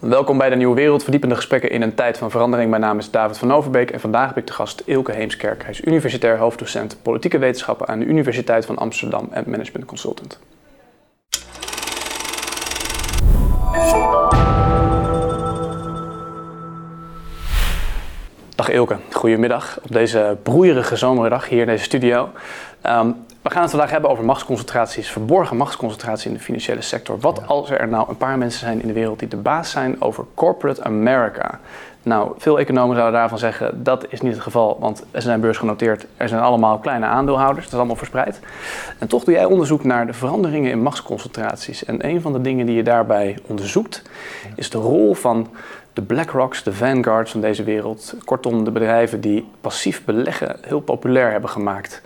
Welkom 0.00 0.38
bij 0.38 0.50
de 0.50 0.56
Nieuwe 0.56 0.74
Wereld, 0.74 1.02
verdiepende 1.02 1.34
gesprekken 1.34 1.70
in 1.70 1.82
een 1.82 1.94
tijd 1.94 2.18
van 2.18 2.30
verandering. 2.30 2.70
Mijn 2.70 2.82
naam 2.82 2.98
is 2.98 3.10
David 3.10 3.38
van 3.38 3.52
Overbeek 3.52 3.90
en 3.90 4.00
vandaag 4.00 4.28
heb 4.28 4.36
ik 4.36 4.46
de 4.46 4.52
gast 4.52 4.82
Ilke 4.84 5.12
Heemskerk. 5.12 5.62
Hij 5.62 5.70
is 5.70 5.84
universitair 5.84 6.38
hoofddocent 6.38 6.96
politieke 7.02 7.38
wetenschappen 7.38 7.88
aan 7.88 7.98
de 7.98 8.04
Universiteit 8.04 8.66
van 8.66 8.76
Amsterdam 8.76 9.28
en 9.30 9.44
management 9.46 9.84
consultant. 9.84 10.38
Dag 18.54 18.70
Ilke, 18.70 18.96
goedemiddag 19.12 19.78
op 19.82 19.92
deze 19.92 20.36
broeierige 20.42 20.96
zomerdag 20.96 21.48
hier 21.48 21.60
in 21.60 21.66
deze 21.66 21.84
studio. 21.84 22.28
Um, 22.86 23.16
we 23.42 23.50
gaan 23.50 23.62
het 23.62 23.70
vandaag 23.70 23.90
hebben 23.90 24.10
over 24.10 24.24
machtsconcentraties, 24.24 25.10
verborgen 25.10 25.56
machtsconcentratie 25.56 26.30
in 26.30 26.36
de 26.36 26.42
financiële 26.42 26.80
sector. 26.80 27.18
Wat 27.20 27.46
als 27.46 27.70
er 27.70 27.88
nou 27.88 28.08
een 28.08 28.16
paar 28.16 28.38
mensen 28.38 28.60
zijn 28.60 28.80
in 28.80 28.86
de 28.86 28.92
wereld 28.92 29.18
die 29.18 29.28
de 29.28 29.36
baas 29.36 29.70
zijn 29.70 30.02
over 30.02 30.24
corporate 30.34 30.84
America? 30.84 31.60
Nou, 32.02 32.32
veel 32.38 32.58
economen 32.58 32.96
zouden 32.96 33.20
daarvan 33.20 33.38
zeggen 33.38 33.82
dat 33.82 34.06
is 34.08 34.20
niet 34.20 34.32
het 34.32 34.42
geval, 34.42 34.76
want 34.80 35.04
er 35.10 35.22
zijn 35.22 35.40
beursgenoteerd, 35.40 36.06
er 36.16 36.28
zijn 36.28 36.40
allemaal 36.40 36.78
kleine 36.78 37.06
aandeelhouders, 37.06 37.64
dat 37.64 37.72
is 37.72 37.78
allemaal 37.78 37.96
verspreid. 37.96 38.40
En 38.98 39.06
toch 39.08 39.24
doe 39.24 39.34
jij 39.34 39.44
onderzoek 39.44 39.84
naar 39.84 40.06
de 40.06 40.12
veranderingen 40.12 40.70
in 40.70 40.82
machtsconcentraties. 40.82 41.84
En 41.84 42.06
een 42.06 42.20
van 42.20 42.32
de 42.32 42.40
dingen 42.40 42.66
die 42.66 42.76
je 42.76 42.82
daarbij 42.82 43.38
onderzoekt 43.46 44.02
is 44.54 44.70
de 44.70 44.78
rol 44.78 45.14
van 45.14 45.48
de 45.92 46.02
BlackRocks, 46.02 46.62
de 46.62 46.72
Vanguards 46.72 47.30
van 47.30 47.40
deze 47.40 47.62
wereld. 47.62 48.14
Kortom, 48.24 48.64
de 48.64 48.70
bedrijven 48.70 49.20
die 49.20 49.48
passief 49.60 50.04
beleggen 50.04 50.56
heel 50.60 50.80
populair 50.80 51.30
hebben 51.30 51.50
gemaakt. 51.50 52.02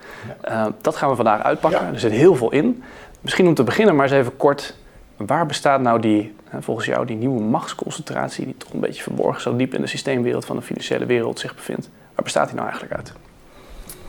Uh, 0.49 0.67
dat 0.81 0.97
gaan 0.97 1.09
we 1.09 1.17
vandaag 1.17 1.43
uitpakken. 1.43 1.87
Er 1.93 1.99
zit 1.99 2.13
heel 2.13 2.35
veel 2.35 2.53
in. 2.53 2.83
Misschien 3.21 3.47
om 3.47 3.55
te 3.55 3.65
beginnen 3.65 3.97
maar 3.97 4.05
eens 4.05 4.15
even 4.15 4.37
kort. 4.37 4.77
Waar 5.17 5.47
bestaat 5.47 5.81
nou 5.81 6.01
die, 6.01 6.35
volgens 6.61 6.87
jou, 6.87 7.07
die 7.07 7.17
nieuwe 7.17 7.41
machtsconcentratie... 7.41 8.45
die 8.45 8.57
toch 8.57 8.73
een 8.73 8.81
beetje 8.81 9.03
verborgen 9.03 9.41
zo 9.41 9.57
diep 9.57 9.75
in 9.75 9.81
de 9.81 9.87
systeemwereld 9.87 10.45
van 10.45 10.57
de 10.57 10.63
financiële 10.63 11.07
wereld 11.07 11.39
zich 11.39 11.55
bevindt? 11.55 11.91
Waar 12.15 12.25
bestaat 12.25 12.47
die 12.47 12.57
nou 12.57 12.69
eigenlijk 12.69 12.97
uit? 12.97 13.13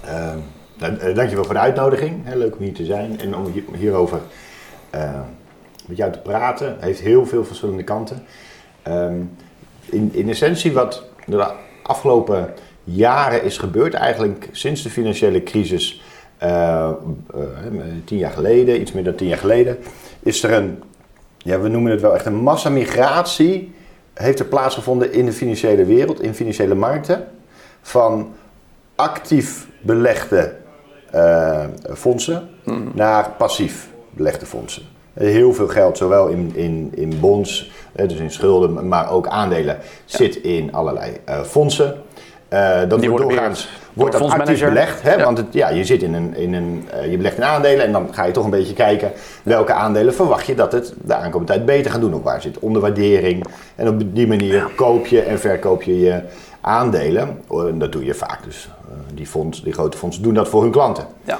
Uh, 0.06 0.34
nou, 0.78 1.14
dankjewel 1.14 1.44
voor 1.44 1.54
de 1.54 1.60
uitnodiging. 1.60 2.34
Leuk 2.34 2.56
om 2.56 2.64
hier 2.64 2.74
te 2.74 2.86
zijn 2.86 3.20
en 3.20 3.36
om 3.36 3.54
hierover 3.74 4.20
uh, 4.96 5.20
met 5.86 5.98
jou 5.98 6.12
te 6.12 6.20
praten. 6.20 6.68
Het 6.68 6.82
heeft 6.82 7.00
heel 7.00 7.26
veel 7.26 7.46
verschillende 7.46 7.84
kanten. 7.84 8.26
Ehm, 8.82 9.22
in, 9.90 10.10
in 10.14 10.30
essentie 10.30 10.74
wat 10.74 11.04
de 11.26 11.48
afgelopen 11.84 12.54
jaren 12.84 13.44
is 13.44 13.58
gebeurd, 13.58 13.94
eigenlijk 13.94 14.50
sinds 14.52 14.84
de 14.84 14.90
financiële 14.90 15.44
crisis, 15.44 16.02
uh, 16.44 16.92
tien 18.06 18.18
jaar 18.18 18.32
geleden, 18.32 18.82
iets 18.82 18.92
meer 18.92 19.04
dan 19.04 19.16
tien 19.16 19.28
jaar 19.28 19.38
geleden, 19.38 19.78
is 20.20 20.44
er 20.44 20.54
een, 20.54 20.84
ja, 21.38 21.60
we 21.60 21.68
noemen 21.68 21.92
het 21.92 22.02
wel 22.02 22.14
echt 22.16 22.26
een 22.26 22.36
massamigratie, 22.36 23.74
heeft 24.14 24.40
er 24.40 24.46
plaatsgevonden 24.46 25.14
in 25.14 25.26
de 25.26 25.32
financiële 25.32 25.86
wereld, 25.86 26.22
in 26.22 26.34
financiële 26.34 26.76
markten, 26.76 27.28
van 27.82 28.34
actief 28.96 29.68
belegde 29.82 30.56
uh, 31.16 31.66
fondsen 31.94 32.50
mm. 32.64 32.92
naar 32.94 33.32
passief 33.32 33.90
belegde 34.10 34.46
fondsen. 34.46 34.95
Heel 35.16 35.54
veel 35.54 35.68
geld, 35.68 35.98
zowel 35.98 36.28
in, 36.28 36.52
in, 36.56 36.92
in 36.96 37.20
bonds, 37.20 37.72
dus 37.92 38.20
in 38.20 38.32
schulden, 38.32 38.88
maar 38.88 39.12
ook 39.12 39.28
aandelen, 39.28 39.78
zit 40.06 40.36
in 40.36 40.74
allerlei 40.74 41.12
uh, 41.30 41.42
fondsen. 41.42 41.96
Uh, 42.50 42.80
dat 42.88 43.00
Die 43.00 43.10
wordt 43.10 43.26
doorgaans 43.26 43.70
wordt 43.94 44.20
dat 44.20 44.30
actief 44.30 44.64
belegd. 44.64 45.02
Hè? 45.02 45.24
Want 45.24 45.38
het, 45.38 45.48
ja, 45.52 45.70
je 45.70 45.84
zit 45.84 46.04
in 46.04 46.14
een, 46.14 46.36
in 46.36 46.54
een 46.54 46.88
uh, 46.96 47.12
je 47.12 47.18
belegt 47.18 47.38
in 47.38 47.44
aandelen 47.44 47.86
en 47.86 47.92
dan 47.92 48.08
ga 48.12 48.26
je 48.26 48.32
toch 48.32 48.44
een 48.44 48.50
beetje 48.50 48.74
kijken 48.74 49.12
welke 49.44 49.74
aandelen 49.74 50.14
verwacht 50.14 50.46
je 50.46 50.56
dat 50.56 50.72
het 50.72 50.94
de 51.04 51.14
aankomende 51.14 51.54
tijd 51.54 51.66
beter 51.66 51.92
gaat 51.92 52.02
doen. 52.02 52.14
Of 52.14 52.24
waar 52.24 52.42
zit 52.42 52.60
onderwaardering. 52.60 53.46
En 53.76 53.88
op 53.88 54.16
die 54.16 54.28
manier 54.28 54.70
koop 54.76 55.08
je 55.08 55.22
en 55.22 55.40
verkoop 55.40 55.84
je 55.84 56.00
je 56.00 56.22
aandelen. 56.62 57.42
En 57.50 57.80
dat 57.80 57.92
doe 57.92 58.06
je 58.06 58.14
vaak 58.14 58.44
dus. 58.44 58.70
die, 59.14 59.28
fonds, 59.28 59.64
die 59.64 59.74
grote 59.74 59.98
fondsen 59.98 60.24
doen 60.24 60.34
dat 60.34 60.50
voor 60.50 60.62
hun 60.62 60.72
klanten. 60.72 61.06
Ja. 61.24 61.40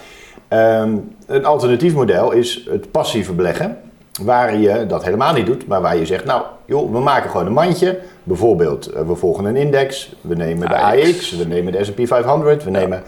Um, 0.50 1.16
een 1.26 1.46
alternatief 1.46 1.94
model 1.94 2.32
is 2.32 2.68
het 2.70 2.92
passieve 2.92 3.34
beleggen. 3.34 3.78
Waar 4.22 4.58
je 4.58 4.86
dat 4.86 5.04
helemaal 5.04 5.34
niet 5.34 5.46
doet, 5.46 5.68
maar 5.68 5.82
waar 5.82 5.98
je 5.98 6.06
zegt, 6.06 6.26
nou 6.26 6.44
joh, 6.66 6.92
we 6.92 7.00
maken 7.00 7.30
gewoon 7.30 7.46
een 7.46 7.54
mandje. 7.54 8.00
Bijvoorbeeld, 8.24 8.88
eh, 8.88 9.08
we 9.08 9.16
volgen 9.16 9.46
een 9.46 9.56
index, 9.56 10.16
we 10.22 10.36
nemen 10.36 10.68
de 10.68 10.76
AX, 10.76 11.32
we 11.32 11.46
nemen 11.46 11.72
de 11.72 11.84
S&P 11.84 12.08
500, 12.08 12.64
we, 12.64 12.70
nemen, 12.70 13.04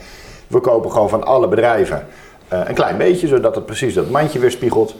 we 0.47 0.59
kopen 0.59 0.91
gewoon 0.91 1.09
van 1.09 1.23
alle 1.23 1.47
bedrijven 1.47 2.07
uh, 2.53 2.61
een 2.65 2.75
klein 2.75 2.97
beetje, 2.97 3.27
zodat 3.27 3.55
het 3.55 3.65
precies 3.65 3.93
dat 3.93 4.09
mandje 4.09 4.39
weer 4.39 4.51
spiegelt. 4.51 4.95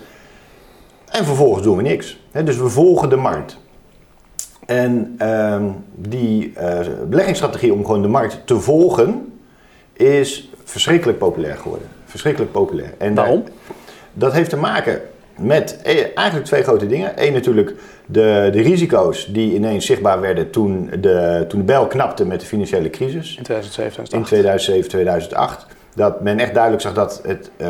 En 1.06 1.26
vervolgens 1.26 1.64
doen 1.64 1.78
we 1.78 1.82
niks. 1.82 2.20
dus 2.44 2.58
we 2.58 2.70
volgen 2.70 3.10
de 3.10 3.16
markt. 3.16 3.58
En 4.66 5.16
uh, 5.22 5.64
die 5.96 6.54
uh, 6.58 6.80
beleggingsstrategie 7.10 7.74
om 7.74 7.86
gewoon 7.86 8.02
de 8.02 8.08
markt 8.08 8.42
te 8.46 8.60
volgen, 8.60 9.40
is 9.94 10.52
verschrikkelijk 10.64 11.18
populair 11.18 11.58
geworden. 11.58 11.88
Verschrikkelijk 12.18 12.52
populair. 12.52 12.94
En 12.98 13.14
Waarom? 13.14 13.44
dat 14.14 14.34
heeft 14.34 14.50
te 14.50 14.58
maken 14.58 15.02
met 15.38 15.82
eh, 15.84 16.06
eigenlijk 16.16 16.46
twee 16.46 16.64
grote 16.64 16.88
dingen. 16.88 17.12
Eén 17.16 17.34
natuurlijk 17.34 17.74
de, 18.06 18.50
de 18.52 18.62
risico's 18.62 19.26
die 19.26 19.54
ineens 19.54 19.86
zichtbaar 19.86 20.22
werden 20.22 20.50
toen 20.50 20.90
de, 21.00 21.46
toen 21.48 21.60
de 21.60 21.66
bel 21.66 21.88
knapte 21.88 22.26
met 22.26 22.40
de 22.40 22.46
financiële 22.46 22.90
crisis. 22.90 23.38
In 23.38 23.44
2007, 23.44 23.92
2008. 23.92 24.14
In 24.14 24.24
2007, 24.24 24.90
2008. 24.90 25.66
Dat 25.96 26.22
men 26.22 26.40
echt 26.40 26.54
duidelijk 26.54 26.84
zag 26.84 26.94
dat 26.94 27.22
het 27.24 27.52
uh, 27.58 27.68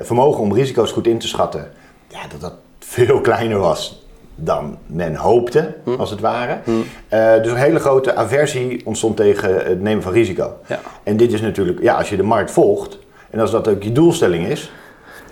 vermogen 0.00 0.40
om 0.40 0.54
risico's 0.54 0.92
goed 0.92 1.06
in 1.06 1.18
te 1.18 1.28
schatten, 1.28 1.70
ja, 2.08 2.20
dat 2.30 2.40
dat 2.40 2.54
veel 2.78 3.20
kleiner 3.30 3.58
was 3.58 4.06
dan 4.34 4.78
men 4.86 5.14
hoopte, 5.14 5.74
hm. 5.84 5.90
als 5.90 6.10
het 6.10 6.20
ware. 6.20 6.58
Hm. 6.64 6.70
Uh, 6.70 7.42
dus 7.42 7.52
een 7.52 7.58
hele 7.58 7.78
grote 7.78 8.14
aversie 8.14 8.80
ontstond 8.84 9.16
tegen 9.16 9.54
het 9.54 9.80
nemen 9.80 10.02
van 10.02 10.12
risico. 10.12 10.56
Ja. 10.66 10.80
En 11.02 11.16
dit 11.16 11.32
is 11.32 11.40
natuurlijk, 11.40 11.82
ja, 11.82 11.94
als 11.94 12.08
je 12.08 12.16
de 12.16 12.22
markt 12.22 12.50
volgt 12.50 12.98
en 13.34 13.40
als 13.40 13.50
dat 13.50 13.68
ook 13.68 13.82
je 13.82 13.92
doelstelling 13.92 14.46
is, 14.46 14.72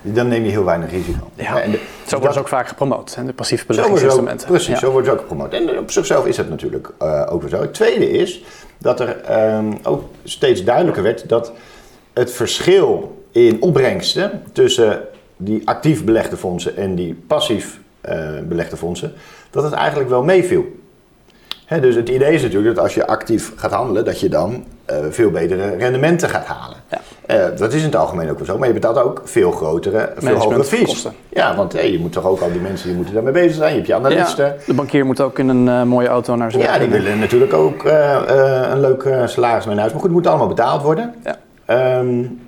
dan 0.01 0.27
neem 0.27 0.43
je 0.43 0.49
heel 0.49 0.63
weinig 0.63 0.91
risico. 0.91 1.29
Ja. 1.35 1.61
En 1.61 1.71
de, 1.71 1.79
zo 2.05 2.17
wordt 2.17 2.35
het 2.35 2.43
ook 2.43 2.49
vaak 2.49 2.67
gepromoot, 2.67 3.15
hè, 3.15 3.25
de 3.25 3.33
passieve 3.33 3.65
beleggingsinstrumenten. 3.65 4.47
Precies, 4.47 4.67
ja. 4.67 4.79
zo 4.79 4.91
wordt 4.91 5.07
het 5.07 5.15
ook 5.15 5.21
gepromoot. 5.21 5.53
En 5.53 5.77
op 5.77 5.91
zichzelf 5.91 6.25
is 6.25 6.35
dat 6.35 6.49
natuurlijk 6.49 6.89
uh, 7.01 7.27
ook 7.29 7.41
weer 7.41 7.49
zo. 7.49 7.61
Het 7.61 7.73
tweede 7.73 8.09
is 8.09 8.43
dat 8.77 8.99
er 8.99 9.41
um, 9.55 9.77
ook 9.83 10.03
steeds 10.23 10.63
duidelijker 10.63 11.03
werd 11.03 11.29
dat 11.29 11.51
het 12.13 12.31
verschil 12.31 13.21
in 13.31 13.61
opbrengsten 13.61 14.43
tussen 14.51 15.01
die 15.37 15.61
actief 15.67 16.03
belegde 16.03 16.37
fondsen 16.37 16.77
en 16.77 16.95
die 16.95 17.23
passief 17.27 17.79
uh, 18.09 18.29
belegde 18.43 18.77
fondsen, 18.77 19.13
dat 19.49 19.63
het 19.63 19.73
eigenlijk 19.73 20.09
wel 20.09 20.23
meeviel. 20.23 20.65
Dus 21.67 21.95
het 21.95 22.09
idee 22.09 22.33
is 22.33 22.41
natuurlijk 22.41 22.75
dat 22.75 22.83
als 22.83 22.93
je 22.93 23.07
actief 23.07 23.51
gaat 23.55 23.71
handelen, 23.71 24.05
dat 24.05 24.19
je 24.19 24.29
dan 24.29 24.63
uh, 24.89 24.97
veel 25.09 25.31
betere 25.31 25.75
rendementen 25.75 26.29
gaat 26.29 26.45
halen. 26.45 26.77
Ja. 26.89 26.99
Uh, 27.27 27.57
dat 27.57 27.73
is 27.73 27.79
in 27.79 27.85
het 27.85 27.95
algemeen 27.95 28.29
ook 28.29 28.37
wel 28.37 28.45
zo, 28.45 28.57
maar 28.57 28.67
je 28.67 28.73
betaalt 28.73 28.97
ook 28.97 29.21
veel 29.23 29.51
grotere, 29.51 30.13
veel 30.17 30.35
hogere 30.35 30.63
fees. 30.63 31.07
Ja, 31.29 31.55
want 31.55 31.73
hey, 31.73 31.91
je 31.91 31.99
moet 31.99 32.11
toch 32.11 32.25
ook 32.25 32.41
al 32.41 32.51
die 32.51 32.61
mensen 32.61 32.87
die 32.87 32.95
moeten 32.95 33.13
daarmee 33.13 33.33
bezig 33.33 33.55
zijn. 33.55 33.69
Je 33.69 33.75
hebt 33.75 33.87
je 33.87 33.95
analisten. 33.95 34.45
Ja, 34.45 34.55
de 34.65 34.73
bankier 34.73 35.05
moet 35.05 35.21
ook 35.21 35.39
in 35.39 35.47
een 35.47 35.67
uh, 35.67 35.83
mooie 35.83 36.07
auto 36.07 36.35
naar 36.35 36.51
zijn 36.51 36.63
Ja, 36.63 36.79
die 36.79 36.87
willen 36.87 37.19
natuurlijk 37.19 37.53
ook 37.53 37.83
een 37.83 38.79
leuk 38.79 39.07
salaris 39.25 39.65
mee 39.65 39.75
naar 39.75 39.83
huis. 39.83 39.91
Maar 39.91 40.01
goed, 40.01 40.09
het 40.09 40.11
moet 40.11 40.27
allemaal 40.27 40.47
betaald 40.47 40.81
worden. 40.81 41.13
Ja. 41.23 41.99
Um, 41.99 42.41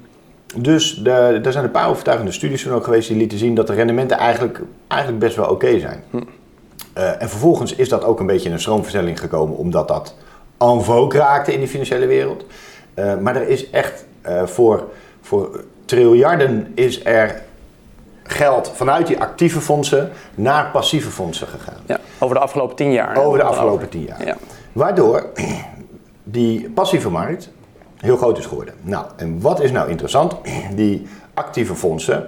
dus 0.56 0.94
de, 0.94 1.42
er 1.44 1.52
zijn 1.52 1.64
een 1.64 1.72
paar 1.72 1.90
overtuigende 1.90 2.32
studies 2.32 2.64
van 2.64 2.72
ook 2.72 2.84
geweest 2.84 3.08
die 3.08 3.18
lieten 3.18 3.38
zien 3.38 3.56
dat 3.56 3.68
de 3.68 3.74
rendementen 3.74 4.18
eigenlijk, 4.18 4.62
eigenlijk 4.88 5.22
best 5.22 5.36
wel 5.36 5.50
oké 5.50 5.80
zijn. 5.80 6.04
Hm. 6.10 6.18
En 6.96 7.30
vervolgens 7.30 7.76
is 7.76 7.90
dat 7.90 8.04
ook 8.04 8.20
een 8.20 8.26
beetje 8.26 8.48
in 8.48 8.54
een 8.54 8.60
stroomversnelling 8.60 9.20
gekomen, 9.20 9.58
omdat 9.58 9.88
dat 9.88 10.16
en 10.58 10.84
vogue 10.84 11.20
raakte 11.20 11.54
in 11.54 11.60
die 11.60 11.68
financiële 11.68 12.06
wereld. 12.06 12.46
Uh, 12.96 13.18
maar 13.18 13.36
er 13.36 13.48
is 13.48 13.70
echt 13.70 14.06
uh, 14.28 14.46
voor, 14.46 14.90
voor 15.22 15.64
triljarden 15.86 16.72
is 16.76 17.06
er 17.06 17.42
geld 18.24 18.72
vanuit 18.76 19.08
die 19.08 19.20
actieve 19.20 19.62
fondsen 19.62 20.12
naar 20.36 20.72
passieve 20.72 21.10
fondsen 21.10 21.48
gegaan. 21.48 21.82
Ja, 21.86 22.00
over 22.20 22.36
de 22.36 22.42
afgelopen 22.42 22.76
tien 22.76 22.92
jaar. 22.92 23.18
Over 23.18 23.40
de 23.40 23.44
afgelopen 23.46 23.90
tien 23.90 24.04
jaar. 24.04 24.26
Ja. 24.26 24.38
Waardoor 24.72 25.26
die 26.24 26.70
passieve 26.70 27.10
markt 27.10 27.50
heel 27.98 28.18
groot 28.18 28.38
is 28.38 28.46
geworden. 28.46 28.74
Nou, 28.82 29.06
en 29.16 29.42
wat 29.42 29.62
is 29.62 29.72
nou 29.72 29.90
interessant? 29.90 30.36
Die 30.76 31.08
actieve 31.34 31.76
fondsen, 31.76 32.28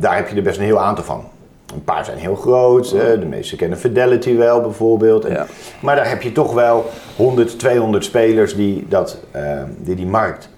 daar 0.00 0.16
heb 0.16 0.28
je 0.28 0.36
er 0.36 0.42
best 0.42 0.58
een 0.58 0.64
heel 0.64 0.80
aantal 0.80 1.04
van. 1.04 1.24
Een 1.72 1.84
paar 1.84 2.04
zijn 2.04 2.18
heel 2.18 2.36
groot, 2.36 2.90
de 2.90 3.26
meeste 3.28 3.56
kennen 3.56 3.78
Fidelity 3.78 4.36
wel 4.36 4.60
bijvoorbeeld. 4.60 5.26
ja. 5.28 5.46
Maar 5.80 5.96
daar 5.96 6.08
heb 6.08 6.22
je 6.22 6.32
toch 6.32 6.52
wel 6.52 6.90
100, 7.16 7.58
200 7.58 8.04
spelers 8.04 8.54
die, 8.54 8.86
dat, 8.88 9.18
uh, 9.36 9.62
die 9.78 9.94
die 9.94 10.06
markt 10.06 10.48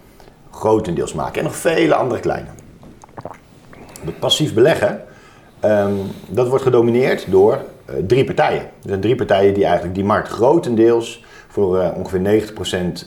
grotendeels 0.50 1.12
maken. 1.12 1.38
En 1.38 1.44
nog 1.44 1.56
vele 1.56 1.94
andere 1.94 2.20
kleine. 2.20 2.49
Het 4.05 4.19
passief 4.19 4.55
beleggen, 4.55 5.05
um, 5.64 6.00
dat 6.28 6.49
wordt 6.49 6.64
gedomineerd 6.64 7.31
door 7.31 7.58
uh, 7.90 7.96
drie 8.06 8.25
partijen. 8.25 8.60
Er 8.60 8.88
zijn 8.88 9.00
drie 9.00 9.14
partijen 9.14 9.55
die 9.55 9.64
eigenlijk 9.64 9.94
die 9.94 10.05
markt 10.05 10.28
grotendeels 10.28 11.25
voor 11.49 11.76
uh, 11.76 11.88
ongeveer 11.96 12.43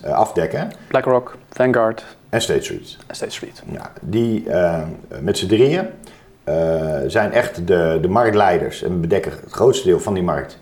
90% 0.03 0.09
afdekken. 0.09 0.71
BlackRock, 0.87 1.37
Vanguard 1.49 2.05
en 2.29 2.41
State 2.41 2.61
Street. 2.61 2.97
En 3.07 3.15
State 3.15 3.31
Street. 3.31 3.63
Ja, 3.71 3.91
die 4.01 4.47
met 5.21 5.37
z'n 5.37 5.47
drieën 5.47 5.87
zijn 7.07 7.31
echt 7.31 7.67
de, 7.67 7.97
de 8.01 8.07
marktleiders 8.07 8.83
en 8.83 9.01
bedekken 9.01 9.31
het 9.31 9.51
grootste 9.51 9.87
deel 9.87 9.99
van 9.99 10.13
die 10.13 10.23
markt 10.23 10.59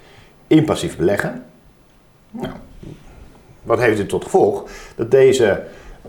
in 0.48 0.66
passief 0.66 0.98
beleggen. 0.98 1.44
Nou, 2.32 2.54
wat 3.64 3.80
heeft 3.80 3.98
dit 3.98 4.10
tot 4.10 4.24
gevolg? 4.24 4.64
Dat 4.96 5.12
deze 5.12 5.64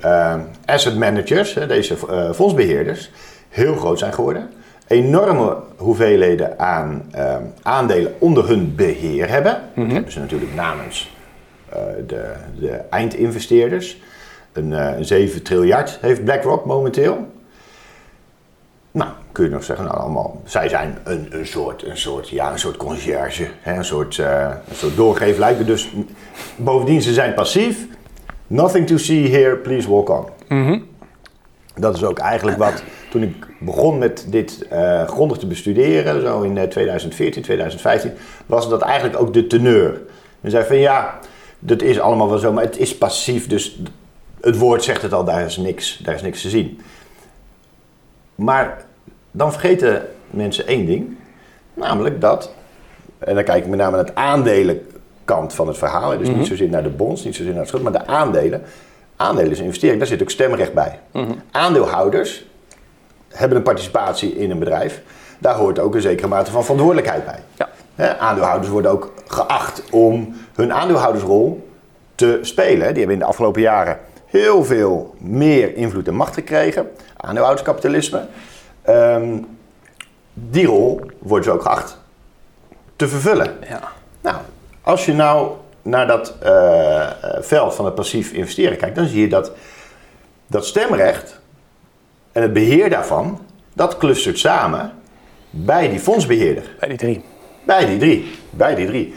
uh, 0.05 0.35
asset 0.65 0.97
managers, 0.97 1.53
deze 1.53 1.97
uh, 2.11 2.33
fondsbeheerders, 2.33 3.11
heel 3.49 3.77
groot 3.77 3.99
zijn 3.99 4.13
geworden. 4.13 4.51
Enorme 4.87 5.57
hoeveelheden 5.77 6.59
aan 6.59 7.11
aandelen 7.63 8.15
onder 8.19 8.49
hun 8.49 8.75
beheer 8.75 9.29
hebben. 9.29 9.61
Mm 9.75 9.85
Dat 9.85 9.93
hebben 9.93 10.13
ze 10.13 10.19
natuurlijk 10.19 10.55
namens 10.55 11.15
de, 12.07 12.33
de, 12.59 12.71
eindinvesteerders. 12.91 14.01
Een, 14.53 14.71
een 14.71 15.05
7 15.05 15.43
triljard 15.43 15.99
heeft 16.01 16.25
BlackRock 16.25 16.65
momenteel. 16.65 17.27
Nou, 18.91 19.11
kun 19.37 19.45
je 19.45 19.51
nog 19.51 19.65
zeggen, 19.65 19.85
nou 19.85 19.99
allemaal, 19.99 20.41
zij 20.45 20.69
zijn 20.69 20.99
een, 21.05 21.27
een, 21.31 21.47
soort, 21.47 21.83
een, 21.83 21.97
soort, 21.97 22.29
ja, 22.29 22.53
een 22.53 22.59
soort 22.59 22.77
conciërge, 22.77 23.49
hè, 23.61 23.77
een, 23.77 23.85
soort, 23.85 24.17
uh, 24.17 24.51
een 24.69 24.75
soort 24.75 24.97
doorgeeflijken. 24.97 25.67
Dus 25.67 25.93
bovendien, 26.57 27.03
ze 27.03 27.13
zijn 27.13 27.35
passief. 27.35 27.87
Nothing 28.47 28.87
to 28.87 28.97
see 28.97 29.31
here, 29.31 29.57
please 29.57 29.91
walk 29.91 30.09
on. 30.09 30.27
Mhm. 30.49 30.79
Dat 31.75 31.97
is 31.97 32.05
ook 32.05 32.19
eigenlijk 32.19 32.59
wat, 32.59 32.83
toen 33.11 33.23
ik 33.23 33.47
begon 33.61 33.99
met 33.99 34.27
dit 34.29 34.67
uh, 34.73 35.09
grondig 35.09 35.39
te 35.39 35.47
bestuderen, 35.47 36.21
zo 36.21 36.43
in 36.43 36.69
2014, 36.69 37.37
eh, 37.37 37.45
2015, 37.45 38.13
was 38.47 38.69
dat 38.69 38.83
eigenlijk 38.83 39.21
ook 39.21 39.33
de 39.33 39.47
teneur. 39.47 40.01
Men 40.41 40.51
zei 40.51 40.65
van 40.65 40.77
ja, 40.77 41.19
dat 41.59 41.83
is 41.83 42.01
allemaal 42.01 42.29
wel 42.29 42.39
zo, 42.39 42.53
maar 42.53 42.65
het 42.65 42.79
is 42.79 42.99
passief, 42.99 43.47
dus 43.47 43.81
het 44.41 44.59
woord 44.59 44.85
zegt 44.85 45.03
het 45.03 45.13
al, 45.13 45.25
daar 45.25 45.45
is 45.45 45.57
niks, 45.57 45.99
daar 46.03 46.15
is 46.15 46.23
niks 46.23 46.43
te 46.43 46.49
zien. 46.49 46.81
Maar 48.35 48.86
dan 49.37 49.53
vergeten 49.53 50.09
mensen 50.31 50.67
één 50.67 50.87
ding, 50.87 51.17
namelijk 51.75 52.21
dat, 52.21 52.53
en 53.19 53.35
dan 53.35 53.45
kijk 53.45 53.63
ik 53.65 53.71
met 53.71 53.79
name 53.79 53.97
naar 53.97 54.05
het 54.05 54.15
aandelenkant 54.15 55.55
van 55.55 55.67
het 55.67 55.79
verhaal, 55.79 56.19
dus 56.19 56.29
niet 56.29 56.37
mhm. 56.37 56.47
zozeer 56.47 56.69
naar 56.69 56.83
de 56.83 56.89
bonds, 56.89 57.25
niet 57.25 57.35
zozeer 57.35 57.51
naar 57.51 57.61
het 57.61 57.69
schuld, 57.69 57.83
maar 57.83 57.93
de 57.93 58.07
aandelen. 58.07 58.63
Aandelen 59.17 59.51
is 59.51 59.59
een 59.59 59.65
investering, 59.65 59.99
daar 59.99 60.09
zit 60.09 60.23
ook 60.23 60.31
stemrecht 60.31 60.73
bij. 60.73 60.99
Mhm. 61.11 61.33
Aandeelhouders 61.51 62.47
hebben 63.29 63.57
een 63.57 63.63
participatie 63.63 64.37
in 64.37 64.51
een 64.51 64.59
bedrijf, 64.59 65.03
daar 65.39 65.55
hoort 65.55 65.79
ook 65.79 65.95
een 65.95 66.01
zekere 66.01 66.29
mate 66.29 66.51
van 66.51 66.63
verantwoordelijkheid 66.63 67.25
bij. 67.25 67.39
Ja. 67.95 68.17
aandeelhouders 68.19 68.71
worden 68.71 68.91
ook 68.91 69.13
geacht 69.27 69.83
om 69.91 70.37
hun 70.55 70.73
aandeelhoudersrol 70.73 71.69
te 72.15 72.39
spelen. 72.43 72.89
Die 72.89 72.97
hebben 72.97 73.13
in 73.13 73.19
de 73.19 73.25
afgelopen 73.25 73.61
jaren 73.63 73.99
heel 74.27 74.65
veel 74.65 75.15
meer 75.19 75.77
invloed 75.77 76.09
en 76.09 76.15
macht 76.15 76.35
gekregen. 76.35 76.91
Aandeelhouderskapitalisme. 77.17 78.27
Um, 78.89 79.47
die 80.33 80.67
rol 80.67 81.01
wordt 81.19 81.45
ze 81.45 81.51
ook 81.51 81.63
geacht 81.63 81.99
te 82.97 83.09
vervullen. 83.09 83.57
Ja. 83.69 83.81
Nou, 84.21 84.37
als 84.83 85.07
je 85.07 85.13
nou 85.13 85.53
naar 85.83 86.07
dat 86.07 86.35
uh, 86.45 87.11
veld 87.41 87.75
van 87.75 87.85
het 87.85 87.95
passief 87.95 88.33
investeren 88.33 88.77
kijkt, 88.77 88.97
dan 88.97 89.07
zie 89.07 89.21
je 89.21 89.29
dat 89.29 89.53
dat 90.47 90.67
stemrecht 90.67 91.41
en 92.33 92.43
het 92.43 92.53
beheer 92.53 92.91
daarvan, 92.91 93.41
dat 93.73 93.97
clustert 93.97 94.39
samen 94.39 94.93
bij 95.51 95.89
die 95.89 96.01
fondsbeheerder. 96.01 96.75
Bij 96.79 96.89
die 96.89 96.99
drie. 96.99 97.25
Bij 97.65 97.87
die 97.87 97.99
drie. 97.99 98.31
Bij 98.51 98.75
die 98.75 98.87
drie. 98.87 99.15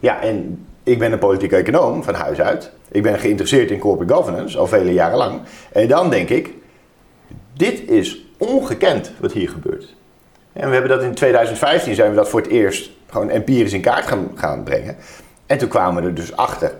Ja, 0.00 0.20
en 0.20 0.66
ik 0.82 0.98
ben 0.98 1.12
een 1.12 1.18
politieke 1.18 1.56
econoom 1.56 2.02
van 2.02 2.14
huis 2.14 2.40
uit. 2.40 2.70
Ik 2.90 3.02
ben 3.02 3.18
geïnteresseerd 3.18 3.70
in 3.70 3.78
corporate 3.78 4.14
governance 4.14 4.58
al 4.58 4.66
vele 4.66 4.92
jaren 4.92 5.18
lang. 5.18 5.40
En 5.72 5.88
dan 5.88 6.10
denk 6.10 6.28
ik, 6.28 6.50
dit 7.52 7.88
is 7.88 8.26
ongekend 8.48 9.12
wat 9.20 9.32
hier 9.32 9.48
gebeurt. 9.48 9.94
En 10.52 10.66
we 10.66 10.72
hebben 10.72 10.90
dat 10.90 11.02
in 11.02 11.14
2015 11.14 11.94
zijn 11.94 12.10
we 12.10 12.16
dat 12.16 12.28
voor 12.28 12.40
het 12.40 12.50
eerst 12.50 12.90
gewoon 13.10 13.30
empirisch 13.30 13.72
in 13.72 13.80
kaart 13.80 14.06
gaan, 14.06 14.30
gaan 14.34 14.62
brengen. 14.62 14.96
En 15.46 15.58
toen 15.58 15.68
kwamen 15.68 16.02
we 16.02 16.08
er 16.08 16.14
dus 16.14 16.36
achter, 16.36 16.72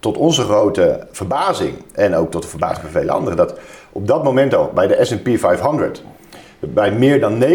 tot 0.00 0.16
onze 0.16 0.42
grote 0.42 1.06
verbazing 1.12 1.74
en 1.92 2.14
ook 2.14 2.30
tot 2.30 2.42
de 2.42 2.48
verbazing 2.48 2.80
van 2.80 2.90
vele 2.90 3.10
anderen, 3.10 3.36
dat 3.36 3.58
op 3.92 4.06
dat 4.06 4.24
moment 4.24 4.54
al 4.54 4.70
bij 4.74 4.86
de 4.86 5.04
SP 5.08 5.28
500, 5.34 6.02
bij 6.58 6.92
meer 6.92 7.20
dan 7.20 7.42
90% 7.42 7.46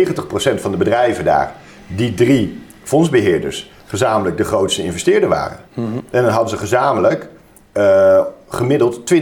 van 0.55 0.71
de 0.71 0.77
bedrijven 0.77 1.25
daar, 1.25 1.53
die 1.87 2.13
drie 2.13 2.61
fondsbeheerders 2.83 3.71
gezamenlijk 3.85 4.37
de 4.37 4.43
grootste 4.43 4.83
investeerder 4.83 5.29
waren. 5.29 5.57
Mhm. 5.73 5.87
En 6.09 6.23
dan 6.23 6.31
hadden 6.31 6.49
ze 6.49 6.57
gezamenlijk 6.57 7.27
uh, 7.73 8.21
gemiddeld 8.49 9.13
20% 9.13 9.17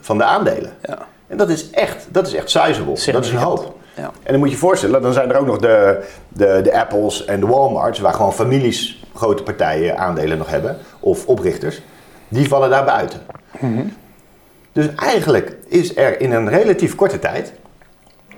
van 0.00 0.18
de 0.18 0.24
aandelen. 0.24 0.72
Ja. 0.82 0.98
En 1.30 1.36
dat 1.36 1.48
is 1.48 1.70
echt, 1.70 2.06
dat 2.08 2.26
is 2.26 2.34
echt 2.34 2.50
sizable. 2.50 3.12
Dat 3.12 3.24
is 3.24 3.30
een 3.30 3.36
hoop. 3.36 3.74
Ja. 3.96 4.02
En 4.02 4.30
dan 4.30 4.38
moet 4.38 4.48
je 4.48 4.54
je 4.54 4.60
voorstellen, 4.60 5.02
dan 5.02 5.12
zijn 5.12 5.30
er 5.30 5.36
ook 5.36 5.46
nog 5.46 5.58
de, 5.58 6.04
de, 6.28 6.60
de 6.62 6.78
Apples 6.78 7.24
en 7.24 7.40
de 7.40 7.46
Walmarts, 7.46 7.98
waar 7.98 8.14
gewoon 8.14 8.32
families 8.32 9.04
grote 9.14 9.42
partijen 9.42 9.98
aandelen 9.98 10.38
nog 10.38 10.50
hebben, 10.50 10.76
of 11.00 11.26
oprichters, 11.26 11.82
die 12.28 12.48
vallen 12.48 12.70
daar 12.70 12.84
buiten. 12.84 13.20
Mhm. 13.60 13.82
Dus 14.72 14.94
eigenlijk 14.94 15.56
is 15.68 15.96
er 15.96 16.20
in 16.20 16.32
een 16.32 16.48
relatief 16.48 16.94
korte 16.94 17.18
tijd 17.18 17.52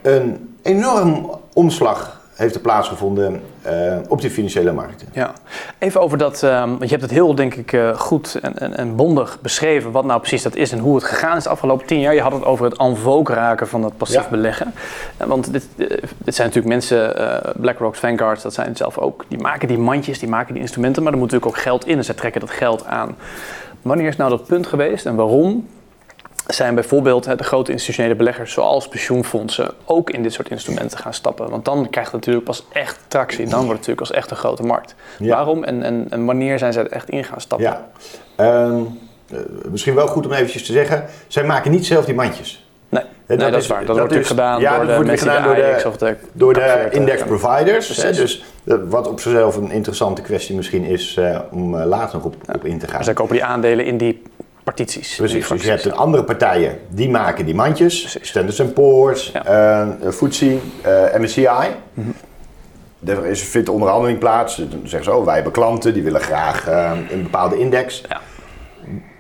een 0.02 0.56
enorm 0.62 1.30
omslag 1.52 2.20
heeft 2.34 2.54
er 2.54 2.60
plaatsgevonden 2.60 3.42
uh, 3.66 3.96
op 4.08 4.20
die 4.20 4.30
financiële 4.30 4.72
markten. 4.72 5.08
Ja, 5.12 5.32
even 5.78 6.00
over 6.00 6.18
dat, 6.18 6.42
um, 6.42 6.50
want 6.50 6.82
je 6.82 6.88
hebt 6.88 7.02
het 7.02 7.10
heel 7.10 7.34
denk 7.34 7.54
ik 7.54 7.72
uh, 7.72 7.96
goed 7.96 8.38
en, 8.42 8.58
en, 8.58 8.76
en, 8.76 8.96
bondig 8.96 9.38
beschreven 9.40 9.90
wat 9.90 10.04
nou 10.04 10.20
precies 10.20 10.42
dat 10.42 10.56
is 10.56 10.72
en 10.72 10.78
hoe 10.78 10.94
het 10.94 11.04
gegaan 11.04 11.36
is 11.36 11.42
de 11.42 11.48
afgelopen 11.48 11.86
tien 11.86 12.00
jaar. 12.00 12.14
Je 12.14 12.20
had 12.20 12.32
het 12.32 12.44
over 12.44 12.64
het 12.64 12.78
en 12.78 13.28
raken 13.28 13.68
van 13.68 13.82
dat 13.82 13.96
passief 13.96 14.28
beleggen. 14.28 14.74
Want 15.16 15.52
dit, 15.52 15.66
dit 16.18 16.34
zijn 16.34 16.48
natuurlijk 16.48 16.74
mensen, 16.74 17.14
BlackRock, 17.56 17.94
Vanguard, 17.94 18.42
dat 18.42 18.54
zijn 18.54 18.76
zelf 18.76 18.98
ook, 18.98 19.24
die 19.28 19.38
maken 19.38 19.68
die 19.68 19.78
mandjes, 19.78 20.18
die 20.18 20.28
maken 20.28 20.52
die 20.52 20.62
instrumenten, 20.62 21.02
maar 21.02 21.12
er 21.12 21.18
moet 21.18 21.30
natuurlijk 21.30 21.56
ook 21.56 21.62
geld 21.62 21.86
in 21.86 21.96
en 21.96 22.04
ze 22.04 22.14
trekken 22.14 22.40
dat 22.40 22.50
geld 22.50 22.84
aan. 22.84 23.16
Wanneer 23.82 24.08
is 24.08 24.16
nou 24.16 24.30
dat 24.30 24.46
punt 24.46 24.66
geweest 24.66 25.06
en 25.06 25.14
waarom 25.14 25.66
zijn 26.46 26.74
bijvoorbeeld 26.74 27.38
de 27.38 27.44
grote 27.44 27.72
institutionele 27.72 28.14
beleggers 28.14 28.52
zoals 28.52 28.88
pensioenfondsen 28.88 29.70
ook 29.84 30.10
in 30.10 30.22
dit 30.22 30.32
soort 30.32 30.50
instrumenten 30.50 30.98
gaan 30.98 31.14
stappen. 31.14 31.50
Want 31.50 31.64
dan 31.64 31.90
krijgt 31.90 32.12
het 32.12 32.20
natuurlijk 32.20 32.44
pas 32.44 32.66
echt 32.72 32.98
tractie. 33.08 33.48
Dan 33.48 33.64
wordt 33.64 33.68
het 33.68 33.88
natuurlijk 33.88 34.00
als 34.00 34.10
echt 34.10 34.30
een 34.30 34.36
grote 34.36 34.62
markt. 34.62 34.94
Waarom 35.18 35.64
en, 35.64 35.82
en, 35.82 36.06
en, 36.10 36.24
wanneer 36.24 36.58
zijn 36.58 36.72
zij 36.72 36.84
er 36.84 36.90
echt 36.90 37.10
in 37.10 37.24
gaan 37.24 37.40
stappen? 37.40 37.66
Ja. 37.66 37.88
Ehm, 38.36 38.82
eh, 39.30 39.38
misschien 39.70 39.94
wel 39.94 40.06
goed 40.06 40.26
om 40.26 40.32
eventjes 40.32 40.66
te 40.66 40.72
zeggen, 40.72 41.04
zij 41.26 41.44
maken 41.44 41.70
niet 41.70 41.86
zelf 41.86 42.04
die 42.04 42.14
mandjes. 42.14 42.66
Nee, 42.88 43.02
dat, 43.26 43.38
nee, 43.38 43.50
dat 43.50 43.60
is, 43.60 43.66
waar. 43.66 43.84
Dat, 43.84 43.96
wordt 43.96 44.00
natuurlijk 44.00 44.28
gedaan 44.28 44.60
ja, 44.60 44.76
door 44.76 44.86
de 44.86 44.94
wordt 44.94 45.18
gedaan 45.18 45.42
door 45.44 45.54
de, 45.98 46.16
door 46.32 46.54
de 46.54 46.88
index 46.90 47.22
providers. 47.22 48.02
Hè, 48.02 48.12
dus 48.12 48.44
uh, 48.64 48.74
wat 48.88 49.08
op 49.08 49.20
zichzelf 49.20 49.56
een 49.56 49.70
interessante 49.70 50.22
kwestie 50.22 50.56
misschien 50.56 50.84
is 50.84 51.16
uh, 51.18 51.38
om 51.50 51.76
later 51.76 52.16
nog 52.16 52.24
op, 52.24 52.34
op 52.54 52.64
in 52.64 52.78
te 52.78 52.86
gaan. 52.86 52.94
Maar 52.94 53.04
zij 53.04 53.14
kopen 53.14 53.34
die 53.34 53.44
aandelen 53.44 53.84
in 53.84 53.96
die 53.96 54.22
partities. 54.64 55.16
Precies, 55.16 55.48
dus 55.48 55.62
je 55.62 55.70
hebt 55.70 55.84
een 55.84 55.94
andere 55.94 56.24
partijen 56.24 56.78
die 56.88 57.10
maken 57.10 57.44
die 57.44 57.54
mandjes. 57.54 58.18
Standard 58.20 58.74
Poor's, 58.74 59.30
ja. 59.32 59.86
uh, 60.02 60.10
FTSE, 60.10 60.58
uh, 60.86 61.18
MSCI. 61.18 61.48
Mm 61.94 62.04
-hmm. 62.04 62.14
Er 63.08 63.26
is, 63.26 63.42
vindt 63.42 63.68
onderhandeling 63.68 64.18
plaats. 64.18 64.56
Dan 64.56 64.80
zeggen 64.84 65.04
ze, 65.04 65.12
oh, 65.12 65.24
wij 65.24 65.34
hebben 65.34 65.52
klanten 65.52 65.94
die 65.94 66.02
willen 66.02 66.20
graag 66.20 66.68
uh, 66.68 66.90
een 67.10 67.22
bepaalde 67.22 67.58
index. 67.58 68.02
Ja. 68.08 68.20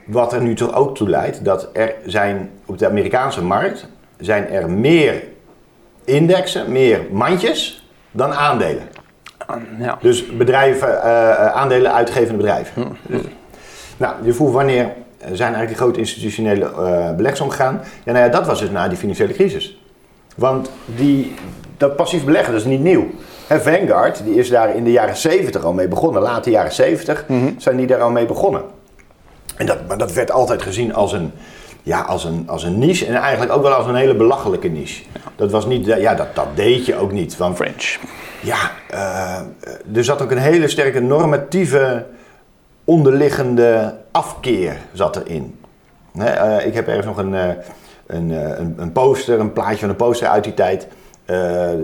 Wat 0.06 0.32
er 0.32 0.42
nu 0.42 0.54
toch 0.54 0.74
ook 0.74 0.96
toe 0.96 1.08
leidt 1.08 1.44
dat 1.44 1.68
er 1.72 1.94
zijn 2.06 2.50
op 2.66 2.78
de 2.78 2.86
Amerikaanse 2.86 3.42
markt 3.42 3.88
zijn 4.18 4.48
er 4.48 4.70
meer 4.70 5.22
indexen, 6.04 6.72
meer 6.72 7.00
mandjes 7.10 7.88
dan 8.10 8.32
aandelen. 8.32 8.88
Ja. 9.78 9.98
Dus 10.00 10.26
bedrijven, 10.26 11.02
aandelen 11.54 11.92
uitgevende 11.92 12.36
bedrijven. 12.36 12.82
Mm 12.82 12.96
-hmm. 13.06 13.22
nou, 13.96 14.14
je 14.22 14.32
voelt 14.32 14.52
wanneer 14.52 14.92
zijn 15.24 15.54
eigenlijk 15.54 15.68
die 15.68 15.76
grote 15.76 15.98
institutionele 15.98 16.70
uh, 16.78 17.14
beleggers 17.16 17.40
omgegaan? 17.40 17.80
Ja, 18.04 18.12
nou 18.12 18.24
ja, 18.24 18.30
dat 18.30 18.46
was 18.46 18.58
dus 18.60 18.70
na 18.70 18.88
die 18.88 18.98
financiële 18.98 19.32
crisis. 19.32 19.78
Want 20.36 20.70
die, 20.96 21.34
dat 21.76 21.96
passief 21.96 22.24
beleggen, 22.24 22.52
dat 22.52 22.60
is 22.60 22.66
niet 22.66 22.80
nieuw. 22.80 23.10
He, 23.46 23.60
Vanguard, 23.60 24.24
die 24.24 24.34
is 24.34 24.48
daar 24.48 24.76
in 24.76 24.84
de 24.84 24.90
jaren 24.90 25.16
70 25.16 25.64
al 25.64 25.72
mee 25.72 25.88
begonnen. 25.88 26.22
Late 26.22 26.50
jaren 26.50 26.72
70 26.72 27.24
mhm. 27.28 27.50
zijn 27.56 27.76
die 27.76 27.86
daar 27.86 28.00
al 28.00 28.10
mee 28.10 28.26
begonnen. 28.26 28.62
En 29.56 29.66
dat, 29.66 29.78
maar 29.88 29.98
dat 29.98 30.12
werd 30.12 30.30
altijd 30.30 30.62
gezien 30.62 30.94
als 30.94 31.12
een, 31.12 31.32
ja, 31.82 32.00
als, 32.00 32.24
een, 32.24 32.44
als 32.48 32.62
een 32.62 32.78
niche 32.78 33.06
en 33.06 33.14
eigenlijk 33.14 33.52
ook 33.52 33.62
wel 33.62 33.72
als 33.72 33.86
een 33.86 33.94
hele 33.94 34.14
belachelijke 34.14 34.68
niche. 34.68 35.02
Dat 35.36 35.50
was 35.50 35.66
niet, 35.66 35.86
ja, 35.86 36.14
dat, 36.14 36.34
dat 36.34 36.46
deed 36.54 36.86
je 36.86 36.96
ook 36.96 37.12
niet. 37.12 37.36
Van 37.36 37.56
French. 37.56 37.98
Ja, 38.40 38.70
uh, 38.94 39.96
er 39.96 40.04
zat 40.04 40.22
ook 40.22 40.30
een 40.30 40.38
hele 40.38 40.68
sterke 40.68 41.00
normatieve 41.00 42.06
onderliggende 42.84 43.94
afkeer 44.12 44.76
zat 44.92 45.16
erin. 45.16 45.60
Uh, 46.14 46.66
ik 46.66 46.74
heb 46.74 46.86
ergens 46.88 47.06
nog 47.06 47.16
een, 47.16 47.32
uh, 47.32 47.48
een, 48.06 48.30
uh, 48.30 48.58
een, 48.76 48.92
poster, 48.92 49.40
een 49.40 49.52
plaatje 49.52 49.78
van 49.78 49.88
een 49.88 49.96
poster 49.96 50.28
uit 50.28 50.44
die 50.44 50.54
tijd. 50.54 50.88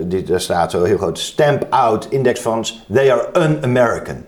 dit, 0.03 0.27
daar 0.27 0.41
staat 0.41 0.71
zo 0.71 0.83
heel 0.83 0.97
groot: 0.97 1.19
Stamp 1.19 1.65
out 1.69 2.07
index 2.09 2.39
funds, 2.39 2.85
they 2.93 3.11
are 3.11 3.27
un-American. 3.33 4.25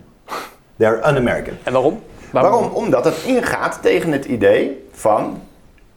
They 0.76 0.86
are 0.88 1.08
un-American. 1.08 1.54
En 1.62 1.72
waarom? 1.72 2.02
waarom? 2.30 2.52
Waarom? 2.52 2.72
Omdat 2.72 3.04
het 3.04 3.22
ingaat 3.26 3.78
tegen 3.82 4.12
het 4.12 4.24
idee 4.24 4.86
van 4.92 5.40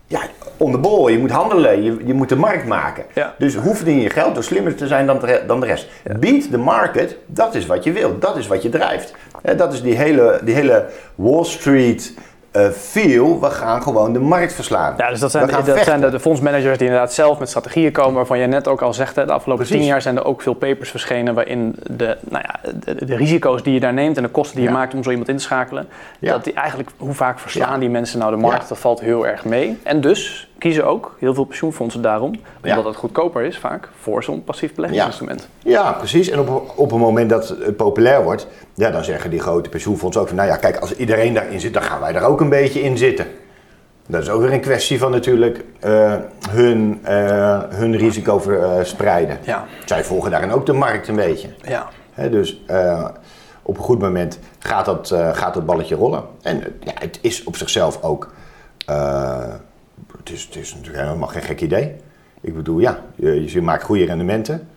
ja, 0.08 0.22
on 0.58 0.72
the 0.72 0.78
ball. 0.78 1.12
Je 1.12 1.20
moet 1.20 1.32
handelen, 1.32 1.84
je, 1.84 1.98
je 2.06 2.14
moet 2.14 2.30
de 2.30 2.36
markt 2.36 2.66
maken. 2.66 3.06
Dus 3.38 3.56
hoe 3.56 3.76
verdien 3.76 4.02
je 4.02 4.10
geld? 4.10 4.34
Door 4.34 4.44
slimmer 4.44 4.76
te 4.76 4.88
zijn 4.88 5.06
dan 5.06 5.20
de, 5.20 5.44
dan 5.48 5.60
de 5.60 5.66
rest. 5.66 5.88
Beat 6.20 6.52
the 6.52 6.58
market, 6.58 7.18
dat 7.26 7.56
is 7.56 7.66
wat 7.66 7.84
je 7.84 7.92
wil. 7.92 8.20
Dat 8.20 8.38
is 8.38 8.48
wat 8.48 8.62
je 8.62 8.70
drijft. 8.70 9.14
Dat 9.58 9.74
is 9.74 9.82
die 9.82 9.96
hele, 9.96 10.40
die 10.44 10.56
hele 10.56 10.86
Wall 11.16 11.44
Street 11.44 12.14
uh, 12.56 12.70
feel, 12.70 13.40
we 13.40 13.50
gaan 13.50 13.82
gewoon 13.82 14.14
de 14.14 14.20
markt 14.20 14.54
verslaan. 14.54 14.94
Ja, 14.98 15.10
dus 15.10 15.20
dat 15.20 15.32
zijn, 15.32 15.48
de, 15.48 15.64
dat 15.66 15.84
zijn 15.84 16.02
de, 16.02 16.20
fondsmanagers 16.20 16.78
die 16.78 16.88
inderdaad 16.88 17.14
zelf 17.14 17.40
met 17.40 17.50
strategieën 17.50 17.92
komen, 17.92 18.14
waarvan 18.14 18.40
je 18.40 18.48
net 18.48 18.68
ook 18.68 18.82
al 18.82 18.94
zegt, 18.94 19.16
de 19.16 19.32
afgelopen 19.32 19.66
tien 19.66 19.84
jaar 19.84 20.02
zijn 20.02 20.18
er 20.18 20.26
ook 20.26 20.42
veel 20.42 20.54
papers 20.54 20.90
verschenen 20.90 21.34
waarin 21.34 21.76
de, 21.92 22.18
nou 22.30 22.44
ja, 22.48 22.72
de, 23.06 23.16
risico's 23.16 23.64
die 23.64 23.74
je 23.74 23.80
daar 23.80 23.94
neemt 23.94 24.18
en 24.18 24.24
de 24.24 24.30
kosten 24.30 24.56
die 24.56 24.66
je 24.66 24.72
maakt 24.72 24.94
om 24.94 25.04
zo 25.04 25.10
iemand 25.10 25.30
in 25.30 25.38
te 25.38 25.44
schakelen, 25.44 25.88
dat 26.20 26.44
die 26.44 26.54
eigenlijk, 26.54 26.90
hoe 26.98 27.14
vaak 27.14 27.40
verslaan 27.40 27.80
die 27.80 27.90
mensen 27.90 28.20
nou 28.20 28.32
de 28.32 28.38
markt, 28.38 28.70
dat 28.70 28.78
valt 28.78 29.00
heel 29.00 29.28
erg 29.28 29.46
mee. 29.46 29.80
En 29.84 30.02
dus 30.02 30.50
kiezen 30.58 30.86
ook 30.86 31.16
heel 31.20 31.34
veel 31.34 31.44
pensioenfondsen 31.44 32.02
daarom, 32.02 32.36
omdat 32.64 32.86
het 32.86 32.96
goedkoper 32.96 33.44
is 33.44 33.58
vaak, 33.58 33.90
voor 34.02 34.24
zo'n 34.24 34.44
passief 34.44 34.74
beleggingsinstrument. 34.74 35.48
Ja. 35.58 35.72
ja, 35.72 35.92
precies. 35.92 36.30
En 36.30 36.40
op, 36.40 36.74
op 36.76 36.90
het 36.90 37.00
moment 37.00 37.30
dat 37.30 37.48
het 37.48 37.76
populair 37.76 38.24
wordt, 38.24 38.48
ja, 38.74 38.92
dan 38.92 39.04
zeggen 39.04 39.30
die 39.30 39.40
grote 39.40 39.70
pensioenfondsen 39.70 40.22
ook 40.22 40.28
van, 40.28 40.38
nou 40.38 40.50
ja, 40.50 40.56
kijk, 40.56 40.78
als 40.78 40.96
iedereen 40.96 41.34
daarin 41.34 41.60
zit, 41.60 41.74
dan 41.74 41.84
gaan 41.84 42.00
wij 42.00 42.12
daar 42.12 42.24
ook 42.24 42.42
een 42.42 42.50
beetje 42.50 42.82
in 42.82 42.98
zitten. 42.98 43.26
Dat 44.08 44.22
is 44.22 44.30
ook 44.30 44.42
weer 44.42 44.54
een 44.54 44.62
kwestie 44.62 45.00
van 45.00 45.12
natuurlijk 45.12 45.64
uh, 45.86 46.16
hun, 46.50 47.02
uh, 47.08 47.62
hun 47.70 47.98
risico 47.98 48.40
verspreiden. 48.40 49.38
Ja. 49.44 49.66
Zij 49.86 50.04
volgen 50.04 50.32
daarin 50.32 50.52
ook 50.52 50.66
de 50.66 50.74
markt 50.74 51.08
een 51.08 51.16
beetje. 51.16 51.50
Ja. 51.62 51.90
dus 52.30 52.64
uh, 52.70 53.06
op 53.62 53.78
een 53.78 53.84
goed 53.84 54.00
moment 54.00 54.40
gaat 54.60 54.86
dat, 54.86 55.16
gaat 55.34 55.54
dat 55.54 55.66
balletje 55.66 55.96
rollen. 55.96 56.24
En 56.42 56.64
ja, 56.80 56.92
het 56.94 57.20
is 57.22 57.44
op 57.44 57.56
zichzelf 57.56 58.04
ook 58.04 58.34
het 60.26 60.34
is, 60.34 60.44
het 60.44 60.56
is 60.56 60.74
natuurlijk 60.74 61.04
helemaal 61.04 61.28
geen 61.28 61.42
gek 61.42 61.62
idee. 61.62 61.96
Ik 62.42 62.56
bedoel, 62.56 62.80
ja, 62.80 63.00
je, 63.16 63.52
je 63.52 63.62
maakt 63.62 63.84
goede 63.84 64.06
rendementen. 64.06 64.68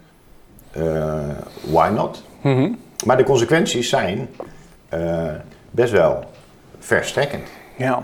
Uh, 0.76 1.28
why 1.71 1.90
not? 1.95 2.23
Mhm. 2.40 2.73
Maar 3.05 3.17
de 3.17 3.25
consequenties 3.25 3.88
zijn 3.88 4.28
uh, 4.95 5.31
best 5.71 5.93
wel 5.93 6.25
verstrekkend. 6.78 7.49
Ja. 7.76 8.02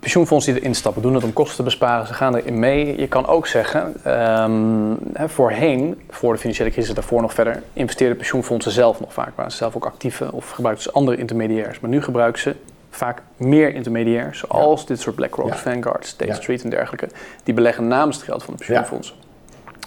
Pensioenfondsen 0.00 0.52
die 0.52 0.62
erin 0.62 0.74
stappen 0.74 1.02
doen 1.02 1.14
het 1.14 1.24
om 1.24 1.32
kosten 1.32 1.56
te 1.56 1.62
besparen. 1.62 2.06
Ze 2.06 2.14
gaan 2.14 2.36
erin 2.36 2.58
mee. 2.58 3.00
Je 3.00 3.08
kan 3.08 3.26
ook 3.26 3.46
zeggen, 3.46 4.10
um, 4.42 4.98
voorheen, 5.14 6.00
voor 6.10 6.32
de 6.32 6.38
financiële 6.38 6.70
crisis, 6.70 6.94
daarvoor 6.94 7.20
nog 7.20 7.34
verder, 7.34 7.62
investeerden 7.72 8.16
pensioenfondsen 8.16 8.72
zelf 8.72 9.00
nog 9.00 9.12
vaak. 9.12 9.36
Waren 9.36 9.50
ze 9.50 9.56
zelf 9.56 9.76
ook 9.76 9.84
actieve 9.84 10.32
of 10.32 10.50
gebruikten 10.50 10.84
ze 10.84 10.92
andere 10.92 11.16
intermediairs. 11.16 11.80
Maar 11.80 11.90
nu 11.90 12.02
gebruiken 12.02 12.40
ze 12.40 12.56
vaak 12.90 13.22
meer 13.36 13.74
intermediairs, 13.74 14.38
zoals 14.38 14.86
dit 14.86 15.00
soort 15.00 15.16
BlackRock. 15.16 15.54
Vanguard, 15.54 16.06
State 16.06 16.34
Street 16.34 16.62
en 16.62 16.70
dergelijke, 16.70 17.08
die 17.42 17.54
beleggen 17.54 17.88
namens 17.88 18.16
het 18.16 18.24
geld 18.24 18.42
van 18.42 18.54
de 18.54 18.64
pensioenfondsen. 18.64 19.16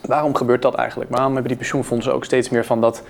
Waarom 0.06 0.36
gebeurt 0.36 0.62
dat 0.62 0.76
eigenlijk? 0.76 1.10
Waarom 1.10 1.32
hebben 1.32 1.50
die 1.50 1.58
pensioenfondsen 1.58 2.14
ook 2.14 2.26
steeds 2.26 2.50
meer 2.50 2.66
van 2.66 2.82
dat 2.82 3.04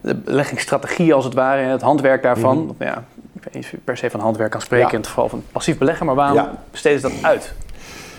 de 0.00 0.14
beleggingsstrategie 0.14 1.14
als 1.14 1.24
het 1.24 1.34
ware 1.34 1.62
en 1.62 1.68
het 1.68 1.82
handwerk 1.82 2.22
daarvan? 2.22 2.58
Mm 2.58 2.74
ja, 2.78 3.04
ik 3.32 3.44
weet 3.44 3.54
niet 3.54 3.64
of 3.64 3.70
je 3.70 3.76
per 3.76 3.96
se 3.96 4.10
van 4.10 4.20
handwerk 4.20 4.50
kan 4.50 4.60
spreken 4.60 4.90
in 4.90 4.96
het 4.96 5.06
geval 5.06 5.28
van 5.28 5.44
passief 5.52 5.78
beleggen, 5.78 6.06
maar 6.06 6.14
waarom 6.14 6.48
besteden 6.70 7.00
ze 7.00 7.08
dat 7.08 7.22
uit? 7.22 7.54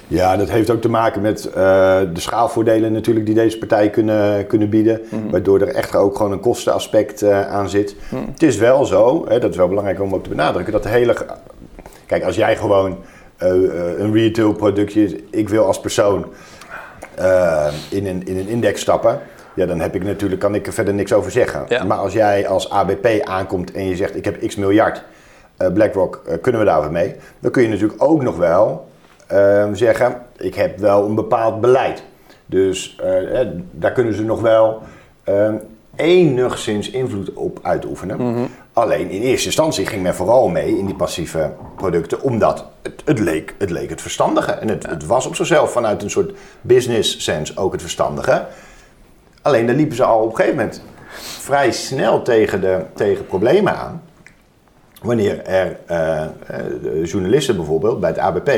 Ja, 0.10 0.38
dat 0.38 0.50
heeft 0.50 0.70
ook 0.70 0.82
te 0.82 0.90
maken 0.90 1.22
met 1.22 1.46
uh, 1.48 1.54
de 2.14 2.20
schaalvoordelen 2.20 2.92
natuurlijk 2.92 3.26
die 3.26 3.36
deze 3.36 3.58
partijen 3.58 3.92
kunnen, 3.92 4.48
kunnen 4.48 4.70
bieden. 4.70 5.02
Mhm. 5.10 5.30
Waardoor 5.30 5.62
er 5.62 5.76
echt 5.76 5.96
ook 5.96 6.18
gewoon 6.18 6.32
een 6.32 6.40
kostenaspect 6.40 7.22
uh, 7.22 7.48
aan 7.48 7.70
zit. 7.70 7.96
Mhm. 8.10 8.26
Het 8.32 8.44
is 8.44 8.58
wel 8.58 8.86
zo, 8.86 9.26
hè, 9.28 9.40
dat 9.40 9.50
is 9.50 9.58
wel 9.58 9.68
belangrijk 9.68 10.02
om 10.02 10.14
ook 10.14 10.24
te 10.24 10.30
benadrukken, 10.30 10.74
dat 10.74 10.84
de 10.84 10.90
hele... 10.90 11.16
Kijk, 12.06 12.24
als 12.24 12.36
jij 12.36 12.56
gewoon 12.56 12.98
uh, 13.44 13.50
een 14.00 14.14
retail 14.14 14.54
productje, 14.54 15.20
ik 15.32 15.50
wil 15.50 15.66
als 15.66 15.80
persoon 15.80 16.26
in, 17.90 18.08
een, 18.08 18.28
in 18.28 18.38
een 18.38 18.48
index 18.48 18.82
stappen... 18.82 19.20
Ja, 19.56 19.66
dan 19.66 19.80
heb 19.80 19.96
ik 19.96 20.04
natuurlijk, 20.04 20.42
kan 20.42 20.56
ik 20.56 20.68
er 20.68 20.74
verder 20.74 20.94
niks 20.94 21.14
over 21.14 21.32
zeggen. 21.32 21.88
Maar 21.88 21.98
als 21.98 22.14
jij 22.14 22.48
als 22.48 22.70
ABP 22.70 23.08
aankomt 23.24 23.72
en 23.72 23.86
je 23.86 23.96
zegt 23.96 24.16
ik 24.16 24.26
heb 24.26 24.48
x 24.48 24.56
miljard... 24.56 25.04
BlackRock, 25.74 26.22
kunnen 26.42 26.62
we 26.62 26.68
daar 26.68 26.82
wat 26.82 26.92
mee? 26.92 27.16
Dan 27.40 27.52
kun 27.52 27.62
je 27.62 27.70
natuurlijk 27.70 28.04
ook 28.04 28.22
nog 28.22 28.38
wel 28.38 28.89
Ehm, 29.30 29.74
zeggen, 29.74 30.22
ik 30.38 30.56
heb 30.56 30.80
wel 30.80 31.06
een 31.06 31.16
bepaald 31.16 31.62
beleid. 31.62 32.04
Dus 32.46 33.00
uh, 33.04 33.40
daar 33.72 33.92
kunnen 33.92 34.14
ze 34.14 34.24
nog 34.24 34.42
wel 34.42 34.82
uh, 35.30 35.54
enigszins 35.96 36.90
invloed 36.90 37.34
op 37.34 37.60
uitoefenen. 37.62 38.18
Mhm. 38.18 38.46
Alleen 38.74 39.10
in 39.10 39.22
eerste 39.22 39.46
instantie 39.46 39.86
ging 39.86 40.02
men 40.02 40.16
vooral 40.16 40.48
mee 40.48 40.78
in 40.78 40.86
die 40.86 40.96
passieve 40.96 41.52
producten, 41.76 42.22
omdat 42.22 42.66
het, 42.82 43.02
het 43.06 43.20
leek, 43.20 43.56
het 43.58 43.70
leek 43.70 43.90
het 43.90 44.02
verstandige. 44.02 44.52
En 44.52 44.68
het, 44.68 44.86
het, 44.86 45.06
was 45.06 45.26
op 45.26 45.36
zichzelf 45.36 45.72
vanuit 45.72 46.04
een 46.04 46.10
soort 46.10 46.32
business 46.62 47.24
sense 47.24 47.58
ook 47.58 47.72
het 47.72 47.82
verstandige. 47.82 48.46
Alleen 49.42 49.66
daar 49.66 49.76
liepen 49.76 49.96
ze 49.96 50.04
al 50.04 50.22
op 50.22 50.30
een 50.30 50.36
gegeven 50.36 50.58
moment 50.58 50.84
vrij 51.22 51.72
snel 51.72 52.22
tegen, 52.22 52.62
de, 52.62 52.82
tegen 52.94 53.26
problemen 53.26 53.78
aan. 53.78 54.02
Wanneer 55.02 55.44
er 55.46 55.78
uh, 55.92 57.06
journalisten 57.06 57.56
bijvoorbeeld 57.56 58.00
bij 58.00 58.10
het 58.10 58.20
ABP 58.20 58.50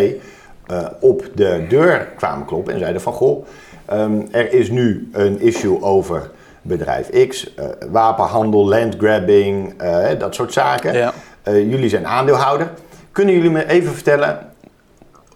uh, 0.71 0.85
op 0.99 1.29
de 1.35 1.65
deur 1.69 2.07
kwamen 2.15 2.45
kloppen 2.45 2.73
en 2.73 2.79
zeiden 2.79 3.01
van 3.01 3.13
goh, 3.13 3.45
um, 3.93 4.27
er 4.31 4.53
is 4.53 4.69
nu 4.69 5.09
een 5.11 5.39
issue 5.39 5.81
over 5.81 6.31
bedrijf 6.61 7.27
X, 7.27 7.53
uh, 7.59 7.65
wapenhandel, 7.91 8.67
landgrabbing, 8.67 9.81
uh, 9.81 10.07
dat 10.19 10.35
soort 10.35 10.53
zaken. 10.53 10.93
Ja. 10.93 11.13
jullie 11.43 11.89
zijn 11.89 12.07
aandeelhouder. 12.07 12.71
Kunnen 13.11 13.33
jullie 13.33 13.49
me 13.49 13.69
even 13.69 13.93
vertellen, 13.93 14.51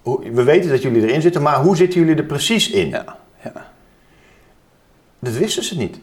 hoe, 0.01 0.31
we 0.31 0.43
weten 0.43 0.69
dat 0.69 0.81
jullie 0.81 1.07
erin 1.07 1.21
zitten, 1.21 1.41
maar 1.41 1.61
hoe 1.61 1.75
zitten 1.75 1.99
jullie 1.99 2.15
er 2.15 2.23
precies 2.23 2.69
in? 2.69 2.89
Ja. 2.89 3.05
ja. 3.43 3.51
Dat 5.19 5.33
wisten 5.33 5.63
ze 5.63 5.77
niet. 5.77 5.99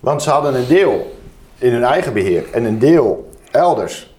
Want 0.00 0.22
ze 0.22 0.30
hadden 0.30 0.54
een 0.54 0.66
deel 0.66 1.16
in 1.58 1.72
hun 1.72 1.84
eigen 1.84 2.12
beheer 2.12 2.44
en 2.52 2.64
een 2.64 2.78
deel 2.78 3.30
elders. 3.50 4.14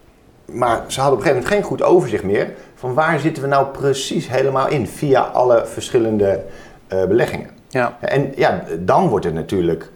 Maar 0.46 0.84
ze 0.88 1.00
hadden 1.02 1.20
op 1.20 1.26
een 1.26 1.32
gegeven 1.32 1.44
moment 1.44 1.48
geen 1.48 1.64
goed 1.64 1.82
overzicht 1.82 2.24
meer 2.24 2.54
van 2.78 2.94
waar 2.94 3.20
zitten 3.20 3.44
we 3.44 3.50
nou 3.50 3.68
precies 3.68 4.30
helemaal 4.30 4.68
in 4.68 4.88
via 4.88 5.22
alle 5.22 5.66
verschillende 5.66 6.44
uh, 6.94 7.04
beleggingen. 7.04 7.50
Ja. 7.70 7.98
En 8.00 8.34
ja, 8.36 8.64
dan 8.80 9.08
wordt 9.08 9.26
het 9.26 9.34
natuurlijk, 9.34 9.90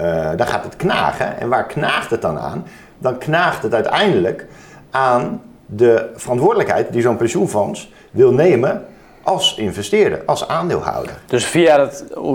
uh, 0.00 0.30
dan 0.36 0.46
gaat 0.46 0.64
het 0.64 0.76
knagen. 0.76 1.38
En 1.38 1.48
waar 1.48 1.66
knaagt 1.66 2.10
het 2.10 2.22
dan 2.22 2.38
aan? 2.38 2.66
Dan 2.98 3.18
knaagt 3.18 3.62
het 3.62 3.74
uiteindelijk 3.74 4.46
aan 4.90 5.42
de 5.66 6.10
verantwoordelijkheid 6.14 6.92
die 6.92 7.02
zo'n 7.02 7.16
pensioenfonds 7.16 7.92
wil 8.10 8.32
nemen 8.32 8.86
als 9.22 9.54
investeerder, 9.56 10.22
als 10.26 10.48
aandeelhouder. 10.48 11.18
Dus 11.26 11.44
via 11.44 11.90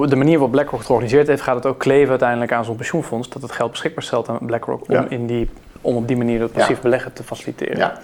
de 0.05 0.15
manier 0.15 0.33
waarop 0.33 0.51
BlackRock 0.51 0.77
het 0.77 0.87
georganiseerd 0.87 1.27
heeft, 1.27 1.41
gaat 1.41 1.55
het 1.55 1.65
ook 1.65 1.79
kleven 1.79 2.09
uiteindelijk 2.09 2.51
aan 2.51 2.65
zo'n 2.65 2.75
pensioenfonds 2.75 3.29
dat 3.29 3.41
het 3.41 3.51
geld 3.51 3.71
beschikbaar 3.71 4.03
stelt 4.03 4.29
aan 4.29 4.37
BlackRock 4.41 4.89
om, 4.89 5.05
in 5.09 5.27
die, 5.27 5.49
om 5.81 5.95
op 5.95 6.07
die 6.07 6.17
manier 6.17 6.41
het 6.41 6.51
passief 6.51 6.81
beleggen 6.81 7.13
te 7.13 7.23
faciliteren. 7.23 7.77
Ja. 7.77 7.97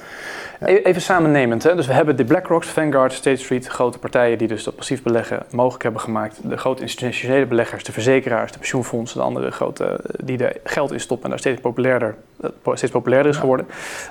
E-, 0.59 0.75
even 0.75 1.01
samennemend, 1.01 1.63
hè? 1.63 1.75
dus 1.75 1.87
we 1.87 1.93
hebben 1.93 2.15
de 2.15 2.25
BlackRocks, 2.25 2.67
Vanguard, 2.67 3.13
State 3.13 3.35
Street, 3.35 3.67
grote 3.67 3.99
partijen 3.99 4.37
die 4.37 4.47
dus 4.47 4.63
dat 4.63 4.75
passief 4.75 5.03
beleggen 5.03 5.43
mogelijk 5.51 5.83
hebben 5.83 6.01
gemaakt. 6.01 6.39
De 6.43 6.57
grote 6.57 6.81
institutionele 6.81 7.45
beleggers, 7.45 7.83
de 7.83 7.91
verzekeraars, 7.91 8.51
de 8.51 8.57
pensioenfondsen, 8.57 9.17
de 9.17 9.23
andere 9.25 9.51
grote 9.51 9.85
eh, 9.85 9.99
die 10.23 10.45
er 10.45 10.57
geld 10.63 10.91
in 10.91 10.99
stoppen 10.99 11.23
en 11.25 11.29
daar 11.29 11.39
steeds 11.39 11.61
populairder, 11.61 12.15
eh, 12.41 12.49
steeds 12.73 12.91
populairder 12.91 13.31
is 13.31 13.37
geworden. 13.37 13.67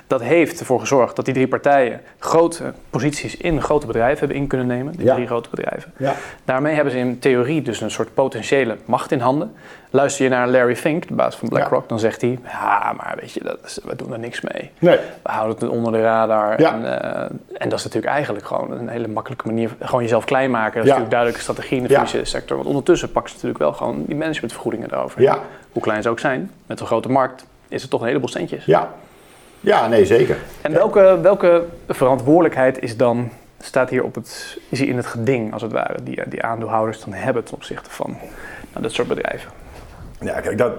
Dat 0.07 0.23
heeft 0.23 0.61
ervoor 0.61 0.81
gezorgd 0.81 1.17
dat 1.17 1.25
die 1.25 1.35
drie 1.35 1.49
partijen 1.49 2.01
grote 2.19 2.73
posities 2.91 3.37
in 3.37 3.63
grote 3.63 3.87
bedrijven 3.87 4.19
hebben 4.19 4.37
in 4.37 4.47
kunnen 4.47 4.67
nemen. 4.67 4.97
Die 4.97 5.13
drie 5.13 5.27
grote 5.27 5.51
bedrijven. 5.51 5.93
Ja. 5.97 6.15
Daarmee 6.45 6.75
hebben 6.75 6.93
ze 6.93 6.99
in 6.99 7.19
theorie 7.19 7.63
dus 7.63 7.81
een 7.81 7.91
soort 7.91 8.15
potentiële 8.15 8.77
macht 8.85 9.13
in 9.13 9.21
handen. 9.21 9.55
Luister 9.97 10.25
je 10.25 10.31
naar 10.31 10.49
Larry 10.49 10.77
Fink, 10.77 11.09
de 11.09 11.15
baas 11.15 11.37
van 11.37 11.49
BlackRock, 11.49 11.89
dan 11.89 11.99
zegt 11.99 12.21
hij: 12.21 12.39
Ja, 12.45 12.93
maar 12.97 13.17
weet 13.21 13.33
je, 13.33 13.41
dat 13.43 13.59
is, 13.65 13.79
we 13.85 13.97
doen 13.97 14.13
er 14.13 14.19
niks 14.19 14.41
mee. 14.41 14.71
Nee. 14.79 14.97
We 15.23 15.31
houden 15.31 15.57
het 15.59 15.69
onder 15.69 15.93
de 15.93 16.01
radar. 16.01 16.61
Ja. 16.61 16.73
En, 16.73 16.83
uh, 16.83 17.61
en, 17.63 17.69
dat 17.69 17.79
is 17.79 17.85
natuurlijk 17.85 18.13
eigenlijk 18.13 18.47
gewoon 18.47 18.71
een 18.71 18.89
hele 18.89 19.09
makkelijke 19.09 19.47
manier. 19.47 19.71
Gewoon 19.81 20.03
jezelf 20.03 20.25
klein 20.25 20.51
maken. 20.51 20.73
Dat 20.73 20.83
is 20.83 20.89
natuurlijk 20.89 21.11
duidelijke 21.11 21.43
strategie 21.43 21.77
in 21.77 21.83
de 21.83 21.89
financiële 21.89 22.25
sector. 22.25 22.57
Want 22.57 22.69
ondertussen 22.69 23.13
pakken 23.13 23.31
ze 23.31 23.37
natuurlijk 23.37 23.65
wel 23.65 23.73
gewoon 23.73 24.05
die 24.07 24.17
managementvergoedingen 24.17 24.93
erover. 24.93 25.23
Ja. 25.23 25.39
Hoe 25.73 25.83
klein 25.83 26.03
ze 26.03 26.09
ook 26.09 26.19
zijn, 26.19 26.51
met 26.67 26.81
een 26.81 26.87
grote 26.87 27.09
markt, 27.09 27.47
is 27.69 27.83
het 27.83 27.91
toch 27.91 28.01
een 28.01 28.07
heleboel 28.07 28.29
centjes. 28.29 28.65
Ja, 28.65 28.91
ja 29.61 29.89
nee, 29.89 30.07
zeker. 30.07 30.37
En 30.61 30.73
welke, 30.73 31.19
welke 31.23 31.65
verantwoordelijkheid 31.89 32.83
is 32.83 32.97
dan 32.97 33.31
staat 33.61 33.91
hier 33.91 34.05
op 34.05 34.15
het, 34.15 34.59
is 34.69 34.79
hier 34.79 34.89
in 34.89 34.97
het 34.97 35.07
geding, 35.07 35.53
als 35.53 35.63
het 35.63 35.73
ware, 35.73 36.03
die, 36.03 36.23
die 36.29 36.43
aandeelhouders 36.43 37.01
dan 37.05 37.13
hebben 37.13 37.45
ten 37.45 37.55
opzichte 37.55 37.91
van 37.91 38.17
nou, 38.71 38.83
dat 38.83 38.93
soort 38.93 39.09
bedrijven? 39.09 39.51
Ja, 40.21 40.41
kijk, 40.41 40.59
dat, 40.59 40.73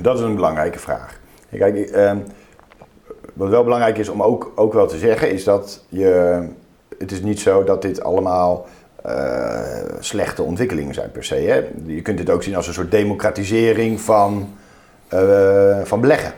dat 0.00 0.18
is 0.18 0.24
een 0.24 0.34
belangrijke 0.34 0.78
vraag. 0.78 1.20
Kijk, 1.58 1.76
eh, 1.76 2.12
wat 3.34 3.48
wel 3.48 3.64
belangrijk 3.64 3.98
is 3.98 4.08
om 4.08 4.22
ook, 4.22 4.52
ook 4.54 4.72
wel 4.72 4.86
te 4.86 4.98
zeggen, 4.98 5.30
is 5.30 5.44
dat 5.44 5.84
je, 5.88 6.42
het 6.98 7.12
is 7.12 7.22
niet 7.22 7.40
zo 7.40 7.64
dat 7.64 7.82
dit 7.82 8.02
allemaal 8.02 8.66
uh, 9.06 9.60
slechte 9.98 10.42
ontwikkelingen 10.42 10.94
zijn 10.94 11.10
per 11.10 11.24
se. 11.24 11.34
Hè? 11.34 11.68
Je 11.86 12.02
kunt 12.02 12.18
dit 12.18 12.30
ook 12.30 12.42
zien 12.42 12.56
als 12.56 12.66
een 12.66 12.74
soort 12.74 12.90
democratisering 12.90 14.00
van, 14.00 14.54
uh, 15.14 15.78
van 15.82 16.00
beleggen. 16.00 16.32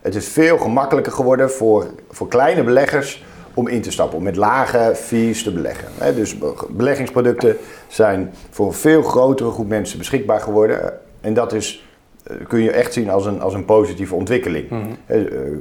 Het 0.00 0.14
is 0.14 0.28
veel 0.28 0.58
gemakkelijker 0.58 1.12
geworden 1.12 1.50
voor, 1.50 1.86
voor 2.10 2.28
kleine 2.28 2.64
beleggers 2.64 3.24
om 3.54 3.68
in 3.68 3.82
te 3.82 3.90
stappen, 3.90 4.18
om 4.18 4.24
met 4.24 4.36
lage 4.36 4.92
fees 4.94 5.42
te 5.42 5.52
beleggen. 5.52 6.14
Dus 6.14 6.36
beleggingsproducten 6.68 7.56
zijn 7.88 8.32
voor 8.50 8.66
een 8.66 8.72
veel 8.72 9.02
grotere 9.02 9.50
groep 9.50 9.68
mensen 9.68 9.98
beschikbaar 9.98 10.40
geworden. 10.40 10.92
En 11.22 11.34
dat 11.34 11.52
is, 11.52 11.84
eh, 12.24 12.36
kun 12.48 12.60
je 12.60 12.70
echt 12.70 12.92
zien 12.92 13.10
als 13.10 13.26
een, 13.26 13.40
als 13.40 13.54
een 13.54 13.64
positieve 13.64 14.14
ontwikkeling. 14.14 14.70
Mhm. 14.70 14.84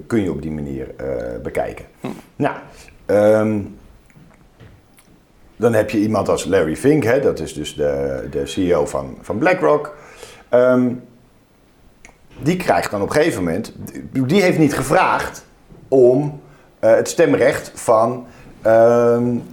kun 0.07 0.21
je 0.21 0.31
op 0.31 0.41
die 0.41 0.51
manier 0.51 0.87
bekijken. 1.43 1.85
Mhm. 1.99 2.13
Nou, 2.35 2.55
ehm, 3.05 3.59
dan 5.55 5.73
heb 5.73 5.89
je 5.89 5.97
iemand 5.97 6.29
als 6.29 6.45
Larry 6.45 6.75
Fink, 6.75 7.03
hè, 7.03 7.19
dat 7.19 7.39
is 7.39 7.53
dus 7.53 7.75
de, 7.75 8.27
de 8.31 8.45
CEO 8.45 8.85
van, 8.85 9.17
van 9.21 9.37
BlackRock. 9.37 9.95
Um, 10.53 11.03
die 12.39 12.57
krijgt 12.57 12.91
dan 12.91 13.01
op 13.01 13.09
een 13.09 13.15
gegeven 13.15 13.43
moment, 13.43 13.73
die 14.11 14.41
heeft 14.41 14.57
niet 14.57 14.73
gevraagd 14.73 15.45
om 15.87 16.41
uh, 16.79 16.95
het 16.95 17.09
stemrecht 17.09 17.71
van 17.75 18.25
um, 18.65 19.43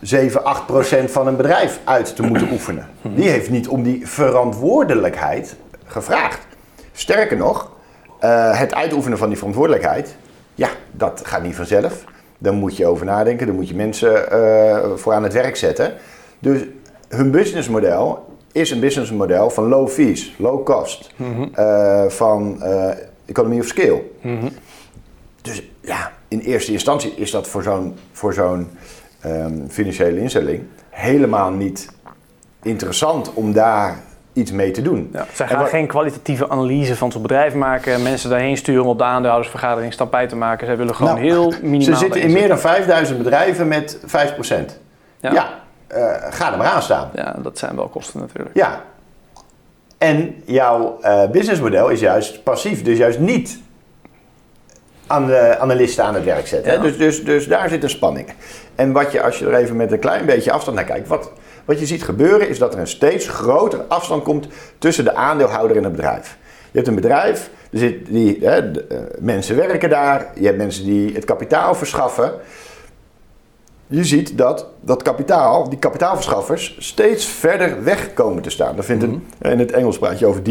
7, 0.00 0.44
8 0.44 0.66
procent 0.66 1.10
van 1.10 1.26
een 1.26 1.36
bedrijf 1.36 1.80
uit 1.84 2.16
te 2.16 2.22
moeten 2.22 2.48
oefenen. 2.52 2.88
Die 3.02 3.28
heeft 3.28 3.50
niet 3.50 3.68
om 3.68 3.82
die 3.82 4.08
verantwoordelijkheid 4.08 5.56
gevraagd. 5.84 6.46
Sterker 6.92 7.36
nog, 7.36 7.70
uh, 8.20 8.58
het 8.58 8.74
uitoefenen 8.74 9.18
van 9.18 9.28
die 9.28 9.36
verantwoordelijkheid, 9.36 10.16
ja, 10.54 10.68
dat 10.92 11.20
gaat 11.24 11.42
niet 11.42 11.56
vanzelf. 11.56 12.04
Daar 12.38 12.52
moet 12.52 12.76
je 12.76 12.86
over 12.86 13.06
nadenken, 13.06 13.46
daar 13.46 13.56
moet 13.56 13.68
je 13.68 13.74
mensen 13.74 14.28
uh, 14.32 14.94
voor 14.94 15.12
aan 15.12 15.22
het 15.22 15.32
werk 15.32 15.56
zetten. 15.56 15.94
Dus 16.38 16.60
hun 17.08 17.30
businessmodel 17.30 18.36
is 18.52 18.70
een 18.70 18.80
businessmodel 18.80 19.50
van 19.50 19.68
low 19.68 19.88
fees, 19.88 20.34
low 20.38 20.64
cost, 20.64 21.10
mm 21.16 21.50
van 22.08 22.58
uh, 22.62 22.90
economy 23.24 23.58
of 23.58 23.66
scale. 23.66 24.02
Mhm. 24.20 24.48
Dus 25.42 25.62
ja, 25.80 26.12
in 26.28 26.38
eerste 26.38 26.72
instantie 26.72 27.12
is 27.16 27.30
dat 27.30 27.48
voor 27.48 27.62
zo'n, 27.62 27.96
voor 28.12 28.34
zo'n 28.34 28.68
um, 29.26 29.64
financiële 29.68 30.20
instelling 30.20 30.62
helemaal 30.90 31.50
niet 31.50 31.88
interessant 32.62 33.32
om 33.34 33.52
daar 33.52 33.96
iets 34.32 34.50
mee 34.50 34.70
te 34.70 34.82
doen. 34.82 35.10
Ja, 35.12 35.26
zij 35.32 35.46
gaan 35.46 35.66
geen 35.66 35.86
kwalitatieve 35.86 36.48
analyse 36.48 36.96
van 36.96 37.12
zo'n 37.12 37.22
bedrijf 37.22 37.54
maken, 37.54 38.02
mensen 38.02 38.30
daarheen 38.30 38.56
sturen 38.56 38.82
om 38.82 38.88
op 38.88 38.98
de 38.98 39.04
aandeelhoudersvergadering 39.04 39.92
stap 39.92 40.10
bij 40.10 40.26
te 40.28 40.36
maken. 40.36 40.66
Zij 40.66 40.76
willen 40.76 40.94
gewoon 40.94 41.14
nou, 41.14 41.26
heel 41.26 41.52
minimaal. 41.62 41.94
Ze 41.94 41.94
zitten 41.94 42.20
in 42.20 42.32
meer 42.32 42.48
dan 42.48 42.58
5000 42.58 43.18
bedrijven 43.18 43.68
met 43.68 43.98
5%. 43.98 44.04
Ja. 45.20 45.32
ja 45.32 45.48
uh, 45.96 46.14
ga 46.30 46.52
er 46.52 46.58
maar 46.58 46.66
aan 46.66 46.82
staan. 46.82 47.10
Ja, 47.14 47.36
dat 47.42 47.58
zijn 47.58 47.76
wel 47.76 47.88
kosten 47.88 48.20
natuurlijk. 48.20 48.56
Ja. 48.56 48.80
En 49.98 50.42
jouw 50.44 50.98
uh, 51.02 51.30
businessmodel 51.30 51.88
is 51.88 52.00
juist 52.00 52.42
passief, 52.42 52.82
dus 52.82 52.98
juist 52.98 53.18
niet 53.18 53.60
aan 55.06 55.26
de 55.26 55.58
analisten 55.58 56.04
aan 56.04 56.14
het 56.14 56.24
werk 56.24 56.46
zetten. 56.46 56.82
Dus, 56.82 56.96
dus, 56.96 57.24
dus 57.24 57.46
daar 57.48 57.68
zit 57.68 57.82
een 57.82 57.90
spanning. 57.90 58.28
En 58.74 58.92
wat 58.92 59.12
je, 59.12 59.22
als 59.22 59.38
je 59.38 59.46
er 59.46 59.54
even 59.54 59.76
met 59.76 59.92
een 59.92 59.98
klein 59.98 60.26
beetje 60.26 60.52
afstand 60.52 60.76
naar 60.76 60.86
kijkt, 60.86 61.08
wat, 61.08 61.30
wat 61.64 61.78
je 61.78 61.86
ziet 61.86 62.02
gebeuren 62.02 62.48
is 62.48 62.58
dat 62.58 62.74
er 62.74 62.80
een 62.80 62.86
steeds 62.86 63.28
grotere 63.28 63.84
afstand 63.88 64.22
komt 64.22 64.46
tussen 64.78 65.04
de 65.04 65.14
aandeelhouder 65.14 65.76
en 65.76 65.84
het 65.84 65.92
bedrijf. 65.92 66.36
Je 66.70 66.76
hebt 66.82 66.88
een 66.88 66.94
bedrijf, 66.94 67.50
er 67.72 67.78
zit 67.78 68.06
die, 68.06 68.38
hè, 68.40 68.70
de, 68.70 68.86
uh, 68.92 68.98
mensen 69.18 69.56
werken 69.56 69.90
daar, 69.90 70.26
je 70.34 70.46
hebt 70.46 70.58
mensen 70.58 70.84
die 70.84 71.14
het 71.14 71.24
kapitaal 71.24 71.74
verschaffen 71.74 72.32
je 73.86 74.04
ziet 74.04 74.38
dat 74.38 74.66
dat 74.80 75.02
kapitaal, 75.02 75.68
die 75.68 75.78
kapitaalverschaffers, 75.78 76.76
steeds 76.78 77.26
verder 77.26 77.84
weg 77.84 78.12
komen 78.12 78.42
te 78.42 78.50
staan. 78.50 78.74
Daar 78.74 78.84
vindt 78.84 79.02
een, 79.02 79.26
mhm. 79.38 79.50
in 79.50 79.58
het 79.58 79.72
Engels 79.72 79.98
praat 79.98 80.18
je 80.18 80.26
over 80.26 80.42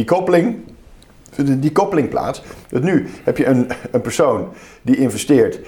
De 1.36 1.60
decoupeling 1.60 2.10
plaats. 2.10 2.44
Dus 2.70 2.82
nu 2.82 3.08
heb 3.24 3.38
je 3.38 3.46
een, 3.46 3.70
een 3.92 4.01
persoon 4.01 4.50
die 4.82 4.98
investeert 4.98 5.60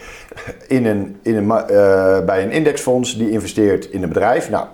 in 0.68 0.86
een, 0.86 1.18
in 1.22 1.36
een, 1.36 1.46
uh, 1.46 2.26
bij 2.26 2.44
een 2.44 2.52
indexfonds, 2.52 3.18
die 3.18 3.30
investeert 3.30 3.86
in 3.86 4.04
een 4.04 4.10
bedrijf. 4.10 4.50
Nou, 4.50 4.66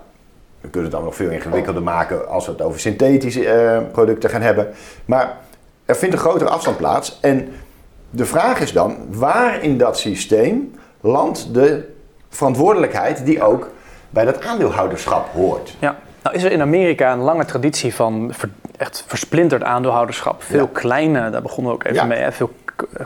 we 0.60 0.68
kunnen 0.68 0.90
het 0.90 0.98
dan 0.98 1.04
nog 1.04 1.14
veel 1.14 1.30
ingewikkelder 1.30 1.82
maken 1.82 2.28
als 2.28 2.46
we 2.46 2.52
het 2.52 2.62
over 2.62 2.80
synthetische 2.80 3.44
uh, 3.44 3.92
producten 3.92 4.30
gaan 4.30 4.42
hebben. 4.42 4.68
Maar 5.04 5.36
er 5.84 5.96
vindt 5.96 6.14
een 6.14 6.20
grotere 6.20 6.50
afstand 6.50 6.76
plaats. 6.76 7.18
En 7.20 7.48
de 8.10 8.24
vraag 8.24 8.60
is 8.60 8.72
dan, 8.72 8.96
waar 9.10 9.62
in 9.62 9.78
dat 9.78 9.98
systeem 9.98 10.74
landt 11.00 11.54
de 11.54 11.92
verantwoordelijkheid 12.28 13.24
die 13.24 13.42
ook 13.42 13.70
bij 14.10 14.24
dat 14.24 14.44
aandeelhouderschap 14.44 15.28
hoort. 15.32 15.76
Ja. 15.78 15.96
Nou 16.24 16.36
is 16.36 16.42
er 16.42 16.52
in 16.52 16.60
Amerika 16.60 17.12
een 17.12 17.18
lange 17.18 17.44
traditie 17.44 17.94
van 17.94 18.32
echt 18.76 19.04
versplinterd 19.06 19.62
aandeelhouderschap. 19.62 20.42
Veel 20.42 20.66
kleine, 20.66 21.30
daar 21.30 21.42
begonnen 21.42 21.72
we 21.72 21.78
ook 21.78 21.84
even 21.84 22.08
mee, 22.08 22.20
hè? 22.20 22.32
veel 22.32 22.50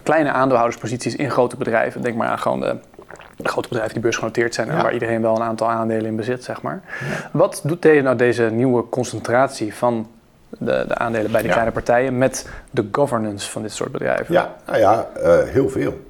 kleine 0.03 0.31
aandeelhoudersposities 0.31 1.17
in 1.17 1.31
grote 1.31 1.57
bedrijven. 1.57 2.03
Denk 2.03 2.17
maar 2.17 2.29
aan 2.29 2.39
gewoon 2.39 2.61
de 2.61 3.49
grote 3.49 3.69
bedrijven 3.69 3.93
die 3.93 4.03
beursgenoteerd 4.03 4.55
zijn 4.55 4.69
en 4.69 4.83
waar 4.83 4.93
iedereen 4.93 5.23
wel 5.23 5.37
een 5.37 5.43
aantal 5.43 5.71
aandelen 5.71 6.07
in 6.07 6.17
bezit, 6.17 6.45
zeg 6.45 6.63
maar. 6.63 6.81
Wat 7.33 7.61
doet 7.65 7.83
deze, 7.83 8.03
nou 8.03 8.17
deze 8.17 8.43
nieuwe 8.43 8.89
concentratie 8.89 9.75
van 9.75 10.11
de, 10.49 10.85
de 10.89 10.95
aandelen 10.95 11.31
bij 11.31 11.43
die 11.43 11.51
kleine 11.51 11.73
partijen 11.73 12.19
met 12.19 12.49
de 12.71 12.89
governance 12.93 13.51
van 13.51 13.63
dit 13.63 13.73
soort 13.73 13.93
bedrijven? 13.93 14.35
Ja, 14.35 14.55
nou 14.67 14.79
ja, 14.79 15.07
uh, 15.17 15.39
heel 15.43 15.69
veel. 15.69 16.07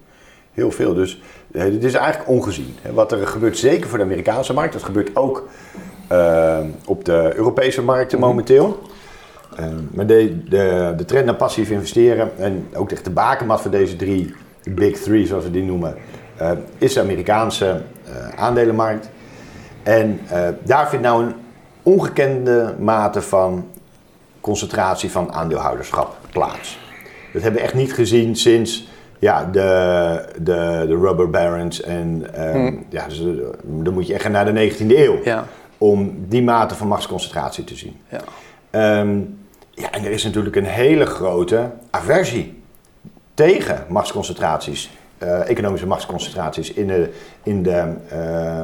Heel 0.58 0.70
veel. 0.70 0.94
Dus 0.94 1.20
dit 1.46 1.84
is 1.84 1.94
eigenlijk 1.94 2.30
ongezien. 2.30 2.76
Wat 2.92 3.12
er 3.12 3.26
gebeurt, 3.26 3.58
zeker 3.58 3.88
voor 3.88 3.98
de 3.98 4.04
Amerikaanse 4.04 4.52
markt, 4.52 4.72
dat 4.72 4.82
gebeurt 4.82 5.16
ook 5.16 5.48
uh, 6.12 6.58
op 6.86 7.04
de 7.04 7.32
Europese 7.34 7.82
markten 7.82 8.18
mhm. 8.18 8.28
momenteel. 8.28 8.82
Uh, 9.60 9.66
maar 9.90 10.06
de, 10.06 10.42
de, 10.48 10.94
de 10.96 11.04
trend 11.04 11.24
naar 11.24 11.34
passief 11.34 11.70
investeren 11.70 12.30
en 12.38 12.66
ook 12.74 12.90
echt 12.90 13.04
de 13.04 13.10
bakenmat 13.10 13.60
voor 13.60 13.70
deze 13.70 13.96
drie 13.96 14.34
big 14.64 14.98
three, 15.00 15.26
zoals 15.26 15.44
we 15.44 15.50
die 15.50 15.62
noemen, 15.62 15.96
uh, 16.40 16.50
is 16.78 16.92
de 16.92 17.00
Amerikaanse 17.00 17.82
aandelenmarkt. 18.36 19.08
En 19.82 20.20
daar 20.64 20.88
vindt 20.88 21.04
nou 21.04 21.24
een 21.24 21.34
ongekende 21.82 22.74
mate 22.78 23.22
van 23.22 23.68
concentratie 24.40 25.10
van 25.10 25.32
aandeelhouderschap 25.32 26.16
plaats. 26.30 26.78
Dat 27.32 27.42
hebben 27.42 27.60
we 27.60 27.66
echt 27.66 27.76
niet 27.76 27.92
gezien 27.92 28.36
sinds 28.36 28.88
ja, 29.18 29.44
de, 29.44 30.24
de, 30.34 30.84
de 30.88 30.96
rubber 30.96 31.30
barons. 31.30 31.82
En 31.82 32.26
um, 32.56 32.86
ja, 32.88 33.08
dus, 33.08 33.20
eh, 33.20 33.26
dan 33.62 33.94
moet 33.94 34.06
je 34.06 34.14
echt 34.14 34.28
naar 34.28 34.54
de 34.54 34.70
19e 34.72 34.86
eeuw. 34.86 35.18
Ja. 35.24 35.46
Om 35.78 36.24
die 36.28 36.42
mate 36.42 36.74
van 36.74 36.88
machtsconcentratie 36.88 37.64
te 37.64 37.76
zien. 37.76 37.96
Ja. 38.08 39.00
Um, 39.00 39.38
ja, 39.70 39.90
en 39.90 40.04
er 40.04 40.10
is 40.10 40.24
natuurlijk 40.24 40.56
een 40.56 40.64
hele 40.64 41.06
grote 41.06 41.70
aversie 41.90 42.62
tegen 43.34 43.84
machtsconcentraties. 43.88 44.90
Uh, 45.22 45.48
economische 45.48 45.86
machtsconcentraties 45.86 46.72
in 46.72 46.86
de, 46.86 47.12
in 47.42 47.62
de 47.62 47.92
uh, 48.12 48.62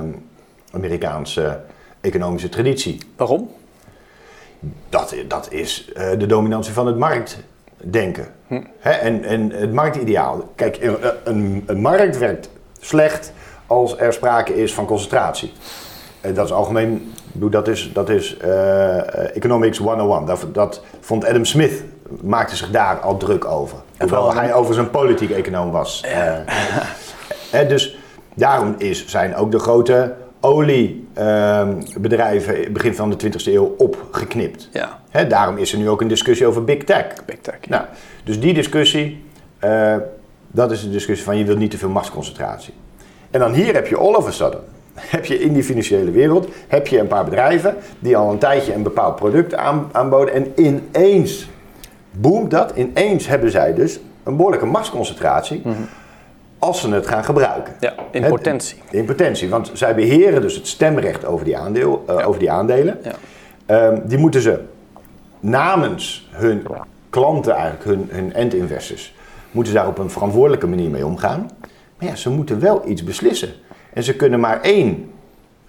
Amerikaanse 0.70 1.60
economische 2.00 2.48
traditie. 2.48 2.98
Waarom? 3.16 3.50
Dat, 4.88 5.14
dat 5.28 5.52
is 5.52 5.92
uh, 5.96 6.10
de 6.18 6.26
dominantie 6.26 6.72
van 6.72 6.86
het 6.86 6.98
markt 6.98 7.38
denken. 7.90 8.26
Hm. 8.46 8.60
en, 8.80 9.24
en 9.24 9.50
het 9.50 9.72
marktideaal. 9.72 10.52
Kijk, 10.54 10.78
een, 11.24 11.62
een, 11.66 11.80
markt 11.80 12.18
werkt 12.18 12.48
slecht 12.80 13.32
als 13.66 13.98
er 13.98 14.12
sprake 14.12 14.62
is 14.62 14.74
van 14.74 14.86
concentratie. 14.86 15.52
Uh, 16.22 16.34
dat 16.34 16.44
is 16.44 16.52
algemeen, 16.52 17.12
dat 17.32 17.68
is, 17.68 17.90
dat 17.92 18.08
is 18.08 18.36
uh, 18.44 19.36
Economics 19.36 19.78
101. 19.78 20.24
Dat, 20.24 20.46
dat 20.52 20.82
vond 21.00 21.24
Adam 21.24 21.44
Smith, 21.44 21.84
maakte 22.22 22.56
zich 22.56 22.70
daar 22.70 23.00
al 23.00 23.16
druk 23.16 23.44
over. 23.44 23.78
Hoewel 23.98 24.34
hij 24.34 24.54
over 24.54 24.74
zijn 24.74 24.90
politiek 24.90 25.30
econoom 25.30 25.70
was. 25.70 26.04
Uh, 27.52 27.68
dus 27.68 27.98
daarom 28.34 28.74
is, 28.78 29.06
zijn 29.06 29.36
ook 29.36 29.50
de 29.50 29.58
grote 29.58 30.14
oliebedrijven 30.44 32.60
uh, 32.60 32.70
begin 32.70 32.94
van 32.94 33.10
de 33.10 33.16
20e 33.26 33.30
eeuw 33.44 33.74
opgeknipt. 33.78 34.68
Ja. 34.72 35.00
Hè, 35.10 35.26
daarom 35.26 35.56
is 35.56 35.72
er 35.72 35.78
nu 35.78 35.88
ook 35.88 36.00
een 36.00 36.08
discussie 36.08 36.46
over 36.46 36.64
big 36.64 36.84
tech. 36.84 37.06
Big 37.26 37.38
tech 37.40 37.58
ja. 37.60 37.68
nou, 37.68 37.84
dus 38.24 38.40
die 38.40 38.54
discussie, 38.54 39.24
uh, 39.64 39.96
dat 40.46 40.70
is 40.70 40.82
de 40.82 40.90
discussie 40.90 41.24
van 41.24 41.36
je 41.36 41.44
wilt 41.44 41.58
niet 41.58 41.70
te 41.70 41.78
veel 41.78 41.88
machtsconcentratie. 41.88 42.74
En 43.30 43.40
dan 43.40 43.52
hier 43.52 43.74
heb 43.74 43.86
je 43.86 43.96
all 43.96 44.14
of 44.14 44.26
a 44.26 44.30
sudden, 44.30 44.60
heb 45.16 45.24
je 45.24 45.40
in 45.40 45.52
die 45.52 45.64
financiële 45.64 46.10
wereld, 46.10 46.48
heb 46.68 46.86
je 46.86 46.98
een 46.98 47.06
paar 47.06 47.24
bedrijven 47.24 47.76
die 47.98 48.16
al 48.16 48.30
een 48.30 48.38
tijdje 48.38 48.74
een 48.74 48.82
bepaald 48.82 49.16
product 49.16 49.54
aan, 49.54 49.88
aanboden 49.92 50.34
en 50.34 50.52
ineens 50.56 51.48
boomt 52.10 52.50
dat, 52.50 52.72
ineens 52.76 53.26
hebben 53.26 53.50
zij 53.50 53.74
dus 53.74 54.00
een 54.22 54.36
behoorlijke 54.36 54.66
machtsconcentratie. 54.66 55.60
Mm 55.64 55.88
als 56.64 56.80
ze 56.80 56.90
het 56.90 57.06
gaan 57.06 57.24
gebruiken. 57.24 57.74
Ja, 57.80 57.94
in 58.10 58.28
potentie. 58.28 58.82
in 58.90 59.04
potentie, 59.04 59.48
want 59.48 59.70
zij 59.72 59.94
beheren 59.94 60.40
dus 60.40 60.54
het 60.54 60.66
stemrecht 60.66 61.24
over 61.24 61.44
die, 61.44 61.58
aandeel, 61.58 62.04
uh, 62.10 62.28
over 62.28 62.40
die 62.40 62.50
aandelen. 62.50 62.98
Ja. 63.02 63.86
Um, 63.86 64.02
die 64.04 64.18
moeten 64.18 64.40
ze 64.40 64.60
namens 65.40 66.28
hun 66.30 66.66
klanten, 67.10 67.52
eigenlijk 67.52 67.84
hun, 67.84 68.08
hun 68.10 68.32
end-investors, 68.32 69.14
moeten 69.50 69.72
ze 69.72 69.78
daar 69.78 69.88
op 69.88 69.98
een 69.98 70.10
verantwoordelijke 70.10 70.66
manier 70.66 70.90
mee 70.90 71.06
omgaan. 71.06 71.50
Maar 71.98 72.08
ja, 72.08 72.14
ze 72.14 72.30
moeten 72.30 72.60
wel 72.60 72.82
iets 72.88 73.04
beslissen. 73.04 73.52
En 73.92 74.02
ze 74.02 74.16
kunnen 74.16 74.40
maar 74.40 74.60
één 74.60 75.10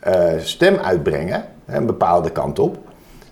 uh, 0.07 0.13
stem 0.39 0.75
uitbrengen, 0.75 1.45
een 1.65 1.85
bepaalde 1.85 2.29
kant 2.29 2.59
op. 2.59 2.77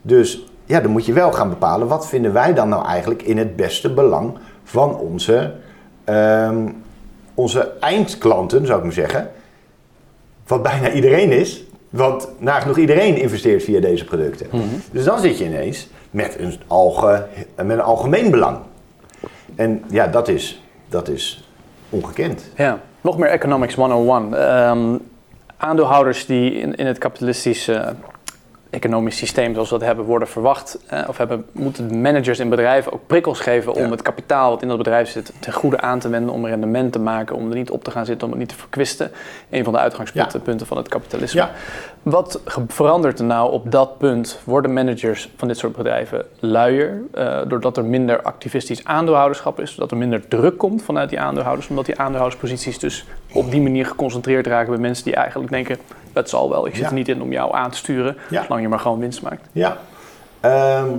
Dus 0.02 0.46
ja, 0.66 0.80
dan 0.80 0.92
moet 0.92 1.06
je 1.06 1.14
wel 1.14 1.32
gaan 1.32 1.50
bepalen 1.50 1.88
wat 1.88 2.08
vinden 2.08 2.34
wij 2.34 2.54
dan 2.54 2.70
nou 2.70 2.86
eigenlijk 2.86 3.22
in 3.22 3.38
het 3.38 3.56
beste 3.56 3.94
belang 3.94 4.38
van 4.64 4.98
onze 4.98 5.54
um, 6.06 6.84
onze 7.34 7.72
eindklanten, 7.80 8.66
zou 8.66 8.78
ik 8.78 8.84
maar 8.84 8.94
zeggen, 8.94 9.32
wat 10.48 10.64
bijna 10.64 10.92
iedereen 10.92 11.32
is. 11.32 11.64
Want 11.90 12.28
nagenoeg 12.38 12.78
iedereen 12.78 13.18
investeert 13.18 13.64
via 13.64 13.80
deze 13.80 14.06
producten. 14.06 14.48
Mhm. 14.52 14.64
Dus 14.92 15.04
dan 15.04 15.20
zit 15.20 15.38
je 15.38 15.46
ineens 15.46 15.88
met 16.12 16.40
een, 16.40 16.60
alge, 16.68 17.28
met 17.56 17.70
een 17.70 17.82
algemeen 17.82 18.32
belang. 18.32 18.58
En 19.56 19.84
ja, 19.90 20.08
dat 20.08 20.28
is, 20.28 20.62
dat 20.90 21.08
is 21.08 21.50
ongekend. 21.90 22.50
Ja, 22.56 22.80
nog 23.02 23.18
meer 23.18 23.30
Economics 23.30 23.76
101. 23.76 24.24
Um, 24.24 24.34
ehm, 24.34 24.98
aandeelhouders 25.58 26.26
die 26.26 26.54
in, 26.54 26.76
in 26.76 26.86
het 26.86 26.98
kapitalistische 26.98 27.96
economisch 28.74 29.18
systeem 29.18 29.54
zoals 29.54 29.70
we 29.70 29.78
dat 29.78 29.88
hebben 29.88 30.06
worden 30.06 30.28
verwacht, 30.28 30.78
eh, 30.88 31.02
of 31.08 31.18
hebben, 31.18 31.46
moeten 31.52 32.02
managers 32.02 32.40
in 32.40 32.50
bedrijven 32.50 32.94
ook 32.94 33.08
prikkels 33.08 33.40
geven 33.40 33.74
om 33.74 33.92
het 33.92 34.02
kapitaal 34.02 34.50
wat 34.50 34.62
in 34.62 34.68
dat 34.68 34.78
bedrijf 34.78 35.10
zit 35.10 35.34
ten 35.40 35.54
goede 35.54 35.82
aan 35.82 36.00
te 36.00 36.10
wenden, 36.10 36.34
om 36.34 36.46
rendement 36.46 36.92
te 36.92 37.00
maken, 37.00 37.36
om 37.36 37.50
er 37.50 37.56
niet 37.56 37.72
op 37.72 37.84
te 37.84 37.92
gaan 37.92 38.06
zitten, 38.06 38.26
om 38.26 38.30
het 38.30 38.40
niet 38.40 38.50
te 38.50 38.56
verkwisten. 38.56 39.12
Een 39.50 39.64
van 39.64 39.74
de 39.74 39.80
uitgangspunten 39.80 40.42
punten 40.42 40.68
van 40.68 40.78
het 40.78 40.88
kapitalisme. 40.88 41.42
Ja. 41.42 41.52
Wat 42.04 42.42
verandert 42.68 43.20
er 43.20 43.26
nou 43.26 43.52
op 43.52 43.72
dat 43.72 43.98
punt? 43.98 44.40
Worden 44.44 44.74
managers 44.74 45.30
van 45.36 45.48
dit 45.48 45.58
soort 45.58 45.76
bedrijven 45.76 46.26
luier, 46.40 47.02
uh, 47.16 47.42
doordat 47.48 47.78
er 47.78 47.86
minder 47.86 48.22
activistisch 48.22 48.86
aandeelhouderschap 48.86 49.60
is, 49.60 49.70
doordat 49.70 49.92
er 49.92 49.98
minder 49.98 50.28
druk 50.28 50.58
komt 50.58 50.84
vanuit 50.84 51.10
die 51.10 51.20
aandeelhouders, 51.20 51.68
omdat 51.68 51.86
die 51.86 52.00
aandeelhoudersposities 52.00 52.80
dus 52.80 53.06
op 53.34 53.52
die 53.52 53.62
manier 53.62 53.86
geconcentreerd 53.86 54.48
raken 54.48 54.72
bij 54.72 54.82
mensen 54.82 55.04
die 55.04 55.16
eigenlijk 55.16 55.52
denken, 55.52 55.78
het 56.14 56.30
zal 56.30 56.50
wel, 56.50 56.68
ik 56.68 56.76
zit 56.76 56.86
er 56.86 56.94
niet 56.94 57.08
in 57.08 57.22
om 57.22 57.32
jou 57.32 57.56
aan 57.56 57.72
te 57.72 57.78
sturen, 57.78 58.18
zolang 58.30 58.62
je 58.62 58.68
maar 58.68 58.80
gewoon 58.80 59.00
winst 59.00 59.22
maakt. 59.22 59.48
Ja, 59.52 59.78
ehm, 60.40 60.90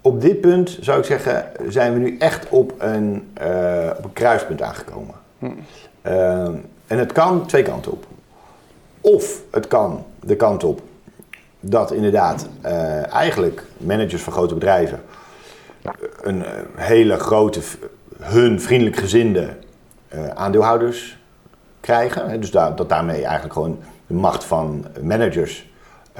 op 0.00 0.20
dit 0.20 0.40
punt 0.40 0.78
zou 0.80 0.98
ik 0.98 1.04
zeggen, 1.04 1.46
zijn 1.68 1.92
we 1.92 1.98
nu 1.98 2.16
echt 2.18 2.48
op 2.48 2.72
een, 2.78 3.32
uh, 3.42 3.90
op 3.98 4.04
een 4.04 4.12
kruispunt 4.12 4.62
aangekomen. 4.62 5.14
Hm. 5.38 5.46
Ehm, 6.02 6.54
en 6.86 6.98
het 6.98 7.12
kan 7.12 7.46
twee 7.46 7.62
kanten 7.62 7.92
op. 7.92 8.06
Of 9.00 9.40
het 9.50 9.66
kan 9.66 10.04
de 10.20 10.36
kant 10.36 10.64
op 10.64 10.80
dat 11.60 11.92
inderdaad 11.92 12.48
uh, 12.64 13.12
eigenlijk 13.12 13.62
managers 13.76 14.22
van 14.22 14.32
grote 14.32 14.54
bedrijven 14.54 15.00
een 16.22 16.38
uh, 16.38 16.46
hele 16.74 17.18
grote, 17.18 17.60
hun 18.18 18.60
vriendelijk 18.60 18.96
gezinde 18.96 19.48
aandeelhouders 20.34 21.18
krijgen. 21.80 22.40
Dus 22.40 22.50
daar, 22.50 22.76
dat 22.76 22.88
daarmee 22.88 23.22
eigenlijk 23.22 23.52
gewoon 23.52 23.78
de 24.08 24.14
macht 24.14 24.44
van 24.44 24.84
managers 25.02 25.70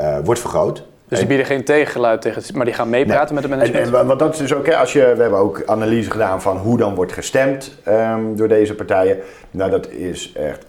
uh, 0.01 0.19
wordt 0.25 0.41
vergroot. 0.41 0.85
Dus 1.09 1.19
die 1.19 1.29
bieden 1.29 1.47
geen 1.47 1.65
tegengeluid 1.65 2.21
tegen, 2.23 2.57
maar 2.57 2.65
die 2.65 2.75
gaan 2.75 2.89
meepraten 2.89 3.35
met 3.35 3.43
de 3.43 3.49
management? 3.49 3.87
En, 3.87 3.95
en, 3.95 4.07
want 4.07 4.19
dat 4.19 4.33
is 4.33 4.39
dus 4.39 4.55
ook, 4.55 4.73
als 4.73 4.93
je, 4.93 5.13
we 5.17 5.23
hebben 5.23 5.39
ook 5.39 5.63
analyse 5.67 6.11
gedaan 6.11 6.43
van 6.43 6.57
hoe 6.57 6.79
dan 6.79 6.95
wordt 6.95 7.13
gestemd 7.13 7.79
um, 7.89 8.37
door 8.37 8.49
deze 8.49 8.75
partijen. 8.75 9.19
Nou, 9.51 9.71
dat 9.71 9.91
is 9.91 10.33
echt 10.33 10.67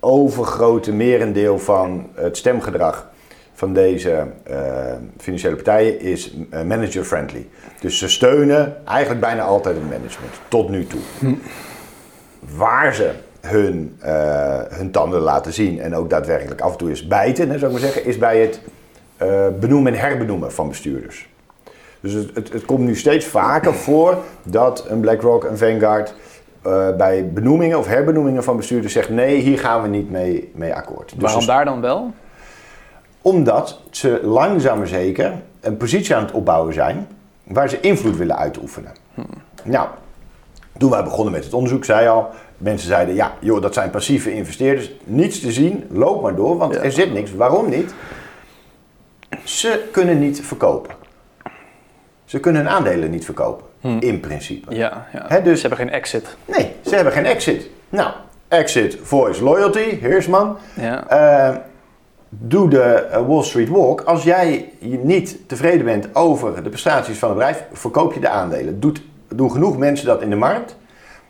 overgrote 0.00 0.92
merendeel 0.92 1.58
van 1.58 2.06
het 2.14 2.36
stemgedrag 2.36 3.10
van 3.54 3.72
deze 3.72 4.26
uh, 4.50 4.56
financiële 5.18 5.54
partijen 5.54 6.00
is 6.00 6.34
uh, 6.34 6.62
manager-friendly. 6.62 7.48
Dus 7.80 7.98
ze 7.98 8.08
steunen 8.08 8.86
eigenlijk 8.86 9.20
bijna 9.20 9.42
altijd 9.42 9.76
het 9.76 9.84
management, 9.84 10.32
tot 10.48 10.68
nu 10.68 10.86
toe. 10.86 11.00
Hm. 11.18 11.34
Waar 12.56 12.94
ze 12.94 13.10
hun, 13.42 13.98
uh, 14.04 14.60
hun 14.68 14.90
tanden 14.90 15.20
laten 15.20 15.52
zien 15.52 15.80
en 15.80 15.94
ook 15.94 16.10
daadwerkelijk 16.10 16.60
af 16.60 16.72
en 16.72 16.78
toe 16.78 16.88
eens 16.88 17.06
bijten, 17.06 17.50
hè, 17.50 17.58
zou 17.58 17.72
ik 17.72 17.80
maar 17.80 17.90
zeggen, 17.90 18.04
is 18.10 18.18
bij 18.18 18.40
het 18.40 18.60
uh, 19.22 19.46
benoemen 19.60 19.92
en 19.92 20.00
herbenoemen 20.00 20.52
van 20.52 20.68
bestuurders. 20.68 21.28
Dus 22.00 22.12
het, 22.12 22.34
het, 22.34 22.52
het, 22.52 22.64
komt 22.64 22.80
nu 22.80 22.96
steeds 22.96 23.26
vaker 23.26 23.74
voor 23.74 24.18
dat 24.42 24.84
een 24.88 25.00
BlackRock, 25.00 25.44
een 25.44 25.58
Vanguard 25.58 26.14
uh, 26.66 26.96
bij 26.96 27.32
benoemingen 27.32 27.78
of 27.78 27.86
herbenoemingen 27.86 28.44
van 28.44 28.56
bestuurders 28.56 28.92
zegt 28.92 29.08
nee, 29.08 29.36
hier 29.36 29.58
gaan 29.58 29.82
we 29.82 29.88
niet 29.88 30.10
mee, 30.10 30.50
mee 30.54 30.74
akkoord. 30.74 31.12
Dus 31.14 31.22
Waarom 31.22 31.46
daar 31.46 31.64
dan 31.64 31.80
wel? 31.80 32.12
Omdat 33.22 33.80
ze 33.90 34.20
langzaam 34.22 34.78
maar 34.78 34.86
zeker 34.86 35.32
een 35.60 35.76
positie 35.76 36.14
aan 36.14 36.22
het 36.22 36.32
opbouwen 36.32 36.74
zijn 36.74 37.06
waar 37.44 37.68
ze 37.68 37.80
invloed 37.80 38.16
willen 38.16 38.36
uitoefenen. 38.36 38.92
Hmm. 39.14 39.26
Nou, 39.64 39.88
toen 40.78 40.90
wij 40.90 41.04
begonnen 41.04 41.32
met 41.32 41.44
het 41.44 41.54
onderzoek, 41.54 41.84
zei 41.84 42.08
al, 42.08 42.28
mensen 42.58 42.88
zeiden, 42.88 43.14
ja, 43.14 43.34
joh, 43.38 43.62
dat 43.62 43.74
zijn 43.74 43.90
passieve 43.90 44.34
investeerders. 44.34 44.90
Niets 45.04 45.40
te 45.40 45.52
zien, 45.52 45.84
loop 45.90 46.22
maar 46.22 46.34
door, 46.34 46.56
want 46.56 46.74
er 46.74 46.92
zit 46.92 47.12
niks. 47.12 47.34
Waarom 47.34 47.70
niet? 47.70 47.94
Ze 49.44 49.88
kunnen 49.90 50.18
niet 50.18 50.40
verkopen. 50.40 50.94
Ze 52.24 52.40
kunnen 52.40 52.62
hun 52.62 52.70
aandelen 52.70 53.10
niet 53.10 53.24
verkopen, 53.24 53.66
hmm. 53.80 54.00
in 54.00 54.20
principe. 54.20 54.74
Ja, 54.74 55.06
ja. 55.28 55.40
dus, 55.40 55.60
ze 55.60 55.66
hebben 55.68 55.86
geen 55.86 55.96
exit. 55.96 56.36
Nee, 56.44 56.72
ze 56.86 56.94
hebben 56.94 57.12
geen 57.12 57.26
exit. 57.26 57.68
Nou, 57.88 58.12
exit, 58.48 58.98
voice, 59.02 59.42
loyalty, 59.42 59.98
Heersman. 60.00 60.56
Ja. 60.74 61.50
Uh, 61.50 61.56
doe 62.28 62.68
de 62.68 62.82
eh, 62.82 63.26
Wall 63.26 63.42
Street 63.42 63.68
Walk. 63.68 64.00
Als 64.00 64.22
jij 64.22 64.72
niet 64.80 65.48
tevreden 65.48 65.84
bent 65.84 66.14
over 66.14 66.62
de 66.62 66.68
prestaties 66.68 67.18
van 67.18 67.28
het 67.28 67.38
bedrijf, 67.38 67.64
verkoop 67.72 68.14
je 68.14 68.20
de 68.20 68.28
aandelen. 68.28 68.80
Doet, 68.80 69.02
doen 69.34 69.50
genoeg 69.50 69.78
mensen 69.78 70.06
dat 70.06 70.22
in 70.22 70.30
de 70.30 70.36
markt? 70.36 70.76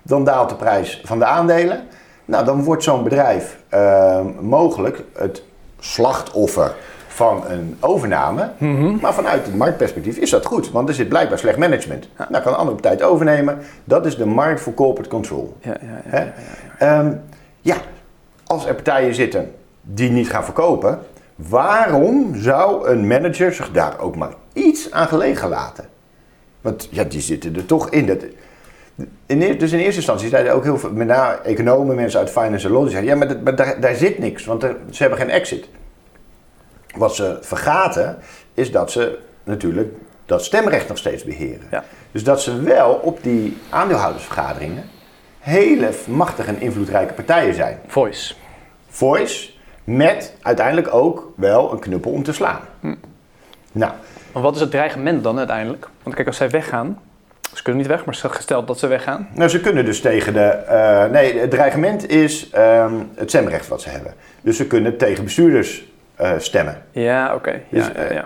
dan 0.03 0.25
daalt 0.25 0.49
de 0.49 0.55
prijs 0.55 1.01
van 1.05 1.19
de 1.19 1.25
aandelen. 1.25 1.81
Nou, 2.25 2.45
dan 2.45 2.65
wordt 2.65 2.83
zo'n 2.83 3.03
bedrijf 3.03 3.59
uh, 3.75 4.21
mogelijk 4.41 5.03
het 5.13 5.43
slachtoffer 5.79 6.75
van 7.09 7.45
een 7.49 7.77
overname. 7.81 8.51
Mhm. 8.59 8.97
Maar 9.01 9.15
vanuit 9.15 9.47
het 9.47 9.57
marktperspectief 9.57 10.17
is 10.17 10.31
dat 10.31 10.47
goed, 10.47 10.71
want 10.71 10.89
er 10.89 10.95
zit 10.95 11.09
blijkbaar 11.09 11.39
slecht 11.39 11.59
management. 11.59 12.09
Ja. 12.19 12.27
Nou, 12.31 12.43
kan 12.43 12.53
een 12.53 12.59
andere 12.59 12.77
partij 12.77 12.93
het 12.93 13.03
overnemen. 13.03 13.59
Dat 13.85 14.07
is 14.07 14.17
de 14.17 14.27
markt 14.27 14.61
voor 14.61 14.75
corporate 14.75 15.11
control. 15.11 15.57
Ja, 15.61 15.77
ja, 16.81 16.99
um, 16.99 17.21
ja, 17.61 17.77
als 18.47 18.67
er 18.67 18.75
partijen 18.75 19.15
zitten 19.15 19.55
die 19.81 20.11
niet 20.11 20.31
gaan 20.31 20.45
verkopen, 20.45 20.99
waarom 21.35 22.35
zou 22.35 22.89
een 22.89 23.07
manager 23.07 23.55
zich 23.55 23.71
daar 23.71 23.99
ook 23.99 24.17
maar 24.17 24.33
iets 24.53 24.91
aan 24.91 25.09
gelegen 25.09 25.49
laten? 25.49 25.85
Want 26.63 26.89
ja, 26.91 27.05
die 27.05 27.21
zitten 27.21 27.57
er 27.57 27.67
toch 27.67 27.91
in. 27.91 28.07
Dat, 28.07 28.25
in, 29.27 29.39
dus 29.59 29.73
in 29.73 29.79
eerste 29.79 29.97
instantie 29.97 30.29
zeiden 30.29 30.53
ook 30.53 30.63
heel 30.63 30.79
veel, 30.79 30.93
met 30.93 31.07
name 31.07 31.37
economen, 31.37 31.97
mensen 31.97 32.21
uit 32.21 32.31
finance 32.31 32.67
en 32.67 32.73
law, 32.73 32.83
die 32.83 32.91
zeiden, 32.91 33.19
ja, 33.19 33.35
maar, 33.43 33.57
daar, 33.57 33.81
daar, 33.81 33.95
zit 33.95 34.19
niks, 34.19 34.45
want 34.45 34.63
ze 34.63 35.03
hebben 35.03 35.19
geen 35.19 35.31
exit. 35.31 35.69
Wat 36.97 37.15
ze 37.15 37.39
vergaten, 37.41 38.19
is 38.55 38.71
dat 38.71 38.91
ze 38.91 39.19
natuurlijk 39.45 39.95
dat 40.27 40.45
stemrecht 40.45 40.89
nog 40.89 40.99
steeds 40.99 41.25
beheren. 41.25 41.67
Ja. 41.71 41.85
Dus 42.13 42.25
dat 42.25 42.43
ze 42.43 42.63
wel 42.63 42.93
op 42.93 43.23
die 43.23 43.57
aandeelhoudersvergaderingen 43.71 44.85
hele 45.43 45.91
machtige 46.07 46.49
en 46.49 46.61
invloedrijke 46.61 47.13
partijen 47.13 47.55
zijn. 47.55 47.79
Voice. 47.87 48.35
Voice, 48.89 49.51
met 49.85 50.35
uiteindelijk 50.43 50.95
ook 50.95 51.33
wel 51.37 51.73
een 51.73 51.79
knuppel 51.79 52.11
om 52.11 52.23
te 52.23 52.33
slaan. 52.33 52.61
Hm. 52.81 52.95
Nou. 53.73 53.93
Maar 54.33 54.43
wat 54.43 54.55
is 54.55 54.61
het 54.61 54.71
dreigement 54.71 55.23
dan 55.23 55.39
uiteindelijk? 55.39 55.89
Want 56.03 56.15
kijk, 56.15 56.27
als 56.27 56.37
zij 56.37 56.51
weggaan, 56.51 57.01
ze 57.55 57.63
kunnen 57.63 57.83
niet 57.83 57.91
weg, 57.91 58.05
maar 58.05 58.15
gesteld 58.15 58.67
dat 58.67 58.79
ze 58.79 58.87
weggaan? 58.87 59.29
Nou, 59.35 59.49
ze 59.51 59.61
kunnen 59.61 59.85
dus 59.85 60.01
tegen 60.01 60.33
de... 60.33 60.63
Uh, 60.69 61.13
nee, 61.13 61.39
het 61.39 61.51
dreigement 61.51 62.09
is 62.09 62.51
um, 62.57 63.11
het 63.15 63.29
stemrecht 63.29 63.69
wat 63.69 63.81
ze 63.81 63.89
hebben. 63.89 64.15
Dus 64.41 64.57
ze 64.57 64.67
kunnen 64.67 64.97
tegen 64.97 65.25
bestuurders 65.25 65.85
uh, 66.21 66.33
stemmen. 66.39 66.83
Ja, 66.91 67.35
oké. 67.35 67.61
Dus, 67.69 67.87
ja, 67.87 68.03
ja, 68.03 68.13
ja. 68.13 68.25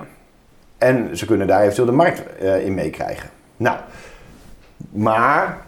En 0.79 1.17
ze 1.17 1.27
kunnen 1.27 1.47
daar 1.47 1.63
eventueel 1.63 1.87
de 1.87 1.93
markt 1.93 2.23
in 2.65 2.75
meekrijgen. 2.75 3.31
Nou, 3.57 3.77
maar 4.91 5.59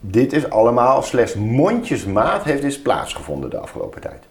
dit 0.00 0.32
is 0.32 0.50
allemaal 0.50 1.02
slechts 1.02 1.34
mondjesmaat 1.34 2.44
heeft 2.44 2.62
dit 2.62 2.82
plaatsgevonden 2.82 3.50
de 3.50 3.58
afgelopen 3.58 4.00
tijd. 4.00 4.22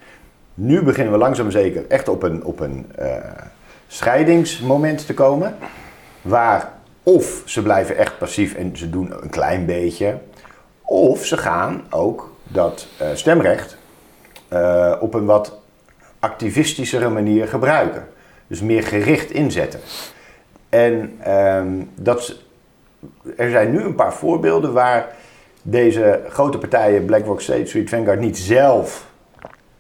Nu 0.54 0.84
beginnen 0.84 1.14
we 1.14 1.20
langzaam 1.20 1.52
zeker 1.52 1.86
echt 1.88 2.08
op 2.08 2.24
een, 2.24 2.44
op 2.44 2.60
een 2.60 2.92
scheidingsmoment 3.88 5.06
te 5.06 5.14
komen. 5.14 5.58
Waar 6.22 6.72
of 7.04 7.42
ze 7.46 7.62
blijven 7.62 7.98
echt 7.98 8.18
passief 8.18 8.54
en 8.54 8.78
ze 8.78 8.90
doen 8.90 9.14
een 9.24 9.30
klein 9.30 9.66
beetje. 9.66 10.18
Of 10.82 11.26
ze 11.26 11.38
gaan 11.38 11.84
ook 11.90 12.32
dat 12.44 12.88
uh, 13.02 13.08
stemrecht 13.14 13.78
uh, 14.54 14.96
op 15.00 15.14
een 15.14 15.26
wat 15.26 15.60
activistischere 16.20 17.10
manier 17.10 17.48
gebruiken. 17.48 18.08
Dus 18.48 18.62
meer 18.62 18.84
gericht 18.84 19.32
inzetten. 19.32 19.80
En 20.70 21.20
um, 21.34 21.90
dat, 21.96 22.36
er 23.38 23.50
zijn 23.50 23.72
nu 23.72 23.84
een 23.84 23.96
paar 23.96 24.14
voorbeelden 24.14 24.74
waar 24.74 25.08
deze 25.62 26.22
grote 26.30 26.58
partijen, 26.58 27.06
BlackRock, 27.06 27.42
State 27.42 27.66
Street, 27.66 27.90
Vanguard, 27.90 28.20
niet 28.20 28.38
zelf 28.38 29.07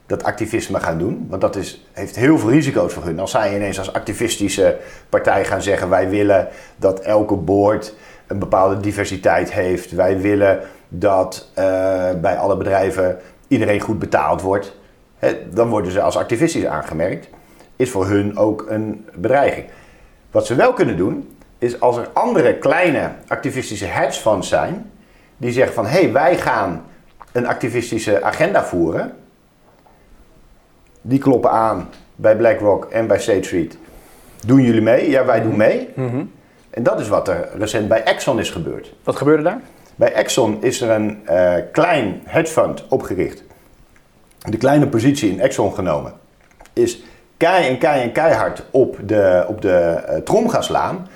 dat 0.08 0.24
activisme 0.24 0.80
gaan 0.80 0.98
doen. 0.98 1.26
Want 1.30 1.41
dat 1.41 1.56
is, 1.56 1.86
heeft 1.91 2.15
heel 2.15 2.38
veel 2.38 2.50
risico's 2.50 2.93
voor 2.93 3.04
hun. 3.04 3.20
Als 3.20 3.32
zij 3.32 3.56
ineens 3.56 3.80
als 3.80 3.93
activistische 3.93 4.78
partij 5.10 5.46
gaan 5.46 5.62
zeggen: 5.62 5.89
wij 5.89 6.10
willen 6.10 6.48
dat 6.76 7.00
elke 7.00 7.36
board 7.36 7.93
een 8.28 8.39
bepaalde 8.39 8.80
diversiteit 8.80 9.52
heeft. 9.52 9.91
Wij 9.91 10.20
willen 10.20 10.60
dat 10.89 11.50
uh, 11.50 11.63
bij 12.22 12.38
alle 12.38 12.58
bedrijven 12.58 13.17
iedereen 13.48 13.80
goed 13.80 14.00
betaald 14.00 14.41
wordt. 14.41 14.76
dan 15.54 15.70
worden 15.70 15.91
ze 15.91 16.02
als 16.02 16.17
activistisch 16.17 16.65
aangemerkt. 16.65 17.30
Is 17.76 17.89
voor 17.89 18.08
hun 18.08 18.38
ook 18.38 18.65
een 18.70 19.06
bedreiging. 19.15 19.65
Wat 20.32 20.46
ze 20.46 20.56
wel 20.56 20.74
kunnen 20.74 20.98
doen, 20.98 21.38
is 21.58 21.80
als 21.80 21.98
er 21.98 22.10
andere 22.13 22.58
kleine 22.58 23.12
activistische 23.28 23.86
hedge 23.86 24.22
funds 24.22 24.48
zijn, 24.48 24.91
die 25.38 25.52
zeggen 25.52 25.74
van 25.74 25.86
hé, 25.86 26.02
hey, 26.02 26.12
wij 26.12 26.38
gaan 26.38 26.86
een 27.32 27.48
activistische 27.48 28.24
agenda 28.24 28.63
voeren 28.63 29.13
die 31.08 31.20
kloppen 31.20 31.52
aan 31.52 31.89
bij 32.15 32.36
BlackRock 32.36 32.86
en 32.86 33.08
bij 33.08 33.20
State 33.20 33.43
Street. 33.43 33.78
Doen 34.46 34.62
jullie 34.62 34.82
mee? 34.82 35.10
Ja, 35.10 35.26
wij 35.26 35.41
doen 35.41 35.58
mee. 35.58 35.89
Mhm. 35.96 36.24
En 36.70 36.84
dat 36.84 37.00
is 37.00 37.08
wat 37.08 37.28
er 37.28 37.50
recent 37.58 37.88
bij 37.88 38.04
Exxon 38.04 38.39
is 38.39 38.50
gebeurd. 38.50 38.93
Wat 39.04 39.15
gebeurde 39.15 39.43
daar? 39.43 39.62
Bij 39.96 40.13
Exxon 40.13 40.63
is 40.63 40.82
er 40.82 40.89
een 40.89 41.22
uh, 41.30 41.54
klein 41.72 42.22
hedgefund 42.26 42.86
opgericht. 42.88 43.43
De 44.50 44.58
kleine 44.58 44.88
positie 44.88 45.32
in 45.32 45.39
Exxon 45.39 45.74
genomen. 45.74 46.13
Is 46.74 47.04
kei 47.38 47.67
en 47.67 47.78
kei 47.78 48.02
en 48.02 48.12
keihard 48.12 48.63
op 48.72 48.98
de, 49.06 49.46
op 49.48 49.62
de 49.62 50.04
uh, 50.10 50.15
trom 50.15 50.50
gaan 50.50 50.63
slaan. 50.63 51.08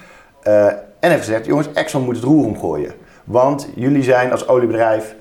Uh, 0.43 0.65
en 0.99 1.10
heeft 1.10 1.25
gezegd, 1.25 1.45
jongens, 1.45 1.73
Exxon 1.73 2.04
moet 2.04 2.15
het 2.15 2.23
roer 2.23 2.45
omgooien. 2.45 2.93
Want 3.23 3.67
jullie 3.75 4.04
zijn 4.04 4.32
als 4.32 4.47
oliebedrijf, 4.47 5.15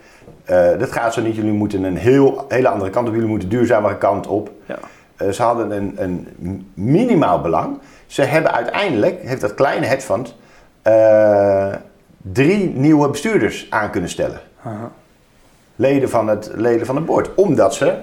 dat 0.79 0.93
gaat 0.93 1.15
zo 1.15 1.23
niet. 1.23 1.35
Jullie 1.35 1.53
moeten 1.53 1.83
een 1.83 1.97
heel, 1.97 2.45
hele 2.49 2.69
andere 2.69 2.91
kant 2.91 3.09
op. 3.09 3.15
Jullie 3.15 3.29
moeten 3.29 3.49
duurzamere 3.49 3.99
kant 3.99 4.27
op. 4.27 4.51
Ja. 4.67 5.33
ze 5.33 5.43
hadden 5.43 5.71
een, 5.71 5.95
een 5.97 6.71
minimaal 6.75 7.41
belang. 7.41 7.79
Ze 8.07 8.23
hebben 8.23 8.53
uiteindelijk, 8.53 9.23
heeft 9.23 9.41
dat 9.41 9.55
kleine 9.55 9.87
hedgefund 9.87 10.35
drie 12.23 12.73
nieuwe 12.75 13.09
bestuurders 13.09 13.67
aan 13.71 13.91
kunnen 13.91 14.11
stellen. 14.11 14.41
Leden, 15.77 16.11
van 16.11 16.29
het, 16.29 16.51
leden 16.55 16.87
van 16.87 16.97
het 16.97 17.07
board. 17.07 17.35
Omdat 17.35 17.75
ze 17.75 17.95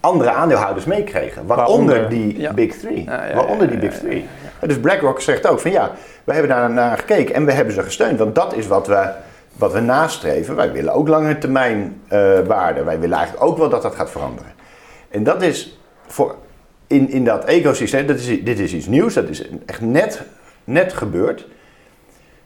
andere 0.00 0.30
aandeelhouders 0.30 0.84
meekregen. 0.84 1.46
Waaronder, 1.46 2.08
die 2.08 2.52
Big 2.54 2.76
Three. 2.76 3.04
waaronder 3.34 3.68
die 3.68 3.78
Big 3.78 3.98
Three. 3.98 4.28
Dus 4.60 4.80
BlackRock 4.80 5.20
zegt 5.20 5.46
ook 5.46 5.60
van 5.60 5.70
ja, 5.70 5.90
we 6.24 6.32
hebben 6.32 6.50
daar 6.50 6.70
naar 6.70 6.98
gekeken 6.98 7.34
en 7.34 7.44
we 7.44 7.52
hebben 7.52 7.74
ze 7.74 7.82
gesteund. 7.82 8.18
Want 8.18 8.34
dat 8.34 8.54
is 8.54 8.66
wat 8.66 8.86
we, 8.86 9.08
wat 9.60 9.72
we 9.72 9.80
nastreven. 9.80 10.56
Wij 10.56 10.72
willen 10.72 10.92
ook 10.92 11.08
lange 11.08 11.38
termijn 11.38 12.00
uh, 12.12 12.38
waarde. 12.46 12.84
Wij 12.84 13.00
willen 13.00 13.16
eigenlijk 13.16 13.46
ook 13.46 13.58
wel 13.58 13.68
dat 13.68 13.82
dat 13.82 13.94
gaat 13.94 14.10
veranderen. 14.10 14.52
En 15.08 15.24
dat 15.24 15.42
is 15.42 15.80
voor 16.06 16.34
in, 16.86 17.10
in 17.10 17.24
dat 17.24 17.44
ecosysteem, 17.44 18.06
dat 18.06 18.18
is, 18.18 18.44
dit 18.44 18.58
is 18.58 18.74
iets 18.74 18.86
nieuws. 18.86 19.14
Dat 19.14 19.28
is 19.28 19.48
echt 19.66 19.80
net, 19.80 20.22
net 20.64 20.92
gebeurd. 20.92 21.46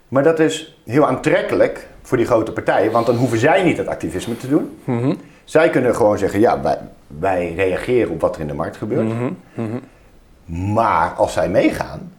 Maar 0.09 0.23
dat 0.23 0.39
is 0.39 0.81
heel 0.85 1.07
aantrekkelijk 1.07 1.89
voor 2.03 2.17
die 2.17 2.27
grote 2.27 2.53
partijen, 2.53 2.93
want 2.93 3.07
dan 3.07 3.17
hoeven 3.17 3.39
zij 3.39 3.63
niet 3.63 3.77
het 3.77 3.87
activisme 3.87 4.37
te 4.37 4.49
doen. 4.49 4.79
Mhm. 4.85 5.15
Zij 5.45 5.71
kunnen 5.71 5.95
gewoon 5.95 6.19
zeggen, 6.19 6.41
ja, 6.41 6.61
wij, 6.63 6.79
wij, 7.19 7.55
reageren 7.55 8.13
op 8.13 8.21
wat 8.21 8.35
er 8.35 8.41
in 8.41 8.47
de 8.47 8.55
markt 8.55 8.77
gebeurt. 8.77 9.09
Mhm. 9.09 9.33
Mhm. 9.55 9.79
Maar 10.73 11.11
als 11.11 11.33
zij 11.33 11.49
meegaan 11.49 12.13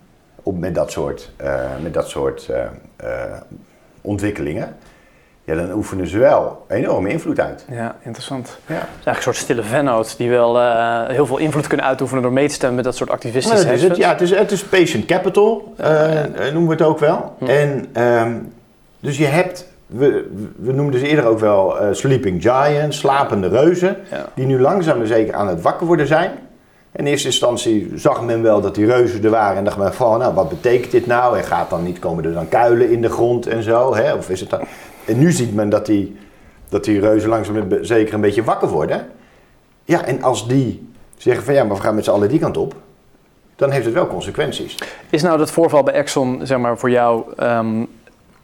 op, 0.44 0.60
met 0.60 0.76
dat 0.76 0.92
soort, 0.92 1.32
uh, 1.42 1.70
met 1.82 1.94
dat 1.94 2.10
soort 2.10 2.50
uh, 2.52 2.58
ontwikkelingen, 4.06 4.76
ja, 5.44 5.56
dan 5.56 5.72
oefenen 5.72 6.08
ze 6.08 6.18
wel 6.18 6.66
enorme 6.68 7.10
invloed 7.10 7.40
uit. 7.40 7.66
Ja, 7.72 7.96
interessant. 8.02 8.58
Ja. 8.66 8.74
Het 8.74 8.82
is 8.82 9.06
eigenlijk 9.06 9.16
een 9.18 9.24
soort 9.24 9.36
stille 9.36 9.64
vennoot's 9.64 10.16
die 10.16 10.30
wel 10.30 10.58
uh, 10.58 11.08
heel 11.08 11.26
veel 11.26 11.38
invloed 11.38 11.68
kunnen 11.68 11.86
uitoefenen 11.86 12.24
door 12.24 12.34
mee 12.34 12.48
te 12.48 12.54
stemmen 12.54 12.76
met 12.76 12.86
dat 12.86 12.96
soort 12.96 13.10
activistische 13.10 13.66
nou, 13.66 13.80
het, 13.80 13.98
Ja, 13.98 14.10
het 14.10 14.22
is, 14.22 14.32
het 14.32 14.52
is 14.52 14.64
patient 14.64 15.06
capital, 15.06 15.74
uh, 15.82 16.22
noemen 16.54 16.68
we 16.68 16.72
het 16.72 16.82
ook 16.82 17.00
wel. 17.00 17.36
Hm. 17.40 17.46
En 17.46 18.02
um, 18.04 18.54
dus 19.00 19.18
je 19.18 19.26
hebt, 19.26 19.68
we, 19.86 20.30
we 20.58 20.72
noemden 20.72 21.00
ze 21.00 21.08
eerder 21.08 21.26
ook 21.26 21.40
wel 21.40 21.82
uh, 21.82 21.88
sleeping 21.92 22.42
giants, 22.42 22.98
slapende 22.98 23.48
reuzen, 23.48 23.98
ja. 24.12 24.26
die 24.36 24.46
nu 24.46 24.60
langzaam 24.60 24.98
maar 24.98 25.08
zeker 25.08 25.34
aan 25.34 25.48
het 25.48 25.62
wakker 25.62 25.88
worden 25.88 26.08
zijn. 26.08 26.32
In 26.96 27.06
eerste 27.06 27.28
instantie 27.28 27.92
zag 27.96 28.22
men 28.22 28.42
wel 28.42 28.62
dat 28.62 28.76
die 28.76 28.86
reuzen 28.86 29.24
er 29.24 29.30
waren 29.30 29.58
en 29.58 29.64
dacht 29.64 29.78
men 29.78 29.94
van, 29.94 30.20
nou 30.20 30.34
wat 30.34 30.50
betekent 30.50 30.92
dit 30.92 31.06
nou? 31.06 31.38
En 31.38 31.44
gaat 31.44 31.70
dan 31.70 31.84
niet, 31.84 32.00
komen 32.00 32.26
er 32.26 32.34
dan 32.34 32.50
kuilen 32.50 32.90
in 32.92 33.02
de 33.02 33.10
grond 33.10 33.48
en 33.48 33.64
zo? 33.64 33.96
Hè? 33.96 34.14
Of 34.14 34.30
is 34.30 34.40
het 34.40 34.50
dan... 34.50 34.62
En 35.06 35.20
nu 35.20 35.32
ziet 35.32 35.56
men 35.56 35.70
dat 35.70 35.86
die, 35.86 36.18
dat 36.70 36.84
die 36.84 37.00
reuzen 37.00 37.30
langzaam 37.30 37.68
zeker 37.82 38.14
een 38.14 38.22
beetje 38.22 38.44
wakker 38.44 38.68
worden. 38.68 39.08
Ja, 39.84 40.06
en 40.06 40.24
als 40.24 40.48
die 40.48 40.90
zeggen 41.18 41.44
van 41.44 41.54
ja, 41.54 41.64
maar 41.64 41.76
we 41.76 41.82
gaan 41.82 41.96
met 41.96 42.04
z'n 42.04 42.12
allen 42.12 42.30
die 42.30 42.40
kant 42.40 42.58
op, 42.58 42.76
dan 43.56 43.72
heeft 43.72 43.86
het 43.86 43.94
wel 43.94 44.08
consequenties. 44.08 44.78
Is 45.10 45.22
nou 45.22 45.38
dat 45.38 45.52
voorval 45.52 45.84
bij 45.84 45.94
Exxon, 45.94 46.40
zeg 46.44 46.58
maar, 46.58 46.78
voor 46.78 46.90
jou, 46.90 47.24
um, 47.40 47.88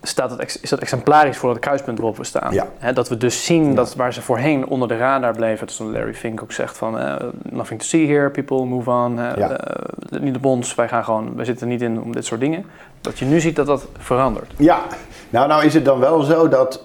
staat 0.01 0.31
het, 0.31 0.59
is 0.61 0.69
dat 0.69 0.79
exemplarisch 0.79 1.37
voor 1.37 1.49
het 1.49 1.59
kruispunt 1.59 1.97
waarop 1.97 2.17
we 2.17 2.23
staan? 2.23 2.53
Ja. 2.53 2.67
He, 2.77 2.93
dat 2.93 3.09
we 3.09 3.17
dus 3.17 3.45
zien 3.45 3.69
ja. 3.69 3.73
dat 3.73 3.95
waar 3.95 4.13
ze 4.13 4.21
voorheen 4.21 4.67
onder 4.67 4.87
de 4.87 4.97
radar 4.97 5.33
bleven, 5.33 5.67
dat 5.67 5.79
Larry 5.79 6.13
Fink 6.13 6.41
ook 6.41 6.51
zegt 6.51 6.77
van 6.77 6.99
uh, 6.99 7.15
nothing 7.43 7.79
to 7.79 7.85
see 7.85 8.07
here, 8.07 8.29
people 8.29 8.65
move 8.65 8.89
on, 8.89 9.17
uh, 9.17 9.29
ja. 9.35 9.49
uh, 9.49 10.19
niet 10.21 10.33
de 10.33 10.39
bonds, 10.39 10.75
wij 10.75 10.87
gaan 10.87 11.03
gewoon, 11.03 11.35
wij 11.35 11.45
zitten 11.45 11.67
niet 11.67 11.81
in 11.81 12.01
om 12.01 12.11
dit 12.11 12.25
soort 12.25 12.39
dingen. 12.39 12.65
Dat 13.01 13.19
je 13.19 13.25
nu 13.25 13.39
ziet 13.39 13.55
dat 13.55 13.65
dat 13.65 13.87
verandert. 13.97 14.51
Ja, 14.57 14.81
nou, 15.29 15.47
nou 15.47 15.65
is 15.65 15.73
het 15.73 15.85
dan 15.85 15.99
wel 15.99 16.21
zo 16.21 16.47
dat 16.47 16.83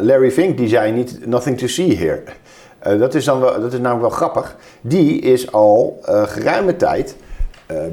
Larry 0.00 0.30
Fink, 0.30 0.56
die 0.56 0.68
zei 0.68 0.92
niet 0.92 1.26
nothing 1.26 1.58
to 1.58 1.66
see 1.66 1.96
here. 1.96 2.22
Dat, 2.98 3.14
is 3.14 3.24
dan 3.24 3.40
wel, 3.40 3.60
dat 3.60 3.72
is 3.72 3.78
namelijk 3.78 4.00
wel 4.00 4.10
grappig. 4.10 4.56
Die 4.80 5.20
is 5.20 5.52
al 5.52 5.98
geruime 6.02 6.76
tijd 6.76 7.16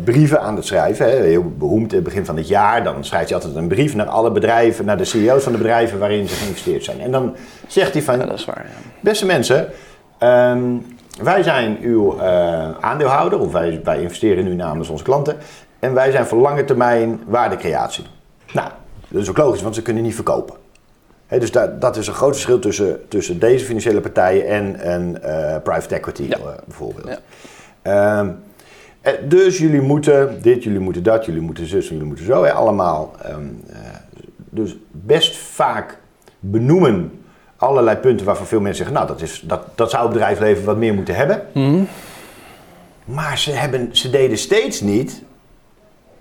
brieven 0.03 0.41
aan 0.41 0.55
het 0.55 0.65
schrijven. 0.65 1.05
Hè. 1.05 1.15
Heel 1.15 1.51
beroemd, 1.57 1.89
in 1.89 1.95
het 1.95 2.03
begin 2.03 2.25
van 2.25 2.37
het 2.37 2.47
jaar. 2.47 2.83
Dan 2.83 3.05
schrijft 3.05 3.29
hij 3.29 3.37
altijd 3.37 3.55
een 3.55 3.67
brief 3.67 3.95
naar 3.95 4.07
alle 4.07 4.31
bedrijven, 4.31 4.85
naar 4.85 4.97
de 4.97 5.05
CEO's 5.05 5.43
van 5.43 5.51
de 5.51 5.57
bedrijven 5.57 5.99
waarin 5.99 6.27
ze 6.27 6.35
geïnvesteerd 6.35 6.83
zijn. 6.83 6.99
En 6.99 7.11
dan 7.11 7.35
zegt 7.67 7.93
hij 7.93 8.01
van, 8.01 8.19
ja, 8.19 8.25
dat 8.25 8.39
is 8.39 8.45
waar, 8.45 8.65
ja. 8.65 8.89
beste 8.99 9.25
mensen, 9.25 9.69
um, 10.19 10.85
wij 11.21 11.43
zijn 11.43 11.77
uw 11.81 12.21
aandeelhouder, 12.79 13.39
of 13.39 13.51
wij, 13.51 13.81
wij 13.83 14.01
investeren 14.01 14.43
nu 14.43 14.55
namens 14.55 14.89
onze 14.89 15.03
klanten. 15.03 15.37
En 15.79 15.93
wij 15.93 16.11
zijn 16.11 16.25
voor 16.25 16.37
lange 16.37 16.65
termijn 16.65 17.21
waardecreatie. 17.25 18.03
Nou, 18.53 18.69
dat 19.07 19.21
is 19.21 19.29
ook 19.29 19.37
logisch, 19.37 19.61
want 19.61 19.75
ze 19.75 19.81
kunnen 19.81 20.03
niet 20.03 20.15
verkopen. 20.15 20.55
He, 21.27 21.39
dus 21.39 21.51
dat, 21.51 21.81
dat 21.81 21.97
is 21.97 22.07
een 22.07 22.13
groot 22.13 22.33
verschil 22.33 22.59
tussen, 22.59 23.07
tussen 23.07 23.39
deze 23.39 23.65
financiële 23.65 24.01
partijen 24.01 24.47
en 24.47 24.91
een 24.93 25.17
uh, 25.25 25.55
private 25.63 25.95
equity 25.95 26.23
ja. 26.23 26.37
bijvoorbeeld. 26.65 27.19
Ja. 27.83 28.19
Um, 28.19 28.43
dus 29.27 29.57
jullie 29.57 29.81
moeten 29.81 30.41
dit, 30.41 30.63
jullie 30.63 30.79
moeten 30.79 31.03
dat, 31.03 31.25
jullie 31.25 31.41
moeten 31.41 31.67
zus, 31.67 31.89
jullie 31.89 32.03
moeten 32.03 32.25
zo. 32.25 32.43
Allemaal. 32.43 33.15
Um, 33.29 33.63
uh, 33.69 33.75
dus 34.49 34.75
best 34.91 35.37
vaak 35.37 35.97
benoemen 36.39 37.11
allerlei 37.55 37.97
punten 37.97 38.25
waarvan 38.25 38.45
veel 38.45 38.59
mensen 38.59 38.85
zeggen... 38.85 38.95
nou, 38.95 39.07
dat, 39.07 39.21
is, 39.21 39.43
dat, 39.45 39.67
dat 39.75 39.89
zou 39.89 40.03
het 40.03 40.13
bedrijfsleven 40.13 40.65
wat 40.65 40.77
meer 40.77 40.93
moeten 40.93 41.15
hebben. 41.15 41.41
Mm. 41.53 41.87
Maar 43.05 43.37
ze, 43.37 43.51
hebben, 43.51 43.89
ze 43.91 44.09
deden 44.09 44.37
steeds 44.37 44.81
niet 44.81 45.23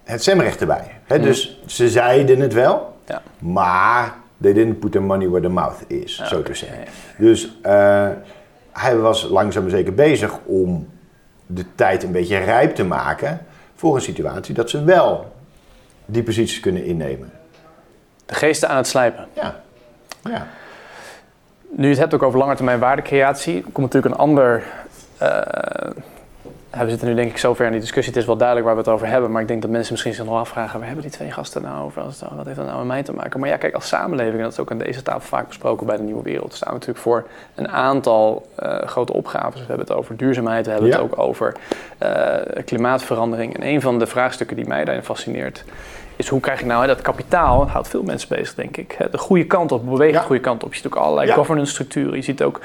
het 0.04 0.20
stemrecht 0.20 0.60
erbij. 0.60 1.00
He, 1.04 1.16
mm. 1.16 1.22
Dus 1.22 1.62
ze 1.66 1.88
zeiden 1.88 2.40
het 2.40 2.52
wel, 2.52 2.96
ja. 3.06 3.22
maar 3.38 4.14
they 4.40 4.52
didn't 4.52 4.78
put 4.78 4.92
their 4.92 5.04
money 5.04 5.28
where 5.28 5.46
the 5.46 5.52
mouth 5.52 5.84
is, 5.86 6.16
Ja, 6.16 6.26
zo 6.26 6.42
te 6.42 6.54
zeggen. 6.54 6.84
Dus 7.18 7.58
uh, 7.66 8.08
hij 8.72 8.96
was 8.96 9.28
langzaam 9.30 9.62
maar 9.62 9.70
zeker 9.70 9.94
bezig 9.94 10.38
om 10.44 10.88
de 11.54 11.64
tijd 11.74 12.02
een 12.02 12.12
beetje 12.12 12.38
rijp 12.38 12.74
te 12.74 12.84
maken 12.84 13.46
voor 13.74 13.94
een 13.94 14.00
situatie 14.00 14.54
dat 14.54 14.70
ze 14.70 14.84
wel 14.84 15.32
die 16.06 16.22
posities 16.22 16.60
kunnen 16.60 16.84
innemen. 16.84 17.32
De 18.26 18.34
geesten 18.34 18.68
aan 18.68 18.76
het 18.76 18.86
slijpen. 18.86 19.26
Ja, 19.32 19.60
ja. 20.24 20.46
Nu 21.70 21.82
je 21.84 21.90
het 21.90 21.98
hebt 21.98 22.14
ook 22.14 22.22
over 22.22 22.38
langetermijn 22.38 22.78
waardecreatie, 22.78 23.62
komt 23.62 23.76
natuurlijk 23.76 24.14
een 24.14 24.20
ander. 24.20 24.62
Uh, 25.22 25.40
we 26.80 26.88
zitten 26.90 27.08
nu 27.08 27.14
denk 27.14 27.30
ik 27.30 27.38
zover 27.38 27.64
in 27.66 27.70
die 27.72 27.80
discussie. 27.80 28.12
Het 28.12 28.20
is 28.22 28.26
wel 28.28 28.36
duidelijk 28.36 28.66
waar 28.66 28.76
we 28.76 28.82
het 28.82 28.90
over 28.92 29.06
hebben. 29.06 29.30
Maar 29.30 29.42
ik 29.42 29.48
denk 29.48 29.62
dat 29.62 29.70
mensen 29.70 29.92
misschien 29.92 30.14
zich 30.14 30.24
nog 30.24 30.38
afvragen... 30.38 30.78
waar 30.78 30.86
hebben 30.86 31.04
die 31.04 31.14
twee 31.14 31.30
gasten 31.30 31.62
nou 31.62 31.84
over? 31.84 32.02
Wat 32.02 32.44
heeft 32.46 32.56
dat 32.56 32.66
nou 32.66 32.78
met 32.78 32.86
mij 32.86 33.02
te 33.02 33.12
maken? 33.12 33.40
Maar 33.40 33.48
ja, 33.48 33.56
kijk, 33.56 33.74
als 33.74 33.88
samenleving... 33.88 34.36
en 34.36 34.42
dat 34.42 34.52
is 34.52 34.58
ook 34.58 34.70
aan 34.70 34.78
deze 34.78 35.02
tafel 35.02 35.20
vaak 35.20 35.46
besproken 35.46 35.86
bij 35.86 35.96
de 35.96 36.02
Nieuwe 36.02 36.22
Wereld... 36.22 36.54
staan 36.54 36.68
we 36.68 36.74
natuurlijk 36.74 37.04
voor 37.04 37.26
een 37.54 37.68
aantal 37.68 38.46
uh, 38.62 38.78
grote 38.82 39.12
opgaven. 39.12 39.52
We 39.52 39.66
hebben 39.66 39.86
het 39.86 39.92
over 39.96 40.16
duurzaamheid. 40.16 40.64
We 40.66 40.72
hebben 40.72 40.90
Ja. 40.90 40.94
het 40.94 41.04
ook 41.04 41.18
over 41.18 41.52
uh, 42.02 42.34
klimaatverandering. 42.64 43.54
En 43.56 43.66
een 43.66 43.80
van 43.80 43.98
de 43.98 44.06
vraagstukken 44.06 44.56
die 44.56 44.66
mij 44.66 44.84
daarin 44.84 45.04
fascineert... 45.04 45.64
is 46.16 46.28
hoe 46.28 46.40
krijg 46.40 46.60
ik 46.60 46.66
nou 46.66 46.80
hè, 46.80 46.86
dat 46.86 47.02
kapitaal... 47.02 47.58
dat 47.58 47.68
houdt 47.68 47.88
veel 47.88 48.02
mensen 48.02 48.28
bezig, 48.28 48.54
denk 48.54 48.76
ik. 48.76 48.94
hè, 48.98 49.10
De 49.10 49.18
goede 49.18 49.44
kant 49.46 49.72
op, 49.72 49.84
bewegen 49.84 50.14
Ja. 50.14 50.20
de 50.20 50.26
goede 50.26 50.40
kant 50.42 50.64
op. 50.64 50.70
Je 50.70 50.76
ziet 50.76 50.86
ook 50.86 50.96
allerlei 50.96 51.28
Ja. 51.28 51.34
governance 51.34 51.72
structuren. 51.72 52.14
Je 52.16 52.22
ziet 52.22 52.42
ook 52.42 52.60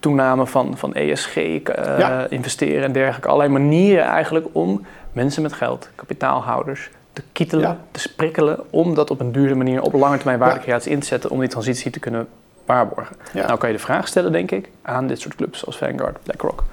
toename 0.00 0.46
van, 0.46 0.76
van 0.76 0.94
ESG, 0.94 1.36
eh, 1.36 1.98
Ja. 1.98 2.26
investeren 2.28 2.84
en 2.84 2.92
dergelijke. 2.92 3.28
Allerlei 3.28 3.52
manieren 3.52 4.04
eigenlijk 4.04 4.46
om 4.52 4.86
mensen 5.12 5.42
met 5.42 5.52
geld, 5.52 5.88
kapitaalhouders, 5.94 6.90
te 7.12 7.22
kietelen, 7.32 7.68
Ja. 7.68 7.78
te 7.90 8.00
sprikkelen... 8.00 8.60
om 8.70 8.94
dat 8.94 9.10
op 9.10 9.20
een 9.20 9.32
duurzame 9.32 9.64
manier 9.64 9.82
op 9.82 9.92
lange 9.92 10.16
termijn 10.16 10.38
waardecreatie 10.38 10.90
in 10.92 11.00
te 11.00 11.06
zetten... 11.06 11.30
om 11.30 11.40
die 11.40 11.48
transitie 11.48 11.90
te 11.90 11.98
kunnen 11.98 12.28
waarborgen. 12.66 13.16
Nou 13.32 13.58
kan 13.58 13.68
je 13.68 13.74
de 13.76 13.82
vraag 13.82 14.08
stellen, 14.08 14.32
denk 14.32 14.50
ik, 14.50 14.68
aan 14.82 15.06
dit 15.06 15.20
soort 15.20 15.34
clubs 15.34 15.66
als 15.66 15.76
Vanguard, 15.76 16.22
BlackRock. 16.22 16.64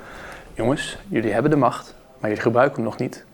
Jongens, 0.53 0.97
jullie 1.07 1.31
hebben 1.33 1.51
de 1.51 1.57
macht, 1.57 1.95
maar 2.19 2.29
jullie 2.29 2.43
gebruiken 2.43 2.75
hem 2.75 2.85
nog 2.85 2.97
niet. 2.97 3.25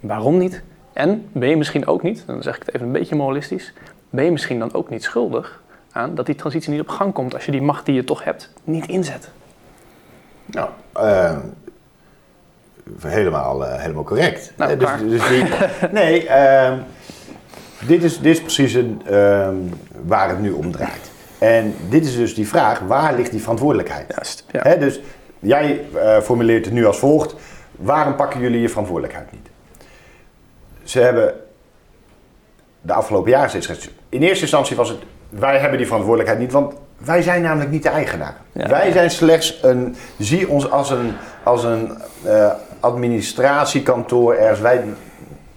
Waarom 0.00 0.38
niet? 0.38 0.62
En 0.92 1.28
ben 1.32 1.48
je 1.48 1.56
misschien 1.56 1.86
ook 1.86 2.02
niet, 2.02 2.24
dan 2.26 2.42
zeg 2.42 2.56
ik 2.56 2.62
het 2.66 2.74
even 2.74 2.86
een 2.86 2.92
beetje 2.92 3.14
moralistisch... 3.14 3.72
ben 4.10 4.24
je 4.24 4.30
misschien 4.30 4.58
dan 4.58 4.74
ook 4.74 4.90
niet 4.90 5.02
schuldig 5.02 5.61
aan 5.92 6.14
dat 6.14 6.26
die 6.26 6.34
transitie 6.34 6.70
niet 6.70 6.80
op 6.80 6.88
gang 6.88 7.12
komt... 7.12 7.34
als 7.34 7.44
je 7.44 7.50
die 7.50 7.62
macht 7.62 7.86
die 7.86 7.94
je 7.94 8.04
toch 8.04 8.24
hebt 8.24 8.52
niet 8.64 8.86
inzet? 8.86 9.30
Nou, 10.46 10.68
eh, 10.92 11.36
helemaal, 13.06 13.66
eh, 13.66 13.80
helemaal 13.80 14.04
correct. 14.04 14.52
Nou, 14.56 14.72
Eh, 14.72 14.78
dus, 14.78 15.20
dus 15.20 15.28
die, 15.28 15.44
nee, 16.00 16.28
ehm, 16.28 16.78
dit, 17.86 18.02
is, 18.02 18.20
dit 18.20 18.34
is 18.34 18.40
precies 18.40 18.74
een, 18.74 19.02
ehm, 19.06 19.56
waar 20.04 20.28
het 20.28 20.40
nu 20.40 20.50
om 20.50 20.72
draait. 20.72 21.10
En 21.38 21.74
dit 21.88 22.04
is 22.04 22.16
dus 22.16 22.34
die 22.34 22.48
vraag, 22.48 22.78
waar 22.78 23.14
ligt 23.14 23.30
die 23.30 23.40
verantwoordelijkheid? 23.40 24.12
Juist, 24.14 24.44
ja. 24.50 24.60
Hè, 24.62 24.78
dus 24.78 25.00
jij 25.38 25.84
formuleert 26.22 26.64
het 26.64 26.74
nu 26.74 26.86
als 26.86 26.98
volgt. 26.98 27.34
Waarom 27.70 28.16
pakken 28.16 28.40
jullie 28.40 28.60
je 28.60 28.68
verantwoordelijkheid 28.68 29.32
niet? 29.32 29.48
Ze 30.82 31.00
hebben 31.00 31.34
de 32.80 32.92
afgelopen 32.92 33.30
jaren 33.30 33.62
steeds. 33.62 33.90
In 34.08 34.22
eerste 34.22 34.42
instantie 34.42 34.76
was 34.76 34.88
het, 34.88 35.02
wij 35.38 35.58
hebben 35.58 35.78
die 35.78 35.86
verantwoordelijkheid 35.86 36.42
niet, 36.42 36.52
want 36.52 36.74
wij 36.98 37.22
zijn 37.22 37.42
namelijk 37.42 37.70
niet 37.70 37.82
de 37.82 37.88
eigenaar. 37.88 38.36
wij 38.52 38.92
zijn 38.92 39.10
slechts 39.10 39.58
een, 39.62 39.96
zie 40.18 40.48
ons 40.48 40.70
als 40.70 40.90
een, 40.90 41.12
als 41.42 41.64
een 41.64 41.92
uh, 42.26 42.52
administratiekantoor 42.80 44.34
ergens. 44.34 44.60
Wij, 44.60 44.84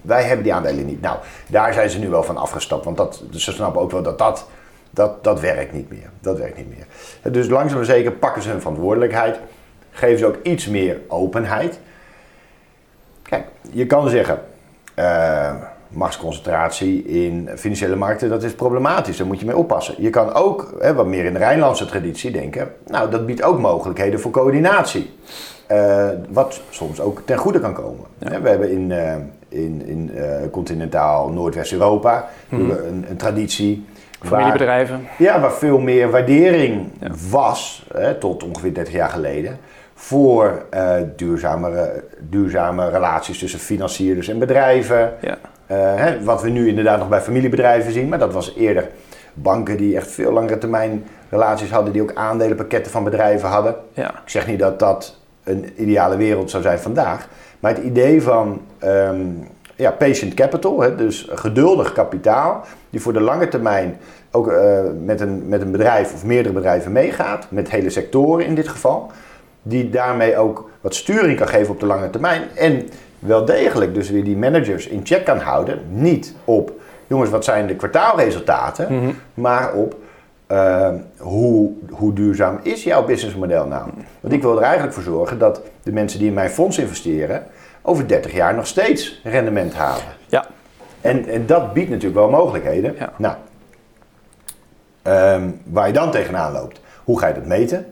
wij 0.01 0.23
hebben 0.23 0.43
die 0.43 0.53
aandelen 0.53 0.85
niet. 0.85 1.01
Nou, 1.01 1.17
daar 1.47 1.73
zijn 1.73 1.89
ze 1.89 1.99
nu 1.99 2.09
wel 2.09 2.23
van 2.23 2.37
afgestapt, 2.37 2.85
want 2.85 2.97
dat, 2.97 3.23
ze 3.31 3.51
snappen 3.51 3.81
ook 3.81 3.91
wel 3.91 4.01
dat 4.01 4.17
dat, 4.17 4.47
dat 4.89 5.23
dat 5.23 5.39
werkt 5.39 5.73
niet 5.73 5.89
meer. 5.89 6.09
Dat 6.19 6.37
werkt 6.37 6.57
niet 6.57 6.69
meer. 6.69 7.33
Dus 7.33 7.47
langzaam 7.47 7.77
maar 7.77 7.85
zeker 7.85 8.11
pakken 8.11 8.41
ze 8.41 8.49
hun 8.49 8.59
verantwoordelijkheid, 8.59 9.39
geven 9.91 10.17
ze 10.17 10.25
ook 10.25 10.37
iets 10.43 10.67
meer 10.67 10.99
openheid. 11.07 11.79
Kijk, 13.21 13.45
je 13.71 13.85
kan 13.85 14.09
zeggen, 14.09 14.41
uh, 14.95 15.53
machtsconcentratie 15.95 17.03
in 17.03 17.49
financiële 17.55 17.95
markten, 17.95 18.29
dat 18.29 18.43
is 18.43 18.53
problematisch. 18.53 19.17
Daar 19.17 19.27
moet 19.27 19.39
je 19.39 19.45
mee 19.45 19.57
oppassen. 19.57 19.95
Je 19.97 20.09
kan 20.09 20.33
ook, 20.33 20.75
hè, 20.79 20.93
wat 20.93 21.05
meer 21.05 21.25
in 21.25 21.33
de 21.33 21.39
Rijnlandse 21.39 21.85
traditie, 21.85 22.31
denken, 22.31 22.71
nou, 22.87 23.09
dat 23.11 23.25
biedt 23.25 23.43
ook 23.43 23.59
mogelijkheden 23.59 24.19
voor 24.19 24.31
coördinatie. 24.31 25.13
Uh, 25.71 26.07
wat 26.29 26.61
soms 26.69 26.99
ook 26.99 27.21
ten 27.25 27.37
goede 27.37 27.59
kan 27.59 27.73
komen. 27.73 28.05
We 28.17 28.49
hebben 28.49 28.71
in, 28.71 28.89
uh, 28.89 29.13
in, 29.49 29.85
in 29.85 30.11
uh, 30.15 30.23
continentaal 30.51 31.29
Noordwest-Europa 31.29 32.29
mhm. 32.49 32.69
een, 32.69 33.05
een, 33.09 33.17
traditie. 33.17 33.85
Familiebedrijven. 34.19 35.01
Waar, 35.01 35.15
ja, 35.17 35.39
waar 35.39 35.53
veel 35.53 35.79
meer 35.79 36.11
waardering 36.11 36.91
was, 37.29 37.85
hè, 37.93 38.15
tot 38.15 38.43
ongeveer 38.43 38.73
30 38.73 38.93
jaar 38.93 39.09
geleden 39.09 39.59
voor 39.93 40.65
uh, 40.73 40.95
duurzame, 41.15 42.03
duurzame 42.19 42.89
relaties 42.89 43.39
tussen 43.39 43.59
financierders 43.59 44.27
en 44.27 44.39
bedrijven. 44.39 45.13
Ja. 45.21 45.37
Uh, 45.71 45.77
hè, 45.95 46.23
wat 46.23 46.41
we 46.41 46.49
nu 46.49 46.67
inderdaad 46.67 46.99
nog 46.99 47.09
bij 47.09 47.21
familiebedrijven 47.21 47.91
zien, 47.91 48.09
maar 48.09 48.19
dat 48.19 48.33
was 48.33 48.55
eerder 48.55 48.89
banken 49.33 49.77
die 49.77 49.95
echt 49.95 50.11
veel 50.11 50.31
langere 50.31 50.57
termijn 50.57 51.05
relaties 51.29 51.71
hadden, 51.71 51.93
die 51.93 52.01
ook 52.01 52.13
aandelenpakketten 52.13 52.91
van 52.91 53.03
bedrijven 53.03 53.49
hadden. 53.49 53.75
Ja. 53.93 54.09
Ik 54.09 54.29
zeg 54.29 54.47
niet 54.47 54.59
dat 54.59 54.79
dat 54.79 55.19
een 55.43 55.73
ideale 55.77 56.17
wereld 56.17 56.49
zou 56.49 56.63
zijn 56.63 56.79
vandaag, 56.79 57.27
maar 57.59 57.75
het 57.75 57.83
idee 57.83 58.21
van 58.21 58.61
um, 58.83 59.47
ja, 59.75 59.91
patient 59.91 60.33
capital, 60.33 60.81
hè, 60.81 60.95
dus 60.95 61.27
geduldig 61.31 61.93
kapitaal, 61.93 62.65
die 62.89 63.01
voor 63.01 63.13
de 63.13 63.21
lange 63.21 63.47
termijn 63.47 63.97
ook 64.31 64.51
uh, 64.51 64.79
met, 65.03 65.21
een, 65.21 65.47
met 65.47 65.61
een 65.61 65.71
bedrijf 65.71 66.13
of 66.13 66.25
meerdere 66.25 66.53
bedrijven 66.53 66.91
meegaat, 66.91 67.47
met 67.49 67.69
hele 67.69 67.89
sectoren 67.89 68.45
in 68.45 68.55
dit 68.55 68.67
geval 68.67 69.11
die 69.67 69.89
daarmee 69.89 70.37
ook 70.37 70.69
wat 70.81 70.95
sturing 70.95 71.37
kan 71.37 71.47
geven 71.47 71.73
op 71.73 71.79
de 71.79 71.85
lange 71.85 72.09
termijn. 72.09 72.41
En 72.55 72.89
wel 73.25 73.45
degelijk 73.45 73.93
dus 73.93 74.09
weer 74.09 74.23
die 74.23 74.37
managers 74.37 74.87
in 74.87 75.01
check 75.03 75.25
kan 75.25 75.37
houden. 75.37 75.79
Niet 75.89 76.35
op, 76.43 76.71
jongens, 77.07 77.29
wat 77.29 77.43
zijn 77.43 77.67
de 77.67 77.75
kwartaalresultaten, 77.75 78.93
mhm. 78.93 79.11
maar 79.33 79.73
op 79.73 79.95
uh, 80.51 80.89
hoe, 81.17 81.71
hoe 81.89 82.13
duurzaam 82.13 82.59
is 82.63 82.83
jouw 82.83 83.05
businessmodel 83.05 83.67
nou? 83.67 83.89
Want 84.19 84.33
ik 84.33 84.41
wil 84.41 84.57
er 84.57 84.63
eigenlijk 84.63 84.93
voor 84.93 85.03
zorgen 85.03 85.37
dat 85.37 85.61
de 85.83 85.91
mensen 85.91 86.19
die 86.19 86.27
in 86.27 86.33
mijn 86.33 86.49
fonds 86.49 86.77
investeren, 86.77 87.43
over 87.81 88.07
30 88.07 88.33
jaar 88.33 88.55
nog 88.55 88.67
steeds 88.67 89.21
rendement 89.23 89.73
halen. 89.73 90.03
Ja. 90.27 90.45
En, 91.01 91.27
en 91.27 91.45
dat 91.45 91.73
biedt 91.73 91.89
natuurlijk 91.89 92.19
wel 92.19 92.29
mogelijkheden. 92.29 92.95
Ja. 92.99 93.13
Nou, 93.17 93.35
um, 95.41 95.59
waar 95.63 95.87
je 95.87 95.93
dan 95.93 96.11
tegenaan 96.11 96.51
loopt, 96.51 96.81
hoe 97.03 97.19
ga 97.19 97.27
je 97.27 97.33
dat 97.33 97.45
meten? 97.45 97.85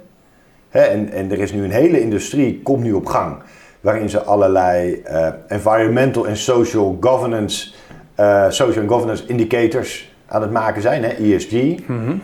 en, 0.74 1.12
en 1.12 1.32
er 1.32 1.40
is 1.40 1.52
nu 1.52 1.64
een 1.64 1.72
hele 1.72 2.02
industrie, 2.02 2.62
komt 2.62 2.84
nu 2.84 2.94
op 2.94 3.06
gang, 3.06 3.38
waarin 3.84 4.10
ze 4.10 4.22
allerlei 4.22 5.04
uh, 5.06 5.28
environmental 5.48 6.28
en 6.28 6.38
social 6.38 6.98
governance, 7.00 7.74
uh, 8.20 8.50
social 8.50 8.88
governance 8.88 9.26
indicators 9.26 10.14
aan 10.26 10.42
het 10.42 10.52
maken 10.52 10.82
zijn, 10.82 11.04
hè, 11.04 11.10
ESG. 11.10 11.52
Mm 11.88 12.22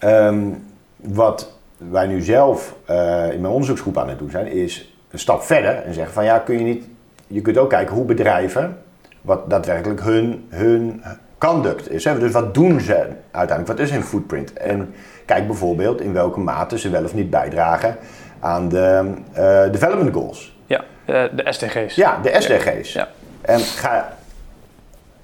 um, 0.00 0.64
wat 0.96 1.58
wij 1.90 2.06
nu 2.06 2.20
zelf 2.20 2.74
uh, 2.90 2.96
in 3.32 3.40
mijn 3.40 3.52
onderzoeksgroep 3.52 3.98
aan 3.98 4.08
het 4.08 4.18
doen 4.18 4.30
zijn, 4.30 4.46
is 4.46 4.96
een 5.10 5.18
stap 5.18 5.42
verder 5.42 5.74
en 5.74 5.94
zeggen 5.94 6.14
van 6.14 6.24
ja, 6.24 6.38
kun 6.38 6.58
je 6.58 6.64
niet, 6.64 6.84
je 7.26 7.40
kunt 7.40 7.58
ook 7.58 7.70
kijken 7.70 7.94
hoe 7.94 8.04
bedrijven, 8.04 8.78
wat 9.20 9.50
daadwerkelijk 9.50 10.00
hun, 10.00 10.46
hun 10.48 11.02
conduct 11.38 11.90
is. 11.90 12.04
Hè? 12.04 12.18
Dus 12.18 12.32
wat 12.32 12.54
doen 12.54 12.80
ze 12.80 13.06
uiteindelijk? 13.30 13.78
Wat 13.78 13.86
is 13.86 13.90
hun 13.90 14.02
footprint? 14.02 14.52
En 14.52 14.94
Kijk 15.26 15.46
bijvoorbeeld 15.46 16.00
in 16.00 16.12
welke 16.12 16.40
mate 16.40 16.78
ze 16.78 16.90
wel 16.90 17.04
of 17.04 17.14
niet 17.14 17.30
bijdragen 17.30 17.96
aan 18.40 18.68
de 18.68 19.12
uh, 19.38 19.72
development 19.72 20.14
goals. 20.14 20.55
Ja, 20.66 20.84
uh, 21.06 21.24
de 21.32 21.52
SDG's. 21.52 21.94
Ja, 21.94 22.20
de 22.22 22.34
SDG's. 22.38 22.92
Ja. 22.92 23.08
En, 23.40 23.60
ga, 23.60 24.16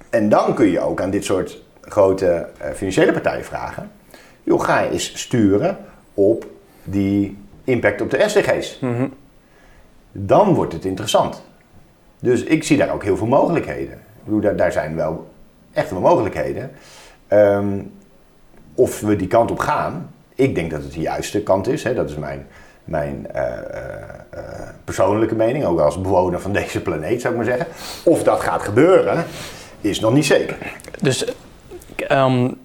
en 0.09 0.29
dan 0.29 0.53
kun 0.53 0.67
je 0.67 0.79
ook 0.79 1.01
aan 1.01 1.09
dit 1.09 1.25
soort 1.25 1.61
grote 1.81 2.47
uh, 2.61 2.67
financiële 2.73 3.11
partijen 3.11 3.45
vragen: 3.45 3.91
joh, 4.43 4.61
ga 4.61 4.79
je 4.79 4.89
eens 4.89 5.19
sturen 5.19 5.77
op 6.13 6.45
die 6.83 7.37
impact 7.63 8.01
op 8.01 8.09
de 8.09 8.23
SDG's. 8.27 8.79
Mm 8.79 8.95
-hmm. 8.95 9.13
Dan 10.11 10.53
wordt 10.53 10.73
het 10.73 10.85
interessant. 10.85 11.43
Dus 12.19 12.43
ik 12.43 12.63
zie 12.63 12.77
daar 12.77 12.93
ook 12.93 13.03
heel 13.03 13.17
veel 13.17 13.27
mogelijkheden. 13.27 13.93
Ik 13.93 14.23
bedoel, 14.23 14.41
daar, 14.41 14.55
daar 14.55 14.71
zijn 14.71 14.95
wel 14.95 15.31
echt 15.71 15.89
wel 15.89 15.99
mogelijkheden. 15.99 16.71
Um, 17.29 17.91
of 18.75 18.99
we 18.99 19.15
die 19.15 19.27
kant 19.27 19.51
op 19.51 19.59
gaan, 19.59 20.13
ik 20.35 20.55
denk 20.55 20.71
dat 20.71 20.83
het 20.83 20.93
de 20.93 20.99
juiste 20.99 21.43
kant 21.43 21.67
is. 21.67 21.83
Hè. 21.83 21.93
Dat 21.93 22.09
is 22.09 22.15
mijn, 22.15 22.47
mijn 22.83 23.27
uh, 23.35 23.41
uh, 23.41 24.39
persoonlijke 24.83 25.35
mening, 25.35 25.65
ook 25.65 25.79
als 25.79 26.01
bewoner 26.01 26.41
van 26.41 26.53
deze 26.53 26.81
planeet 26.81 27.21
zou 27.21 27.33
ik 27.33 27.39
maar 27.39 27.57
zeggen. 27.57 27.67
Of 28.03 28.23
dat 28.23 28.39
gaat 28.39 28.61
gebeuren, 28.61 29.25
is 29.81 29.99
nog 29.99 30.13
niet 30.13 30.25
zeker. 30.25 30.57
Dus 31.01 31.25
um, 32.11 32.57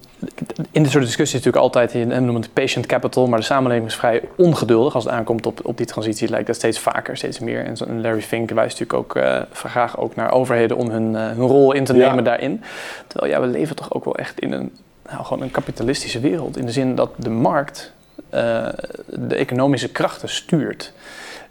in 0.71 0.83
dit 0.83 0.91
soort 0.91 1.03
discussies 1.03 1.39
is 1.39 1.45
natuurlijk 1.45 1.63
altijd, 1.63 1.91
je 1.91 2.05
noemt 2.05 2.43
het 2.43 2.53
patient 2.53 2.85
capital, 2.85 3.27
maar 3.27 3.39
de 3.39 3.45
samenleving 3.45 3.87
is 3.87 3.95
vrij 3.95 4.21
ongeduldig 4.35 4.95
als 4.95 5.03
het 5.03 5.13
aankomt 5.13 5.45
op, 5.45 5.59
op 5.63 5.77
die 5.77 5.85
transitie. 5.85 6.29
lijkt 6.29 6.47
dat 6.47 6.55
steeds 6.55 6.79
vaker, 6.79 7.17
steeds 7.17 7.39
meer. 7.39 7.65
En 7.65 8.01
Larry 8.01 8.21
Fink 8.21 8.49
wijst 8.49 8.79
natuurlijk 8.79 8.99
ook 9.17 9.23
uh, 9.23 9.41
graag 9.51 9.97
ook 9.97 10.15
naar 10.15 10.31
overheden 10.31 10.77
om 10.77 10.89
hun, 10.89 11.15
hun 11.15 11.47
rol 11.47 11.71
in 11.71 11.83
te 11.83 11.93
nemen 11.93 12.23
daarin. 12.23 12.63
Terwijl 13.07 13.31
ja, 13.31 13.41
we 13.41 13.47
leven 13.47 13.75
toch 13.75 13.93
ook 13.93 14.05
wel 14.05 14.15
echt 14.15 14.39
in 14.39 14.51
een 14.51 14.71
nou, 15.09 15.23
gewoon 15.23 15.43
een 15.43 15.51
kapitalistische 15.51 16.19
wereld. 16.19 16.57
In 16.57 16.65
de 16.65 16.71
zin 16.71 16.95
dat 16.95 17.09
de 17.15 17.29
markt 17.29 17.93
uh, 18.33 18.67
de 19.05 19.35
economische 19.35 19.89
krachten 19.89 20.29
stuurt. 20.29 20.93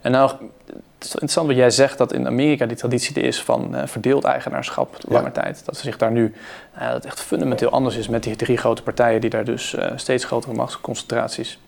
En 0.01 0.11
nou, 0.11 0.31
het 0.67 1.07
is 1.07 1.13
interessant 1.13 1.47
wat 1.47 1.57
jij 1.57 1.71
zegt 1.71 1.99
dat 1.99 2.13
in 2.13 2.27
Amerika 2.27 2.67
die 2.67 2.77
traditie 2.77 3.17
er 3.17 3.25
is 3.25 3.43
van 3.43 3.75
uh, 3.75 3.83
verdeeld 3.85 4.25
eigenaarschap 4.25 4.97
lange 5.09 5.33
tijd. 5.33 5.63
Dat 5.65 5.77
ze 5.77 5.83
zich 5.83 5.97
daar 5.97 6.13
nu, 6.13 6.35
uh, 6.75 6.85
dat 6.85 6.95
het 6.95 7.05
echt 7.05 7.21
fundamenteel 7.21 7.71
anders 7.71 7.97
is 7.97 8.09
met 8.09 8.23
die 8.23 8.37
drie 8.37 8.57
grote 8.57 8.83
partijen 8.83 9.21
die 9.21 9.31
daar 9.31 9.45
dus 9.45 9.77
steeds 9.97 10.25
grotere 10.25 10.55
machtsconcentraties 10.55 11.59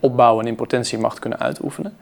opbouwen 0.00 0.44
en 0.44 0.50
in 0.50 0.56
potentie 0.56 0.98
macht 0.98 1.18
kunnen 1.18 1.38
uitoefenen. 1.38 1.96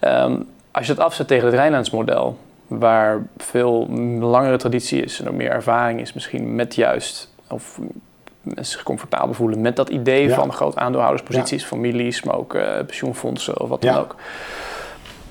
Um, 0.00 0.48
als 0.70 0.86
je 0.86 0.94
dat 0.94 1.04
afzet 1.04 1.28
tegen 1.28 1.46
het 1.46 1.54
Rijnlands 1.54 1.90
model, 1.90 2.38
waar 2.66 3.26
veel 3.36 3.88
langere 4.20 4.56
traditie 4.56 5.02
is 5.02 5.20
en 5.20 5.28
ook 5.28 5.34
meer 5.34 5.50
ervaring 5.50 6.00
is 6.00 6.12
misschien 6.12 6.54
met 6.54 6.74
juist, 6.74 7.28
of 7.48 7.78
mensen 8.42 8.64
zich 8.64 8.82
comfortabel 8.82 9.34
voelen 9.34 9.60
met 9.60 9.76
dat 9.76 9.88
idee 9.88 10.34
van 10.34 10.52
groot 10.52 10.76
aandeelhoudersposities, 10.76 11.64
families, 11.64 12.22
maar 12.22 12.36
ook 12.36 12.54
uh, 12.54 12.78
pensioenfondsen 12.86 13.60
of 13.60 13.68
wat 13.68 13.82
dan 13.82 13.96
ook. 13.96 14.14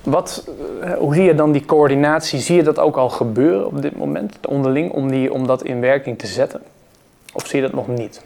Wat, 0.04 0.48
uh, 0.84 0.94
hoe 0.94 1.14
zie 1.14 1.24
je 1.24 1.36
dan 1.36 1.52
die 1.52 1.66
coördinatie? 1.66 2.40
Zie 2.40 2.56
je 2.56 2.64
dat 2.64 2.80
ook 2.80 2.98
al 2.98 3.10
gebeuren 3.10 3.66
op 3.66 3.82
dit 3.82 3.98
moment, 3.98 4.48
onderling, 4.48 4.92
om, 4.92 5.12
die, 5.12 5.34
om 5.34 5.48
dat 5.48 5.64
in 5.64 5.80
werking 5.82 6.20
te 6.20 6.28
zetten? 6.28 6.62
Of 7.34 7.48
zie 7.48 7.62
je 7.62 7.66
dat 7.66 7.76
nog 7.76 7.88
niet? 7.88 8.22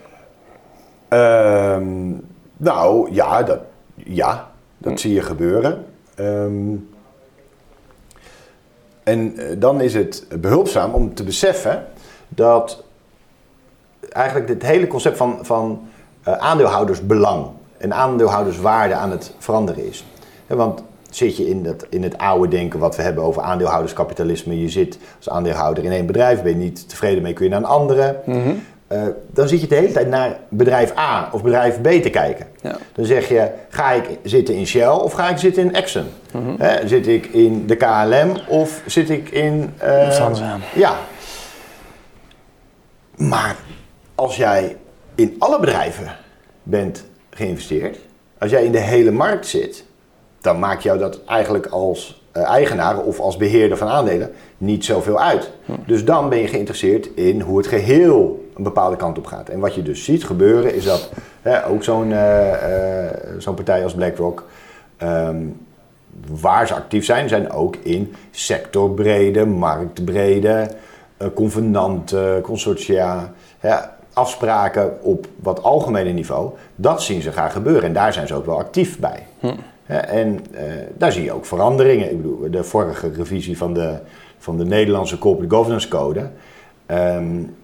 Um, 1.10 2.26
nou 2.58 3.14
ja, 3.14 3.44
dat, 3.44 3.60
ja, 3.96 4.52
dat 4.78 4.92
hm. 4.92 4.98
zie 4.98 5.14
je 5.14 5.22
gebeuren. 5.22 5.86
Um, 6.20 6.90
en 9.04 9.36
dan 9.60 9.82
is 9.82 9.94
het 9.94 10.28
behulpzaam 10.40 10.94
om 10.94 11.14
te 11.14 11.24
beseffen 11.24 11.88
dat 12.28 12.84
eigenlijk 14.14 14.48
dit 14.48 14.62
hele 14.62 14.88
concept 14.88 15.18
van, 15.18 15.38
van 15.42 15.88
uh, 16.28 16.34
aandeelhoudersbelang 16.34 17.46
en 17.78 17.94
aandeelhouderswaarde 17.94 18.94
aan 18.94 19.12
het 19.12 19.34
veranderen 19.38 19.88
is. 19.88 20.06
want 20.48 20.84
zit 21.10 21.38
je 21.38 21.50
in, 21.50 21.64
dat, 21.64 21.86
in 21.90 22.04
het 22.04 22.18
oude 22.18 22.48
denken 22.48 22.80
wat 22.80 22.96
we 22.96 23.02
hebben 23.02 23.24
over 23.24 23.42
aandeelhouderskapitalisme, 23.42 24.62
je 24.62 24.70
zit 24.70 24.98
als 25.18 25.30
aandeelhouder 25.30 25.84
in 25.84 25.92
één 25.92 26.06
bedrijf, 26.06 26.42
ben 26.42 26.52
je 26.52 26.58
niet 26.58 26.90
tevreden 26.90 27.24
mee, 27.24 27.34
kun 27.34 27.46
je 27.46 27.52
naar 27.52 27.60
een 27.60 27.66
andere. 27.66 28.20
Mm 28.26 28.62
dan 29.34 29.48
zit 29.48 29.62
je 29.62 29.68
de 29.68 29.76
hele 29.76 29.92
tijd 29.92 30.08
naar 30.08 30.38
bedrijf 30.50 30.98
A 30.98 31.30
of 31.32 31.44
bedrijf 31.44 31.82
B 31.82 31.88
te 31.88 32.10
kijken. 32.10 32.46
Ja. 32.62 32.78
Dan 32.94 33.06
zeg 33.06 33.28
je, 33.28 33.50
ga 33.70 33.92
ik 33.92 34.04
zitten 34.24 34.56
in 34.56 34.68
Shell 34.68 34.88
of 34.88 35.14
ga 35.14 35.30
ik 35.30 35.38
zitten 35.38 35.64
in 35.64 35.74
Exxon? 35.74 36.06
Mm 36.32 36.58
zit 36.86 37.08
ik 37.08 37.26
in 37.26 37.68
de 37.68 37.76
KLM 37.76 38.38
of 38.48 38.82
zit 38.86 39.10
ik 39.10 39.30
in... 39.30 39.74
Uh, 39.84 40.56
ja. 40.74 40.96
Maar 43.16 43.56
als 44.16 44.36
jij 44.36 44.78
in 45.16 45.36
alle 45.40 45.60
bedrijven 45.60 46.16
bent 46.64 47.06
geïnvesteerd, 47.30 48.00
als 48.38 48.52
jij 48.52 48.66
in 48.66 48.72
de 48.72 48.80
hele 48.80 49.12
markt 49.12 49.48
zit, 49.48 49.86
dan 50.42 50.60
maakt 50.60 50.84
jou 50.84 51.00
dat 51.00 51.24
eigenlijk 51.26 51.66
als 51.66 52.24
uh, 52.38 52.44
eigenaar 52.44 53.00
of 53.00 53.20
als 53.20 53.38
beheerder 53.38 53.78
van 53.78 53.88
aandelen 53.88 54.32
niet 54.58 54.86
zoveel 54.86 55.20
uit. 55.20 55.52
Hm. 55.66 55.72
Dus 55.86 56.06
dan 56.06 56.30
ben 56.30 56.38
je 56.38 56.48
geïnteresseerd 56.48 57.10
in 57.16 57.42
hoe 57.42 57.58
het 57.58 57.68
geheel 57.68 58.50
een 58.56 58.64
bepaalde 58.64 58.96
kant 58.96 59.18
op 59.18 59.26
gaat. 59.26 59.50
En 59.50 59.60
wat 59.60 59.76
je 59.76 59.82
dus 59.82 60.04
ziet 60.04 60.26
gebeuren 60.26 60.76
is 60.76 60.84
dat 60.84 61.12
hè, 61.42 61.68
ook 61.68 61.84
zo'n 61.84 62.10
uh, 62.10 62.54
zo'n 63.38 63.56
partij 63.56 63.84
als 63.84 63.94
BlackRock, 63.94 64.48
um, 65.04 65.66
waar 66.42 66.68
ze 66.68 66.74
actief 66.74 67.06
zijn, 67.06 67.30
zijn 67.30 67.52
ook 67.52 67.76
in 67.76 68.14
sectorbrede, 68.32 69.46
marktbrede, 69.46 70.70
convenanten, 71.34 72.42
consortia, 72.42 73.34
afspraken 74.14 74.98
op 75.02 75.28
wat 75.36 75.64
algemene 75.64 76.12
niveau. 76.12 76.52
Dat 76.76 77.02
zien 77.02 77.22
ze 77.22 77.32
graag 77.32 77.54
gebeuren 77.54 77.84
en 77.84 77.94
daar 77.94 78.14
zijn 78.14 78.28
ze 78.28 78.36
ook 78.36 78.46
wel 78.46 78.58
actief 78.58 79.00
bij. 79.00 79.26
Hm. 79.40 79.54
En 79.86 80.46
daar 80.98 81.12
zie 81.12 81.24
je 81.24 81.32
ook 81.32 81.46
veranderingen. 81.46 82.12
Ik 82.12 82.22
bedoel, 82.22 82.52
de 82.52 82.64
vorige 82.64 83.12
revisie 83.16 83.58
van 83.58 83.74
de, 83.74 83.98
van 84.38 84.58
de 84.58 84.66
Nederlandse 84.66 85.18
Corporate 85.18 85.56
Governance 85.56 85.88
Code. 85.88 86.30
Um, 86.88 87.56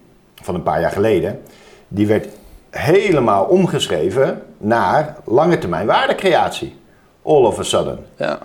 van 0.42 0.54
een 0.54 0.62
paar 0.62 0.80
jaar 0.80 0.90
geleden, 0.90 1.40
die 1.88 2.06
werd 2.06 2.28
helemaal 2.70 3.44
omgeschreven 3.44 4.42
naar 4.58 5.16
lange 5.24 5.58
termijn 5.58 5.86
waardecreatie. 5.86 6.78
All 7.22 7.44
of 7.44 7.58
a 7.58 7.62
sudden. 7.62 7.98
Ja. 8.16 8.38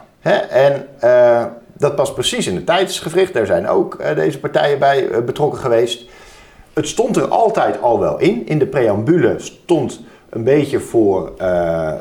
En 0.50 0.88
uh, 1.04 1.46
dat 1.74 1.96
past 1.96 2.14
precies 2.14 2.48
in 2.48 2.56
het 2.56 2.66
tijdsgevricht. 2.66 3.34
Daar 3.34 3.46
zijn 3.46 3.68
ook 3.68 3.98
uh, 4.02 4.16
deze 4.16 4.40
partijen 4.40 4.80
bij 4.80 5.24
betrokken 5.24 5.60
geweest. 5.60 6.06
Het 6.76 6.88
stond 6.88 7.16
er 7.16 7.28
altijd 7.28 7.82
al 7.82 8.00
wel 8.00 8.20
in. 8.20 8.48
In 8.48 8.60
de 8.60 8.68
preambule 8.68 9.36
stond 9.38 10.02
een 10.30 10.44
beetje 10.44 10.80
voor, 10.80 11.32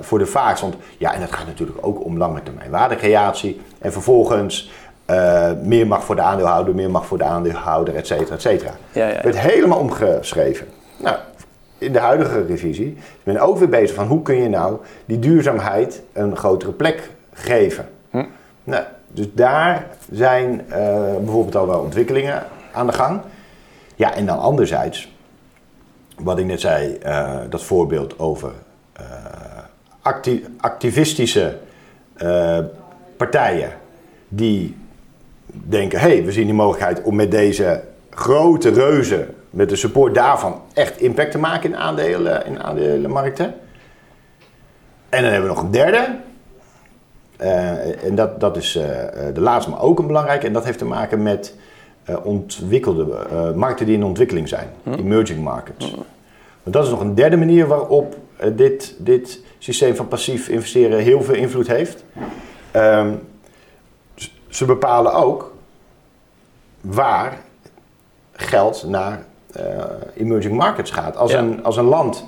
voor 0.01 0.19
de 0.19 0.27
vaak. 0.27 0.59
Want 0.59 0.75
ja, 0.99 1.15
en 1.15 1.21
het 1.21 1.33
gaat 1.33 1.47
natuurlijk 1.47 1.79
ook 1.81 2.05
om 2.05 2.19
lange 2.19 2.43
termijn 2.43 2.71
waardecreatie. 2.71 3.61
En 3.79 3.93
vervolgens 3.93 4.71
uh, 5.11 5.51
meer 5.63 5.87
mag 5.87 6.05
voor 6.05 6.17
de 6.17 6.23
aandeelhouder, 6.23 6.75
meer 6.75 6.91
mag 6.91 7.07
voor 7.07 7.19
de 7.19 7.25
aandeelhouder, 7.25 7.95
et 7.95 8.07
cetera, 8.07 8.35
et 8.35 8.43
cetera. 8.43 8.71
Ja, 8.93 9.09
ja, 9.09 9.21
Werd 9.23 9.39
helemaal 9.39 9.79
omgeschreven. 9.79 10.67
Nou, 10.97 11.17
in 11.79 11.93
de 11.93 11.99
huidige 11.99 12.45
revisie 12.47 12.95
is 12.97 13.03
men 13.23 13.39
ook 13.39 13.59
weer 13.59 13.69
bezig 13.69 13.97
van 13.97 14.07
hoe 14.07 14.23
kun 14.23 14.37
je 14.37 14.49
nou 14.49 14.77
die 15.05 15.19
duurzaamheid 15.19 16.03
een 16.13 16.37
grotere 16.37 16.73
plek 16.73 17.11
geven. 17.33 17.89
Hm. 18.11 18.25
Nou, 18.65 18.83
dus 19.09 19.27
daar 19.33 19.87
zijn 20.11 20.65
uh, 20.69 20.75
bijvoorbeeld 21.17 21.57
al 21.57 21.67
wel 21.67 21.81
ontwikkelingen 21.81 22.43
aan 22.73 22.87
de 22.87 22.93
gang. 22.93 23.21
Ja, 23.95 24.15
en 24.15 24.27
dan 24.27 24.39
anderzijds, 24.39 25.13
wat 26.17 26.39
ik 26.39 26.45
net 26.45 26.61
zei, 26.61 26.99
uh, 27.07 27.37
dat 27.49 27.63
voorbeeld 27.63 28.19
over 28.19 28.53
acti 30.03 30.47
activistische 30.61 31.59
partijen 33.17 33.73
die 34.29 34.77
denken, 35.51 36.01
hé, 36.01 36.09
hey, 36.09 36.25
we 36.25 36.33
zien 36.33 36.45
die 36.45 36.55
mogelijkheid 36.55 37.03
om 37.03 37.15
met 37.15 37.31
deze 37.31 37.83
grote 38.11 38.71
reuzen, 38.71 39.35
met 39.51 39.69
de 39.69 39.77
support 39.77 40.15
daarvan, 40.15 40.61
echt 40.73 41.01
impact 41.01 41.31
te 41.31 41.39
maken 41.39 41.71
in, 41.71 41.77
aandelen, 41.77 42.47
in 42.47 42.63
aandelenmarkten. 42.63 43.55
En 45.09 45.23
dan 45.23 45.33
hebben 45.33 45.51
we 45.51 45.55
nog 45.55 45.65
een 45.65 45.71
derde. 45.71 46.17
En 48.03 48.15
dat, 48.15 48.41
dat 48.41 48.57
is 48.57 48.73
de 49.35 49.41
laatste, 49.41 49.71
maar 49.71 49.83
ook 49.83 49.99
een 49.99 50.07
belangrijke. 50.07 50.47
En 50.47 50.53
dat 50.53 50.65
heeft 50.65 50.79
te 50.79 50.85
maken 50.85 51.23
met 51.23 51.55
ontwikkelde 52.23 53.27
markten 53.57 53.87
die 53.87 53.95
in 53.95 54.05
ontwikkeling 54.05 54.49
zijn. 54.49 54.69
Hm. 54.83 54.93
Emerging 54.93 55.43
markets. 55.43 55.91
Hm. 55.91 56.71
Dat 56.71 56.85
is 56.85 56.91
nog 56.91 57.01
een 57.01 57.15
derde 57.15 57.37
manier 57.37 57.67
waarop 57.67 58.17
dit, 58.53 58.95
dit 58.99 59.41
systeem 59.59 59.97
van 59.97 60.09
passief 60.09 60.49
investeren 60.49 60.99
heel 60.99 61.23
veel 61.23 61.35
invloed 61.35 61.67
heeft. 61.67 62.05
Um, 62.77 63.21
ze 64.49 64.65
bepalen 64.65 65.15
ook 65.15 65.53
waar 66.81 67.39
geld 68.33 68.85
naar 68.87 69.25
uh, 69.57 69.85
emerging 70.17 70.55
markets 70.55 70.91
gaat. 70.91 71.17
Als, 71.17 71.33
een, 71.33 71.65
als 71.65 71.77
een 71.77 71.85
land 71.85 72.25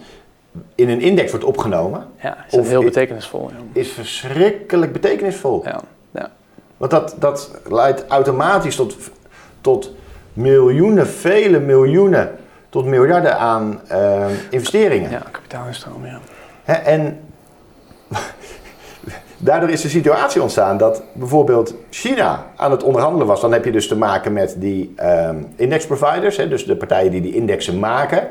in 0.74 0.88
een 0.88 1.00
index 1.00 1.30
wordt 1.30 1.46
opgenomen. 1.46 2.06
Ja, 2.22 2.44
is 2.50 2.58
of 2.58 2.68
heel 2.68 2.82
betekenisvol. 2.82 3.50
Ja. 3.50 3.80
Is 3.80 3.88
verschrikkelijk 3.88 4.92
betekenisvol. 4.92 5.62
Ja, 5.64 5.80
ja. 6.10 6.30
Want 6.76 6.90
dat, 6.90 7.16
dat 7.18 7.50
leidt 7.68 8.06
automatisch 8.06 8.76
tot, 8.76 8.96
tot 9.66 9.92
miljoenen, 10.32 11.06
vele 11.06 11.60
miljoenen, 11.60 12.30
tot 12.68 12.84
miljarden 12.84 13.38
aan 13.38 13.80
uh, 13.92 14.26
investeringen. 14.50 15.10
Ja, 15.10 15.22
kapitaalinstroom, 15.30 16.06
ja. 16.06 16.20
en 16.84 17.18
Daardoor 19.38 19.70
is 19.70 19.80
de 19.80 19.88
situatie 19.88 20.42
ontstaan 20.42 20.76
dat 20.78 21.02
bijvoorbeeld 21.12 21.74
China 21.90 22.46
aan 22.56 22.70
het 22.70 22.82
onderhandelen 22.82 23.26
was. 23.26 23.40
Dan 23.40 23.52
heb 23.52 23.64
je 23.64 23.72
dus 23.72 23.88
te 23.88 23.96
maken 23.96 24.32
met 24.32 24.54
die 24.58 24.94
um, 25.02 25.46
index 25.56 25.86
providers, 25.86 26.36
hè, 26.36 26.48
dus 26.48 26.66
de 26.66 26.76
partijen 26.76 27.10
die 27.10 27.20
die 27.20 27.34
indexen 27.34 27.78
maken. 27.78 28.28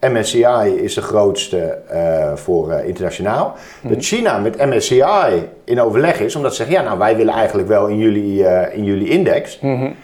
MSCI 0.00 0.80
is 0.82 0.94
de 0.94 1.02
grootste 1.02 1.78
uh, 1.92 2.34
voor 2.34 2.70
uh, 2.70 2.86
internationaal. 2.86 3.56
Dat 3.82 3.92
mhm. 3.92 4.00
China 4.00 4.38
met 4.38 4.66
MSCI 4.66 5.48
in 5.64 5.80
overleg 5.80 6.20
is, 6.20 6.36
omdat 6.36 6.50
ze 6.50 6.56
zeggen: 6.56 6.76
ja, 6.76 6.82
nou 6.82 6.98
wij 6.98 7.16
willen 7.16 7.34
eigenlijk 7.34 7.68
wel 7.68 7.86
in 7.86 7.98
jullie, 7.98 8.40
uh, 8.40 8.76
in 8.76 8.84
jullie 8.84 9.08
index. 9.08 9.60
Mm 9.60 9.94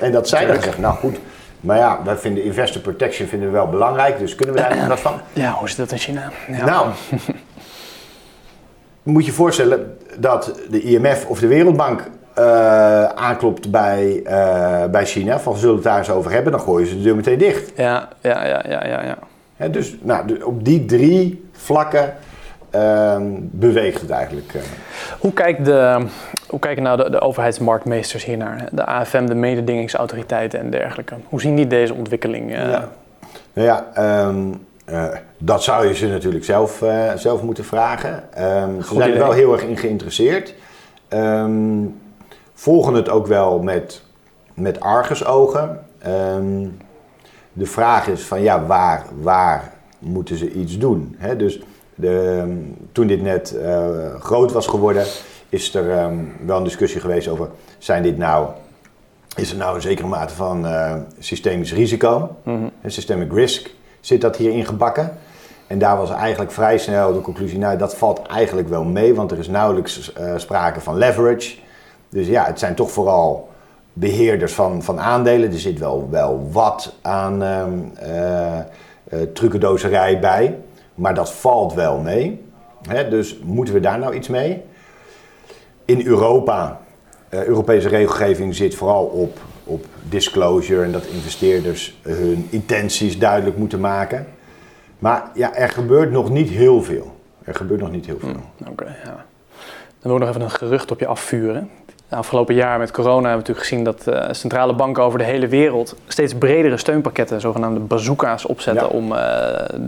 en 0.00 0.12
dat 0.12 0.28
zij 0.28 0.46
dan 0.46 0.62
zeggen: 0.62 0.82
nou 0.82 0.94
goed. 0.94 1.18
Maar 1.60 1.76
ja, 1.76 1.98
wij 2.04 2.16
vinden 2.16 2.44
investor 2.44 2.80
protection 2.80 3.28
vinden 3.28 3.48
we 3.48 3.54
wel 3.54 3.68
belangrijk, 3.68 4.18
dus 4.18 4.34
kunnen 4.34 4.54
we 4.54 4.60
daar 4.60 4.88
wat 4.88 5.00
van? 5.00 5.20
Ja, 5.32 5.52
hoe 5.52 5.68
zit 5.68 5.76
dat 5.76 5.92
in 5.92 5.98
China? 5.98 6.30
Ja. 6.48 6.64
Nou, 6.64 6.88
moet 9.02 9.26
je 9.26 9.32
voorstellen 9.32 9.98
dat 10.18 10.60
de 10.70 10.82
IMF 10.82 11.26
of 11.26 11.38
de 11.38 11.46
Wereldbank 11.46 12.10
uh, 12.38 13.04
aanklopt 13.04 13.70
bij, 13.70 14.20
uh, 14.24 14.84
bij 14.84 15.06
China, 15.06 15.40
van 15.40 15.56
zullen 15.56 15.68
we 15.70 15.80
het 15.80 15.84
daar 15.84 15.98
eens 15.98 16.10
over 16.10 16.30
hebben, 16.30 16.52
dan 16.52 16.60
gooien 16.60 16.88
ze 16.88 16.96
de 16.96 17.02
deur 17.02 17.16
meteen 17.16 17.38
dicht. 17.38 17.72
Ja, 17.76 18.08
ja, 18.20 18.46
ja, 18.46 18.64
ja, 18.68 18.86
ja. 18.86 19.16
ja. 19.56 19.68
dus 19.68 19.96
nou, 20.02 20.42
op 20.42 20.64
die 20.64 20.84
drie 20.84 21.48
vlakken 21.52 22.14
uh, 22.74 23.16
beweegt 23.40 24.00
het 24.00 24.10
eigenlijk. 24.10 24.52
Hoe, 25.18 25.32
kijkt 25.32 25.64
de, 25.64 26.06
hoe 26.48 26.58
kijken 26.58 26.82
nou 26.82 26.96
de, 26.96 27.10
de 27.10 27.20
overheidsmarktmeesters 27.20 28.24
hiernaar? 28.24 28.68
De 28.72 28.84
AFM, 28.84 29.26
de 29.26 29.34
mededingingsautoriteiten 29.34 30.60
en 30.60 30.70
dergelijke. 30.70 31.14
Hoe 31.28 31.40
zien 31.40 31.56
die 31.56 31.66
deze 31.66 31.94
ontwikkeling? 31.94 32.50
Ja. 32.50 32.88
Nou 33.52 33.66
ja, 33.66 33.86
um, 34.26 34.66
uh, 34.90 35.06
dat 35.38 35.62
zou 35.62 35.86
je 35.86 35.94
ze 35.94 36.06
natuurlijk 36.06 36.44
zelf, 36.44 36.82
uh, 36.82 37.12
zelf 37.14 37.42
moeten 37.42 37.64
vragen. 37.64 38.12
Um, 38.38 38.82
ze 38.82 38.94
zijn 38.94 39.12
er 39.12 39.18
wel 39.18 39.32
heel 39.32 39.52
erg 39.52 39.62
in 39.62 39.76
geïnteresseerd. 39.76 40.54
Um, 41.08 42.00
volgen 42.54 42.94
het 42.94 43.08
ook 43.08 43.26
wel 43.26 43.58
met, 43.58 44.02
met 44.54 44.80
argusogen. 44.80 45.80
De 47.52 47.66
vraag 47.66 48.08
is 48.08 48.22
van 48.22 48.42
ja, 48.42 48.66
waar, 48.66 49.04
waar 49.20 49.72
moeten 49.98 50.36
ze 50.36 50.52
iets 50.52 50.78
doen? 50.78 51.16
Hè? 51.18 51.36
Dus 51.36 51.60
de, 51.94 52.44
toen 52.92 53.06
dit 53.06 53.22
net 53.22 53.56
groot 54.18 54.52
was 54.52 54.66
geworden, 54.66 55.04
is 55.48 55.74
er 55.74 55.86
wel 56.46 56.56
een 56.56 56.64
discussie 56.64 57.00
geweest 57.00 57.28
over 57.28 57.48
zijn 57.78 58.02
dit 58.02 58.18
nou 58.18 58.48
is 59.38 59.50
er 59.50 59.56
nou 59.56 59.74
een 59.74 59.82
zekere 59.82 60.08
mate 60.08 60.34
van 60.34 60.66
uh, 60.66 60.94
systemisch 61.18 61.72
risico, 61.72 62.36
mm 62.42 62.56
-hmm. 62.56 62.90
systemic 62.90 63.32
risk, 63.32 63.70
zit 64.00 64.20
dat 64.20 64.36
hierin 64.36 64.66
gebakken. 64.66 65.12
En 65.66 65.78
daar 65.78 65.96
was 65.96 66.10
eigenlijk 66.10 66.52
vrij 66.52 66.78
snel 66.78 67.12
de 67.12 67.20
conclusie, 67.20 67.58
nou 67.58 67.78
dat 67.78 67.96
valt 67.96 68.22
eigenlijk 68.26 68.68
wel 68.68 68.84
mee, 68.84 69.14
want 69.14 69.30
er 69.30 69.38
is 69.38 69.48
nauwelijks 69.48 70.12
uh, 70.20 70.32
sprake 70.36 70.80
van 70.80 70.96
leverage. 70.96 71.56
Dus 72.08 72.26
ja, 72.26 72.44
het 72.44 72.58
zijn 72.58 72.74
toch 72.74 72.90
vooral 72.90 73.48
beheerders 73.92 74.52
van, 74.52 74.82
van 74.82 75.00
aandelen. 75.00 75.52
Er 75.52 75.58
zit 75.58 75.78
wel, 75.78 76.08
wel 76.10 76.48
wat 76.52 76.94
aan 77.02 77.42
uh, 77.42 78.58
trucendozerij 79.34 80.18
bij, 80.18 80.58
maar 80.94 81.14
dat 81.14 81.32
valt 81.32 81.74
wel 81.74 81.98
mee. 81.98 82.44
Hè, 82.88 83.08
dus 83.08 83.38
moeten 83.42 83.74
we 83.74 83.80
daar 83.80 83.98
nou 83.98 84.14
iets 84.14 84.28
mee? 84.28 84.62
In 85.88 86.06
Europa, 86.06 86.80
Europese 87.28 87.88
regelgeving 87.88 88.54
zit 88.54 88.74
vooral 88.74 89.04
op 89.04 89.38
op 89.68 89.84
disclosure 90.08 90.82
en 90.82 90.92
dat 90.92 91.06
investeerders 91.06 91.98
hun 92.02 92.46
intenties 92.50 93.18
duidelijk 93.18 93.56
moeten 93.56 93.80
maken. 93.80 94.26
Maar 94.98 95.30
ja, 95.34 95.54
er 95.54 95.68
gebeurt 95.68 96.10
nog 96.10 96.30
niet 96.30 96.48
heel 96.48 96.82
veel. 96.82 97.16
Er 97.44 97.54
gebeurt 97.54 97.80
nog 97.80 97.90
niet 97.90 98.06
heel 98.06 98.18
veel. 98.18 98.28
Hmm, 98.28 98.68
oké, 98.68 98.96
ja. 99.04 99.26
Dan 100.00 100.12
wil 100.12 100.14
ik 100.14 100.18
nog 100.18 100.28
even 100.28 100.40
een 100.40 100.50
gerucht 100.50 100.90
op 100.90 101.00
je 101.00 101.06
afvuren. 101.06 101.70
De 102.08 102.16
afgelopen 102.16 102.54
jaar 102.54 102.78
met 102.78 102.90
corona 102.90 103.28
hebben 103.28 103.30
we 103.30 103.36
natuurlijk 103.36 103.66
gezien 103.66 103.84
dat 103.84 104.06
uh, 104.06 104.32
centrale 104.32 104.74
banken 104.74 105.02
over 105.02 105.18
de 105.18 105.24
hele 105.24 105.48
wereld 105.48 105.96
steeds 106.06 106.34
bredere 106.34 106.76
steunpakketten, 106.76 107.40
zogenaamde 107.40 107.80
bazooka's, 107.80 108.46
opzetten 108.46 108.90
om 108.90 109.12
uh, 109.12 109.18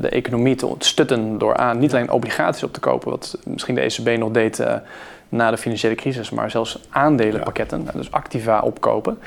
de 0.00 0.08
economie 0.08 0.54
te 0.54 0.74
stutten 0.78 1.38
door 1.38 1.56
aan 1.56 1.78
niet 1.78 1.92
alleen 1.94 2.10
obligaties 2.10 2.62
op 2.62 2.72
te 2.72 2.80
kopen, 2.80 3.10
wat 3.10 3.38
misschien 3.44 3.74
de 3.74 3.80
ECB 3.80 4.18
nog 4.18 4.30
deed 4.30 4.58
uh, 4.58 4.74
na 5.28 5.50
de 5.50 5.56
financiële 5.56 5.94
crisis, 5.94 6.30
maar 6.30 6.50
zelfs 6.50 6.78
aandelenpakketten, 6.90 7.86
dus 7.94 8.12
activa 8.12 8.60
opkopen. 8.60 9.18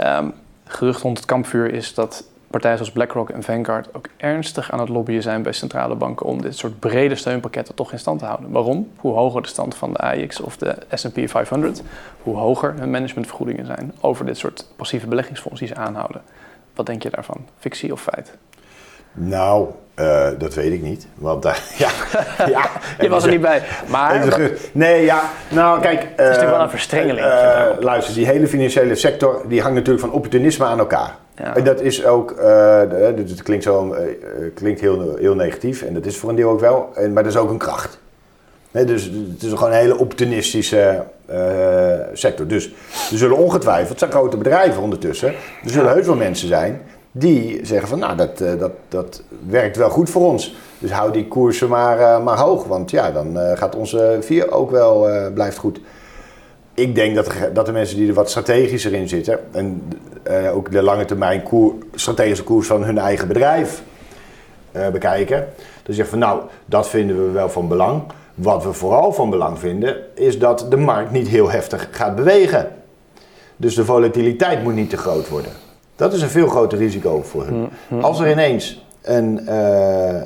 Um, 0.00 0.32
gerucht 0.66 1.02
rond 1.02 1.16
het 1.16 1.26
kampvuur 1.26 1.72
is 1.72 1.94
dat 1.94 2.24
partijen 2.52 2.76
zoals 2.76 2.92
BlackRock 2.92 3.30
en 3.30 3.42
Vanguard 3.42 3.94
ook 3.94 4.06
ernstig 4.16 4.72
aan 4.72 4.80
het 4.80 4.88
lobbyen 4.88 5.22
zijn 5.22 5.42
bij 5.42 5.52
centrale 5.52 5.94
banken 5.94 6.26
om 6.26 6.42
dit 6.42 6.56
soort 6.56 6.78
brede 6.78 7.14
steunpakketten 7.14 7.74
toch 7.74 7.92
in 7.92 7.98
stand 7.98 8.18
te 8.18 8.24
houden. 8.24 8.50
Waarom? 8.50 8.90
Hoe 8.96 9.12
hoger 9.12 9.42
de 9.42 9.48
stand 9.48 9.74
van 9.74 9.92
de 9.92 9.98
AIX 9.98 10.40
of 10.40 10.56
de 10.56 10.76
S&P 10.94 11.28
500, 11.28 11.82
hoe 12.22 12.36
hoger 12.36 12.74
hun 12.78 12.90
managementvergoedingen 12.90 13.66
zijn 13.66 13.92
over 14.00 14.26
dit 14.26 14.38
soort 14.38 14.66
passieve 14.76 15.06
beleggingsfondsen 15.06 15.66
die 15.66 15.76
ze 15.76 15.82
aanhouden. 15.82 16.22
Wat 16.74 16.86
denk 16.86 17.02
je 17.02 17.10
daarvan? 17.10 17.46
Fictie 17.58 17.92
of 17.92 18.02
feit? 18.02 18.36
Nou, 19.12 19.68
uh, 19.96 20.28
dat 20.38 20.54
weet 20.54 20.72
ik 20.72 20.82
niet. 20.82 21.06
Want 21.14 21.42
daar, 21.42 21.62
ja, 21.84 21.90
ja, 22.46 22.70
je 23.00 23.08
was 23.08 23.24
er 23.24 23.30
niet 23.30 23.40
bij. 23.40 23.62
Maar. 23.88 24.40
Nee, 24.72 25.04
ja. 25.04 25.22
Nou, 25.48 25.80
kijk. 25.80 26.00
Het 26.00 26.10
is 26.10 26.16
natuurlijk 26.26 26.50
wel 26.50 26.60
een 26.60 26.70
verstrengeling. 26.70 27.26
Uh, 27.26 27.66
luister, 27.80 28.14
die 28.14 28.26
hele 28.26 28.48
financiële 28.48 28.94
sector 28.94 29.44
die 29.48 29.60
hangt 29.60 29.76
natuurlijk 29.76 30.04
van 30.04 30.12
opportunisme 30.12 30.64
aan 30.64 30.78
elkaar. 30.78 31.16
Ja. 31.42 31.56
En 31.56 31.64
dat 31.64 31.80
is 31.80 32.04
ook. 32.04 32.34
het 32.38 33.42
klinkt, 33.42 33.64
zo, 33.64 33.94
klinkt 34.54 34.80
heel, 34.80 35.16
heel 35.16 35.34
negatief. 35.34 35.82
En 35.82 35.94
dat 35.94 36.06
is 36.06 36.16
voor 36.16 36.30
een 36.30 36.36
deel 36.36 36.50
ook 36.50 36.60
wel. 36.60 36.88
Maar 36.94 37.22
dat 37.22 37.32
is 37.32 37.38
ook 37.38 37.50
een 37.50 37.58
kracht. 37.58 37.98
Nee, 38.70 38.84
dus 38.84 39.04
het 39.04 39.42
is 39.42 39.52
gewoon 39.52 39.70
een 39.70 39.78
hele 39.78 39.98
opportunistische 39.98 41.04
sector. 42.12 42.46
Dus 42.46 42.66
er 43.10 43.18
zullen 43.18 43.36
ongetwijfeld, 43.36 43.88
het 43.88 43.98
zijn 43.98 44.10
grote 44.10 44.36
bedrijven 44.36 44.82
ondertussen. 44.82 45.28
Er 45.64 45.70
zullen 45.70 45.90
heus 45.90 46.06
wel 46.06 46.16
mensen 46.16 46.48
zijn 46.48 46.80
die 47.12 47.60
zeggen 47.62 47.88
van 47.88 47.98
nou, 47.98 48.16
dat, 48.16 48.38
dat, 48.38 48.72
dat 48.88 49.22
werkt 49.48 49.76
wel 49.76 49.90
goed 49.90 50.10
voor 50.10 50.26
ons. 50.26 50.54
Dus 50.78 50.90
hou 50.90 51.12
die 51.12 51.28
koersen 51.28 51.68
maar, 51.68 51.98
uh, 51.98 52.24
maar 52.24 52.38
hoog, 52.38 52.64
want 52.64 52.90
ja, 52.90 53.10
dan 53.10 53.38
uh, 53.38 53.56
gaat 53.56 53.76
onze 53.76 54.18
vier 54.20 54.50
ook 54.50 54.70
wel, 54.70 55.10
uh, 55.10 55.26
blijft 55.34 55.56
goed. 55.56 55.80
Ik 56.74 56.94
denk 56.94 57.14
dat, 57.14 57.32
dat 57.52 57.66
de 57.66 57.72
mensen 57.72 57.96
die 57.96 58.08
er 58.08 58.14
wat 58.14 58.30
strategischer 58.30 58.92
in 58.92 59.08
zitten 59.08 59.38
en 59.52 59.82
ook 60.52 60.70
de 60.70 60.82
lange 60.82 61.04
termijn 61.04 61.42
koer, 61.42 61.74
strategische 61.94 62.44
koers 62.44 62.66
van 62.66 62.84
hun 62.84 62.98
eigen 62.98 63.28
bedrijf 63.28 63.82
bekijken. 64.92 65.48
Dan 65.82 65.94
zeggen 65.94 66.18
van 66.18 66.28
nou, 66.28 66.40
dat 66.64 66.88
vinden 66.88 67.24
we 67.24 67.30
wel 67.30 67.48
van 67.48 67.68
belang. 67.68 68.02
Wat 68.34 68.64
we 68.64 68.72
vooral 68.72 69.12
van 69.12 69.30
belang 69.30 69.58
vinden, 69.58 69.96
is 70.14 70.38
dat 70.38 70.66
de 70.70 70.76
markt 70.76 71.10
niet 71.10 71.28
heel 71.28 71.50
heftig 71.50 71.88
gaat 71.90 72.16
bewegen. 72.16 72.68
Dus 73.56 73.74
de 73.74 73.84
volatiliteit 73.84 74.62
moet 74.62 74.74
niet 74.74 74.90
te 74.90 74.96
groot 74.96 75.28
worden. 75.28 75.52
Dat 75.96 76.12
is 76.12 76.22
een 76.22 76.28
veel 76.28 76.48
groter 76.48 76.78
risico 76.78 77.22
voor 77.22 77.44
hun. 77.44 77.54
Mm-hmm. 77.54 78.04
Als 78.04 78.20
er 78.20 78.30
ineens 78.30 78.84
een 79.02 79.40
uh, 79.48 80.22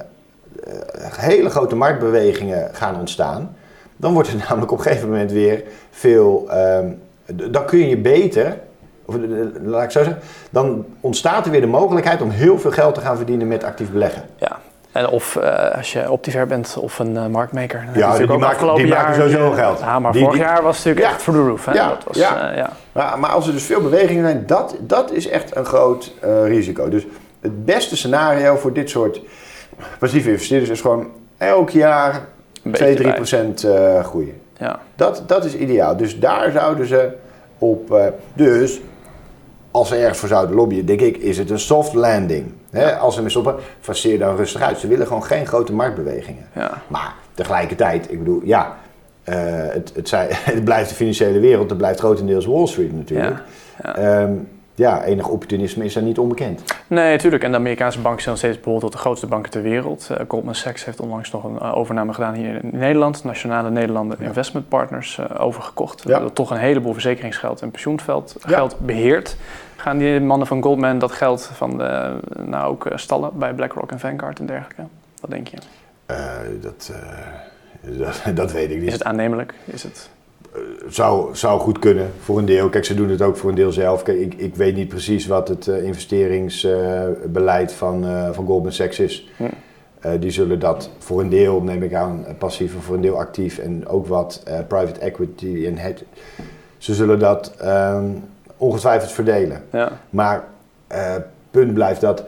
hele 1.17 1.51
grote 1.51 1.77
marktbewegingen 1.77 2.69
gaan 2.73 2.99
ontstaan, 2.99 3.57
dan 3.97 4.13
wordt 4.13 4.33
het 4.33 4.39
namelijk 4.49 4.73
op 4.73 4.79
een 4.79 4.85
gegeven 4.85 5.09
moment 5.09 5.33
weer 5.33 5.63
veel. 5.91 6.49
Uh, 6.49 6.79
dan 7.51 7.65
kun 7.65 7.89
je 7.89 7.97
beter, 7.97 8.59
of 9.05 9.15
laat 9.63 9.83
ik 9.83 9.91
zo 9.91 10.03
zeggen, 10.03 10.23
dan 10.51 10.85
ontstaat 11.01 11.45
er 11.45 11.51
weer 11.51 11.61
de 11.61 11.67
mogelijkheid 11.67 12.23
om 12.23 12.31
heel 12.31 12.59
veel 12.59 12.71
geld 12.71 12.95
te 12.95 13.01
gaan 13.01 13.17
verdienen 13.17 13.49
met 13.49 13.65
actief 13.65 13.91
beleggen. 13.91 14.23
Ja. 14.37 14.59
En 14.97 15.09
of 15.09 15.35
uh, 15.35 15.77
als 15.77 15.93
je 15.93 16.11
optiver 16.11 16.47
bent 16.47 16.77
of 16.81 16.99
een 16.99 17.15
uh, 17.15 17.27
marktmaker. 17.27 17.85
Ja, 17.95 18.17
die, 18.17 18.27
maakt, 18.27 18.77
die 18.77 18.87
maken 18.87 19.15
sowieso 19.15 19.51
geld. 19.51 19.79
Ja, 19.79 19.99
maar 19.99 20.15
vorig 20.15 20.37
jaar 20.37 20.63
was 20.63 20.77
het 20.77 20.85
natuurlijk 20.87 21.15
echt 21.15 21.23
voor 21.23 21.33
de 21.33 21.47
roof. 21.47 21.65
Hè? 21.65 21.73
Ja, 21.73 21.89
dat 21.89 22.05
was, 22.07 22.17
ja. 22.17 22.51
Uh, 22.51 22.57
ja. 22.57 22.71
Maar, 22.93 23.19
maar, 23.19 23.31
als 23.31 23.47
er 23.47 23.53
dus 23.53 23.65
veel 23.65 23.81
bewegingen 23.81 24.25
zijn, 24.25 24.47
dat, 24.47 24.77
dat 24.81 25.13
is 25.13 25.29
echt 25.29 25.57
een 25.57 25.65
groot 25.65 26.13
risico. 26.45 26.89
Dus 26.89 27.07
het 27.41 27.65
beste 27.65 27.97
scenario 27.97 28.57
voor 28.57 28.73
dit 28.73 28.91
soort 28.91 29.21
passieve 29.99 30.31
investeerders 30.31 30.71
is 30.71 30.81
gewoon 30.81 31.07
elk 31.39 31.71
jaar 31.71 32.27
2, 32.73 32.95
3 32.95 33.13
procent 33.13 33.67
groeien. 34.03 34.41
Ja. 34.59 34.81
Dat, 34.95 35.23
dat 35.27 35.45
is 35.45 35.55
ideaal. 35.55 35.97
Dus 35.97 36.19
daar 36.19 36.51
zouden 36.51 36.87
ze 36.87 37.09
op... 37.59 38.13
dus 38.35 38.81
als 39.71 39.89
ze 39.89 39.97
ergens 39.97 40.19
voor 40.19 40.29
zouden 40.29 40.57
lobbyen, 40.57 40.87
denk 40.87 41.01
ik, 41.01 41.17
is 41.17 41.39
het 41.39 41.51
een 41.51 41.59
soft 41.59 41.95
landing. 41.95 42.53
Als 43.01 43.15
ze 43.15 43.21
mee 43.21 43.31
stoppen, 43.31 43.55
faceer 43.81 44.19
dan 44.19 44.37
rustig 44.37 44.61
uit. 44.61 44.79
Ze 44.79 44.89
willen 44.89 45.07
gewoon 45.07 45.25
geen 45.25 45.47
grote 45.47 45.73
marktbewegingen. 45.73 46.47
Ja. 46.55 46.83
Maar 46.89 47.15
tegelijkertijd, 47.35 48.11
ik 48.11 48.19
bedoel, 48.19 48.41
ja, 48.45 48.77
uh, 49.29 49.35
het, 49.49 49.93
het, 49.95 50.11
het, 50.55 50.65
blijft 50.65 50.89
de 50.89 50.95
financiële 50.95 51.41
wereld, 51.41 51.69
het 51.69 51.79
blijft 51.79 51.99
grotendeels 51.99 52.47
Wall 52.47 52.67
Street 52.67 52.93
natuurlijk. 52.93 53.43
Ja. 53.83 53.95
Ja. 53.97 54.23
Um, 54.23 54.49
ja, 54.77 55.05
enig 55.05 55.29
opportunisme 55.29 55.85
is 55.85 55.95
daar 55.95 56.03
niet 56.03 56.19
onbekend. 56.19 56.63
Nee, 56.87 57.11
natuurlijk. 57.11 57.43
En 57.43 57.51
de 57.51 57.57
Amerikaanse 57.57 58.01
banken 58.01 58.23
zijn 58.23 58.35
nog 58.35 58.45
steeds 58.45 58.61
bijvoorbeeld 58.61 58.93
de 58.93 58.99
grootste 58.99 59.27
banken 59.27 59.51
ter 59.51 59.63
wereld. 59.63 60.09
Uh, 60.11 60.17
Goldman 60.29 60.55
Sachs 60.55 60.85
heeft 60.85 61.01
onlangs 61.01 61.31
nog 61.31 61.45
een 61.45 61.59
uh, 61.63 61.77
overname 61.77 62.13
gedaan 62.15 62.35
hier 62.35 62.65
in 62.65 62.71
Nederland. 62.73 63.25
Nationale 63.25 63.71
Nederlanden 63.71 64.17
ja. 64.21 64.27
Investment 64.27 64.69
Partners 64.69 65.19
uh, 65.19 65.41
overgekocht. 65.41 66.03
Ja. 66.07 66.19
Dat 66.19 66.35
toch 66.35 66.51
een 66.51 66.57
heleboel 66.57 66.93
verzekeringsgeld 66.93 67.63
en 67.63 67.71
pensioenveld 67.71 68.37
geld 68.41 68.79
beheert. 68.79 69.37
Gaan 69.77 69.99
die 69.99 70.21
mannen 70.21 70.47
van 70.47 70.63
Goldman 70.63 70.99
dat 70.99 71.13
geld 71.13 71.51
van 71.53 71.79
de, 71.79 72.19
nou 72.45 72.71
ook 72.71 72.89
stallen 72.95 73.39
bij 73.39 73.55
BlackRock 73.55 73.91
en 73.91 74.01
Vanguard 74.01 74.39
en 74.39 74.47
dergelijke? 74.47 74.83
Wat 75.21 75.31
denk 75.31 75.49
je? 75.49 75.57
dat, 76.61 76.93
dat, 77.99 78.37
dat, 78.37 78.53
weet 78.53 78.71
ik 78.71 78.79
niet. 78.79 78.87
Is 78.87 78.93
het 78.93 79.05
aannemelijk? 79.05 79.55
Is 79.65 79.83
het... 79.83 80.11
zou, 80.89 81.37
zou 81.37 81.61
goed 81.61 81.79
kunnen 81.79 82.11
voor 82.21 82.39
een 82.39 82.45
deel. 82.45 82.69
Kijk, 82.69 82.85
ze 82.85 82.95
doen 82.95 83.11
het 83.11 83.23
ook 83.23 83.37
voor 83.37 83.51
een 83.51 83.57
deel 83.57 83.73
zelf. 83.73 84.03
Kijk, 84.03 84.19
ik, 84.19 84.35
ik 84.35 84.55
weet 84.55 84.77
niet 84.77 84.89
precies 84.89 85.27
wat 85.27 85.49
het 85.49 85.67
uh, 85.67 85.83
investeringsbeleid 85.83 87.73
van, 87.73 88.05
uh, 88.05 88.31
van 88.33 88.47
Goldman 88.47 88.73
Sachs 88.73 88.99
is. 88.99 89.31
Hm. 89.37 89.45
die 90.21 90.31
zullen 90.31 90.59
dat 90.59 90.91
voor 90.99 91.21
een 91.21 91.29
deel, 91.29 91.61
neem 91.61 91.83
ik 91.83 91.95
aan, 91.95 92.27
passief 92.39 92.75
en 92.75 92.83
voor 92.83 92.95
een 92.95 93.01
deel 93.01 93.19
actief 93.19 93.59
en 93.59 93.89
ook 93.89 94.07
wat 94.07 94.43
private 94.69 95.01
equity 95.01 95.65
en 95.67 95.77
het. 95.77 96.05
Ze 96.79 96.95
zullen 96.95 97.19
dat 97.19 97.55
um, 97.65 98.25
ongetwijfeld 98.57 99.13
verdelen. 99.13 99.63
Ja. 99.73 99.93
Maar 100.11 100.45
punt 101.51 101.75
blijft 101.75 102.01
dat 102.01 102.25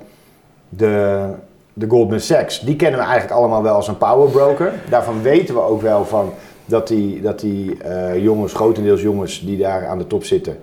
de, 0.68 1.24
de 1.72 1.88
Goldman 1.88 2.20
Sachs, 2.20 2.60
die 2.60 2.76
kennen 2.76 3.00
we 3.00 3.06
eigenlijk 3.06 3.36
allemaal 3.38 3.62
wel 3.62 3.74
als 3.74 3.88
een 3.88 3.98
power 3.98 4.30
broker. 4.30 4.72
Daarvan 4.90 5.22
weten 5.22 5.54
we 5.54 5.60
ook 5.60 5.82
wel 5.82 6.04
van 6.04 6.32
dat 6.68 6.88
die, 6.88 7.20
dat 7.20 7.40
die 7.40 7.76
uh, 7.86 8.22
jongens, 8.22 8.52
grotendeels 8.52 9.02
jongens 9.02 9.44
die 9.44 9.58
daar 9.58 9.86
aan 9.86 9.98
de 9.98 10.06
top 10.06 10.24
zitten, 10.24 10.58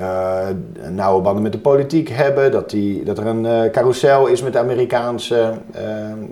uh, 0.00 0.46
nauwe 0.90 1.22
banden 1.22 1.42
met 1.42 1.52
de 1.52 1.58
politiek 1.58 2.08
hebben. 2.08 2.52
Dat, 2.52 2.70
die, 2.70 3.04
dat 3.04 3.18
er 3.18 3.26
een 3.26 3.44
uh, 3.44 3.70
carousel 3.70 4.26
is 4.26 4.42
met 4.42 4.52
de 4.52 4.58
Amerikaanse, 4.58 5.52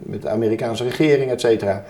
met 0.02 0.22
de 0.22 0.28
Amerikaanse 0.28 0.84
regering, 0.84 1.30
et 1.30 1.40
cetera. 1.40 1.84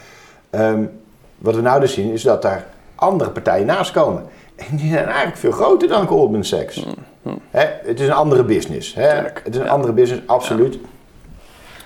Um, 0.51 0.91
wat 1.39 1.55
we 1.55 1.61
nou 1.61 1.81
dus 1.81 1.93
zien 1.93 2.13
is 2.13 2.23
dat 2.23 2.43
daar 2.43 2.67
andere 2.95 3.31
partijen 3.31 3.67
naast 3.67 3.91
komen. 3.93 4.23
En 4.57 4.77
die 4.77 4.91
zijn 4.91 5.07
eigenlijk 5.07 5.37
veel 5.37 5.51
groter 5.51 5.89
dan 5.89 6.07
Goldman 6.07 6.45
Sachs. 6.45 6.85
Mm, 6.85 6.95
mm. 7.23 7.39
Hè? 7.51 7.65
Het 7.83 8.01
is 8.01 8.07
een 8.07 8.13
andere 8.13 8.45
business. 8.45 8.95
Hè? 8.95 9.09
Het 9.09 9.49
is 9.51 9.57
een 9.57 9.65
ja. 9.65 9.71
andere 9.71 9.93
business, 9.93 10.23
absoluut. 10.27 10.75
Ja. 10.75 10.81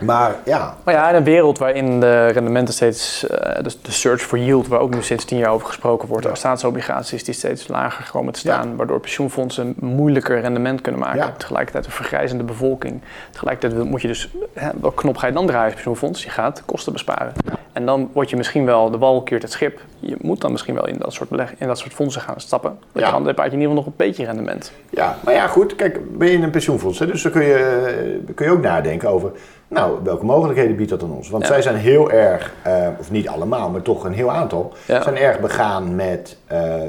Maar 0.04 0.36
ja. 0.44 0.74
Maar 0.84 0.94
ja, 0.94 1.08
in 1.08 1.14
een 1.14 1.24
wereld 1.24 1.58
waarin 1.58 2.00
de 2.00 2.26
rendementen 2.26 2.74
steeds, 2.74 3.24
uh, 3.24 3.30
de, 3.38 3.72
de, 3.82 3.92
search 3.92 4.20
for 4.20 4.38
yield, 4.38 4.68
waar 4.68 4.80
ook 4.80 4.94
nu 4.94 5.02
sinds 5.02 5.24
tien 5.24 5.38
jaar 5.38 5.50
over 5.50 5.66
gesproken 5.66 6.08
wordt, 6.08 6.26
ja. 6.26 6.34
staatsobligaties 6.34 7.24
die 7.24 7.34
steeds 7.34 7.68
lager 7.68 8.10
komen 8.10 8.32
te 8.32 8.38
staan, 8.38 8.68
ja. 8.68 8.74
waardoor 8.74 9.00
pensioenfondsen 9.00 9.74
moeilijker 9.78 10.40
rendement 10.40 10.80
kunnen 10.80 11.00
maken. 11.00 11.18
Ja. 11.18 11.34
Tegelijkertijd 11.36 11.86
een 11.86 11.92
vergrijzende 11.92 12.44
bevolking. 12.44 13.00
Tegelijkertijd 13.30 13.84
moet 13.84 14.02
je 14.02 14.08
dus, 14.08 14.28
hè, 14.52 14.70
welke 14.80 15.00
knop 15.00 15.16
ga 15.16 15.26
je 15.26 15.32
dan 15.32 15.46
draaien 15.46 15.64
als 15.64 15.74
pensioenfonds? 15.74 16.24
Je 16.24 16.30
gaat 16.30 16.62
kosten 16.66 16.92
besparen. 16.92 17.32
En 17.72 17.86
dan 17.86 18.10
word 18.12 18.30
je 18.30 18.36
misschien 18.36 18.64
wel, 18.64 18.90
de 18.90 18.98
wal 18.98 19.22
keert 19.22 19.42
het 19.42 19.52
schip. 19.52 19.80
Je 19.98 20.16
moet 20.20 20.40
dan 20.40 20.52
misschien 20.52 20.74
wel 20.74 20.86
in 20.86 20.98
dat 20.98 21.12
soort, 21.12 21.28
beleg, 21.28 21.54
in 21.58 21.66
dat 21.66 21.78
soort 21.78 21.92
fondsen 21.92 22.22
gaan 22.22 22.40
stappen. 22.40 22.78
Want 22.92 23.10
dan 23.10 23.26
heb 23.26 23.36
je 23.36 23.44
in 23.44 23.50
ieder 23.50 23.60
geval 23.60 23.74
nog 23.74 23.86
een 23.86 23.92
beetje 23.96 24.24
rendement. 24.24 24.72
Ja, 24.90 25.16
maar 25.24 25.34
ja 25.34 25.46
goed, 25.46 25.76
kijk, 25.76 26.18
ben 26.18 26.28
je 26.28 26.34
in 26.34 26.42
een 26.42 26.50
pensioenfonds, 26.50 26.98
hè, 26.98 27.06
dus 27.06 27.22
dan 27.22 27.32
kun 27.32 27.44
je, 27.44 28.20
kun 28.34 28.46
je 28.46 28.52
ook 28.52 28.62
nadenken 28.62 29.08
over 29.08 29.32
nou, 29.72 29.98
welke 30.02 30.24
mogelijkheden 30.24 30.76
biedt 30.76 30.90
dat 30.90 31.02
aan 31.02 31.12
ons? 31.12 31.30
Want 31.30 31.46
zij 31.46 31.62
zijn 31.62 31.76
heel 31.76 32.10
erg, 32.10 32.54
uh, 32.66 32.88
of 32.98 33.10
niet 33.10 33.28
allemaal, 33.28 33.70
maar 33.70 33.82
toch 33.82 34.04
een 34.04 34.12
heel 34.12 34.30
aantal, 34.30 34.72
ja. 34.86 35.02
zijn 35.02 35.16
erg 35.16 35.40
begaan 35.40 35.94
met, 35.94 36.36
uh, 36.52 36.82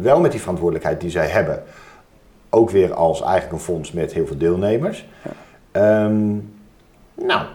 wel 0.00 0.20
met 0.20 0.30
die 0.30 0.40
verantwoordelijkheid 0.40 1.00
die 1.00 1.10
zij 1.10 1.26
hebben. 1.26 1.62
Ook 2.50 2.70
weer 2.70 2.94
als 2.94 3.22
eigenlijk 3.22 3.52
een 3.52 3.64
fonds 3.64 3.92
met 3.92 4.12
heel 4.12 4.26
veel 4.26 4.38
deelnemers. 4.38 5.08
Ja. 5.72 6.04
Um, 6.04 6.52
nou, 7.14 7.46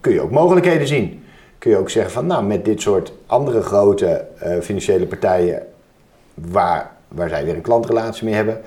kun 0.00 0.12
je 0.12 0.20
ook 0.20 0.30
mogelijkheden 0.30 0.86
zien. 0.86 1.24
Kun 1.58 1.70
je 1.70 1.76
ook 1.76 1.90
zeggen 1.90 2.12
van, 2.12 2.26
nou, 2.26 2.44
met 2.44 2.64
dit 2.64 2.80
soort 2.80 3.12
andere 3.26 3.62
grote 3.62 4.26
uh, 4.44 4.60
financiële 4.60 5.06
partijen, 5.06 5.62
waar, 6.34 6.90
waar 7.08 7.28
zij 7.28 7.44
weer 7.44 7.54
een 7.54 7.60
klantrelatie 7.60 8.24
mee 8.24 8.34
hebben, 8.34 8.60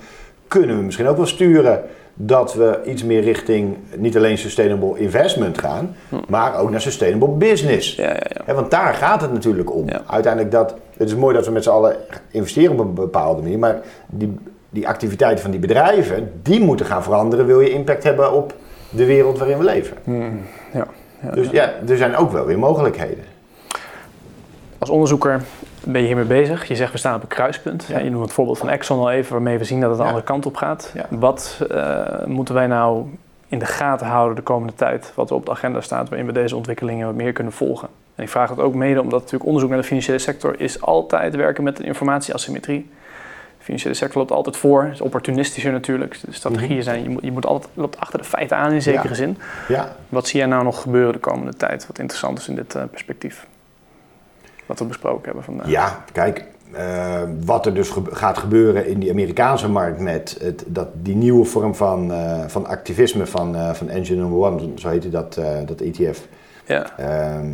kunnen 0.48 0.76
we 0.76 0.82
misschien 0.82 1.06
ook 1.06 1.16
wel 1.16 1.26
sturen 1.26 1.82
dat 2.20 2.54
we 2.54 2.80
iets 2.84 3.04
meer 3.04 3.20
richting 3.20 3.76
niet 3.96 4.16
alleen 4.16 4.38
sustainable 4.38 4.98
investment 4.98 5.58
gaan, 5.58 5.96
hm. 6.08 6.16
maar 6.28 6.58
ook 6.58 6.70
naar 6.70 6.80
sustainable 6.80 7.28
business. 7.28 7.94
Ja, 7.94 8.08
ja, 8.08 8.42
ja. 8.46 8.54
want 8.54 8.70
daar 8.70 8.94
gaat 8.94 9.20
het 9.20 9.32
natuurlijk 9.32 9.74
om. 9.74 9.88
Uiteindelijk 10.06 10.52
dat, 10.52 10.74
het 10.96 11.08
is 11.08 11.14
mooi 11.14 11.34
dat 11.34 11.46
we 11.46 11.52
met 11.52 11.62
z'n 11.62 11.70
allen 11.70 11.96
investeren 12.30 12.72
op 12.72 12.78
een 12.78 12.94
bepaalde 12.94 13.42
manier, 13.42 13.58
maar 13.58 13.80
die, 14.06 14.34
die 14.70 14.88
activiteiten 14.88 15.42
van 15.42 15.50
die 15.50 15.60
bedrijven, 15.60 16.32
die 16.42 16.60
moeten 16.60 16.86
gaan 16.86 17.02
veranderen, 17.02 17.46
wil 17.46 17.60
je 17.60 17.70
impact 17.70 18.02
hebben 18.02 18.32
op 18.32 18.54
de 18.90 19.04
wereld 19.04 19.38
waarin 19.38 19.58
we 19.58 19.64
leven. 19.64 19.96
Hm. 20.04 20.22
Ja, 20.72 20.86
dus 21.34 21.50
ja, 21.50 21.72
er 21.88 21.96
zijn 21.96 22.16
ook 22.16 22.32
wel 22.32 22.44
weer 22.44 22.58
mogelijkheden. 22.58 23.24
Als 24.78 24.90
onderzoeker 24.90 25.42
ben 25.84 26.00
je 26.00 26.06
hiermee 26.06 26.24
bezig? 26.24 26.68
Je 26.68 26.76
zegt 26.76 26.92
we 26.92 26.98
staan 26.98 27.14
op 27.14 27.22
een 27.22 27.28
kruispunt. 27.28 27.86
Ja. 27.88 27.98
Je 27.98 28.10
noemt 28.10 28.24
het 28.24 28.32
voorbeeld 28.32 28.58
van 28.58 28.68
Exxon 28.68 28.98
al 28.98 29.10
even, 29.10 29.32
waarmee 29.32 29.58
we 29.58 29.64
zien 29.64 29.80
dat 29.80 29.90
het 29.90 29.98
de 29.98 30.04
andere 30.04 30.24
kant 30.24 30.46
op 30.46 30.56
gaat. 30.56 30.92
Wat 31.08 31.66
uh, 31.70 32.24
moeten 32.24 32.54
wij 32.54 32.66
nou 32.66 33.06
in 33.48 33.58
de 33.58 33.66
gaten 33.66 34.06
houden 34.06 34.36
de 34.36 34.42
komende 34.42 34.74
tijd, 34.74 35.12
wat 35.14 35.30
er 35.30 35.36
op 35.36 35.44
de 35.44 35.50
agenda 35.50 35.80
staat, 35.80 36.08
waarin 36.08 36.26
we 36.26 36.32
deze 36.32 36.56
ontwikkelingen 36.56 37.06
wat 37.06 37.14
meer 37.14 37.32
kunnen 37.32 37.52
volgen. 37.52 37.88
En 38.14 38.24
ik 38.24 38.30
vraag 38.30 38.48
het 38.48 38.58
ook 38.58 38.74
mede 38.74 39.00
omdat 39.00 39.20
natuurlijk 39.20 39.44
onderzoek 39.44 39.70
naar 39.70 39.80
de 39.80 39.86
financiële 39.86 40.18
sector 40.18 40.60
is 40.60 40.80
altijd 40.80 41.36
werken 41.36 41.64
met 41.64 41.78
een 41.78 41.84
informatieasymmetrie. 41.84 42.90
De 43.58 43.64
financiële 43.64 43.94
sector 43.94 44.18
loopt 44.18 44.32
altijd 44.32 44.56
voor, 44.56 44.88
is 44.92 45.00
opportunistischer 45.00 45.72
natuurlijk. 45.72 46.18
De 46.24 46.32
strategieën 46.32 46.72
mhm. 46.72 46.82
zijn, 46.82 47.02
je 47.02 47.08
moet, 47.08 47.22
je 47.22 47.32
moet 47.32 47.46
altijd 47.46 47.72
loopt 47.74 48.00
achter 48.00 48.18
de 48.18 48.24
feiten 48.24 48.56
aan 48.56 48.72
in 48.72 48.82
zekere 48.82 49.14
zin. 49.14 49.38
Ja. 49.68 49.96
Wat 50.08 50.26
zie 50.28 50.38
jij 50.38 50.48
nou 50.48 50.64
nog 50.64 50.82
gebeuren 50.82 51.12
de 51.12 51.18
komende 51.18 51.56
tijd, 51.56 51.86
wat 51.86 51.98
interessant 51.98 52.38
is 52.38 52.48
in 52.48 52.54
dit 52.54 52.74
uh, 52.74 52.82
perspectief? 52.90 53.46
Wat 54.68 54.78
we 54.78 54.84
besproken 54.84 55.24
hebben 55.24 55.44
vandaag. 55.44 55.68
Ja, 55.68 56.04
kijk, 56.12 56.44
uh, 56.74 57.22
wat 57.44 57.66
er 57.66 57.74
dus 57.74 57.92
gaat 58.10 58.38
gebeuren 58.38 58.86
in 58.86 58.98
die 58.98 59.10
Amerikaanse 59.10 59.68
markt 59.68 60.00
met 60.00 60.36
het, 60.40 60.64
dat, 60.66 60.88
die 60.92 61.14
nieuwe 61.14 61.44
vorm 61.44 61.74
van, 61.74 62.10
uh, 62.10 62.44
van 62.46 62.66
activisme 62.66 63.26
van, 63.26 63.56
uh, 63.56 63.72
van 63.72 63.88
Engine 63.88 64.20
Number 64.20 64.38
One, 64.38 64.68
zo 64.74 64.88
heet 64.88 65.12
dat, 65.12 65.34
dat 65.66 65.80
ETF. 65.80 66.26
Ja. 66.66 66.98
Ehm, 66.98 67.52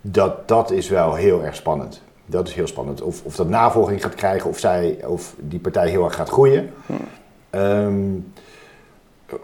dat, 0.00 0.48
dat 0.48 0.70
is 0.70 0.88
wel 0.88 1.14
heel 1.14 1.44
erg 1.44 1.56
spannend. 1.56 2.02
Dat 2.26 2.48
is 2.48 2.54
heel 2.54 2.66
spannend. 2.66 3.02
Of, 3.02 3.24
of 3.24 3.36
dat 3.36 3.48
navolging 3.48 4.02
gaat 4.02 4.14
krijgen, 4.14 4.50
of, 4.50 4.58
zij, 4.58 4.98
of 5.06 5.34
die 5.38 5.60
partij 5.60 5.88
heel 5.88 6.04
erg 6.04 6.14
gaat 6.14 6.28
groeien. 6.28 6.70
Hmm. 6.86 8.32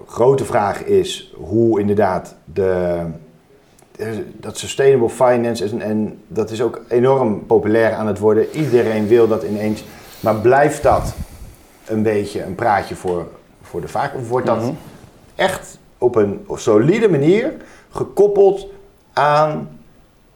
grote 0.07 0.45
vraag 0.45 0.85
is 0.85 1.33
hoe 1.37 1.81
inderdaad 1.81 2.35
de, 2.45 3.03
dat 4.33 4.59
sustainable 4.59 5.09
finance 5.09 5.65
is, 5.65 5.73
en, 5.73 5.81
en 5.81 6.19
dat 6.27 6.51
is 6.51 6.63
ook 6.63 6.81
enorm 6.89 7.47
populair 7.47 7.93
aan 7.93 8.07
het 8.07 8.19
worden. 8.19 8.51
Iedereen 8.51 9.07
wil 9.07 9.29
dat 9.29 9.43
ineens. 9.43 9.85
Maar 10.21 10.35
blijft 10.35 10.83
dat 10.83 11.15
een 11.87 12.03
beetje 12.03 12.43
een 12.43 12.55
praatje 12.55 12.95
voor, 12.95 13.29
voor 13.63 13.81
de 13.81 13.89
vaak? 13.89 14.15
Of 14.15 14.29
wordt 14.29 14.47
dat 14.47 14.61
mhm. 14.61 14.73
echt 15.35 15.79
op 15.99 16.17
een 16.17 16.47
solide 16.55 17.09
manier 17.09 17.53
gekoppeld 17.91 18.67
aan 19.13 19.69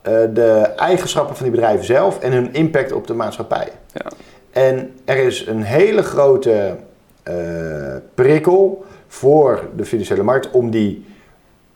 uh, 0.02 0.12
de 0.34 0.72
eigenschappen 0.76 1.36
van 1.36 1.44
die 1.44 1.54
bedrijven 1.54 1.84
zelf 1.84 2.18
en 2.18 2.32
hun 2.32 2.54
impact 2.54 2.92
op 2.92 3.06
de 3.06 3.14
maatschappij? 3.14 3.68
Ja. 3.92 4.10
En 4.50 4.92
er 5.04 5.16
is 5.16 5.46
een 5.46 5.62
hele 5.62 6.02
grote 6.02 6.76
uh, 7.28 7.34
prikkel 8.14 8.84
voor 9.06 9.68
de 9.76 9.84
financiële 9.84 10.22
markt 10.22 10.50
om, 10.50 10.70
die, 10.70 11.06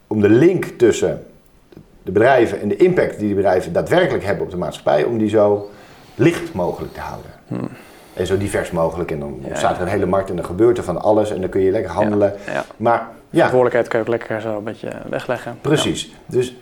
om 0.07 0.21
de 0.21 0.29
link 0.29 0.65
tussen 0.65 1.25
de 2.03 2.11
bedrijven 2.11 2.61
en 2.61 2.67
de 2.67 2.75
impact 2.75 3.17
die 3.17 3.27
die 3.27 3.35
bedrijven 3.35 3.73
daadwerkelijk 3.73 4.23
hebben 4.23 4.43
op 4.43 4.51
de 4.51 4.57
maatschappij, 4.57 5.03
om 5.03 5.17
die 5.17 5.29
zo 5.29 5.69
licht 6.15 6.53
mogelijk 6.53 6.93
te 6.93 6.99
houden. 6.99 7.31
Hmm. 7.47 7.69
En 8.13 8.27
zo 8.27 8.37
divers 8.37 8.71
mogelijk. 8.71 9.11
En 9.11 9.19
dan 9.19 9.39
staat 9.53 9.75
er 9.75 9.81
een 9.81 9.87
hele 9.87 10.05
markt 10.05 10.29
en 10.29 10.35
dan 10.35 10.45
gebeurt 10.45 10.77
er 10.77 10.83
van 10.83 11.01
alles 11.01 11.31
en 11.31 11.41
dan 11.41 11.49
kun 11.49 11.61
je 11.61 11.71
lekker 11.71 11.91
handelen. 11.91 12.33
Maar 12.77 13.07
ja. 13.29 13.45
Verantwoordelijkheid 13.45 13.87
kun 13.87 13.99
je 13.99 14.05
ook 14.05 14.11
lekker 14.11 14.41
zo 14.41 14.57
een 14.57 14.63
beetje 14.63 14.91
wegleggen. 15.09 15.57
Precies. 15.61 16.13
Dus 16.25 16.55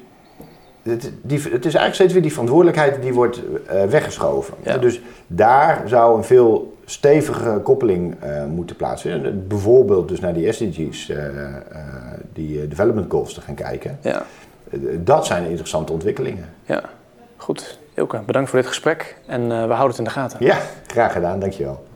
het, 0.84 1.12
die, 1.22 1.38
het 1.38 1.66
is 1.66 1.74
eigenlijk 1.74 1.94
steeds 1.94 2.14
weer 2.14 2.22
die 2.22 2.32
verantwoordelijkheid 2.32 3.02
die 3.02 3.14
wordt 3.14 3.42
uh, 3.72 3.84
weggeschoven. 3.84 4.54
Dus 4.80 5.02
daar 5.28 5.82
zou 5.86 6.18
een 6.18 6.24
veel 6.24 6.78
stevige 6.86 7.60
koppeling 7.64 8.16
uh, 8.24 8.46
moeten 8.46 8.76
plaatsvinden. 8.76 9.48
Bijvoorbeeld 9.48 10.08
dus 10.08 10.20
naar 10.20 10.34
die 10.34 10.52
SDG's, 10.52 11.10
uh, 11.10 11.18
die 12.34 12.68
development 12.68 13.12
goals 13.12 13.34
te 13.34 13.42
gaan 13.42 13.56
kijken. 13.56 13.98
Ja 14.02 14.26
dat 15.00 15.26
zijn 15.26 15.46
interessante 15.50 15.92
ontwikkelingen. 15.92 16.50
Ja, 16.66 16.82
goed. 17.38 17.80
Ilke, 17.94 18.22
bedankt 18.26 18.50
voor 18.50 18.60
dit 18.60 18.68
gesprek 18.68 19.18
en 19.26 19.42
uh, 19.42 19.48
we 19.48 19.56
houden 19.56 19.88
het 19.88 19.98
in 19.98 20.04
de 20.04 20.10
gaten. 20.10 20.38
Ja, 20.46 20.58
graag 20.88 21.12
gedaan. 21.12 21.40
Dankjewel. 21.40 21.87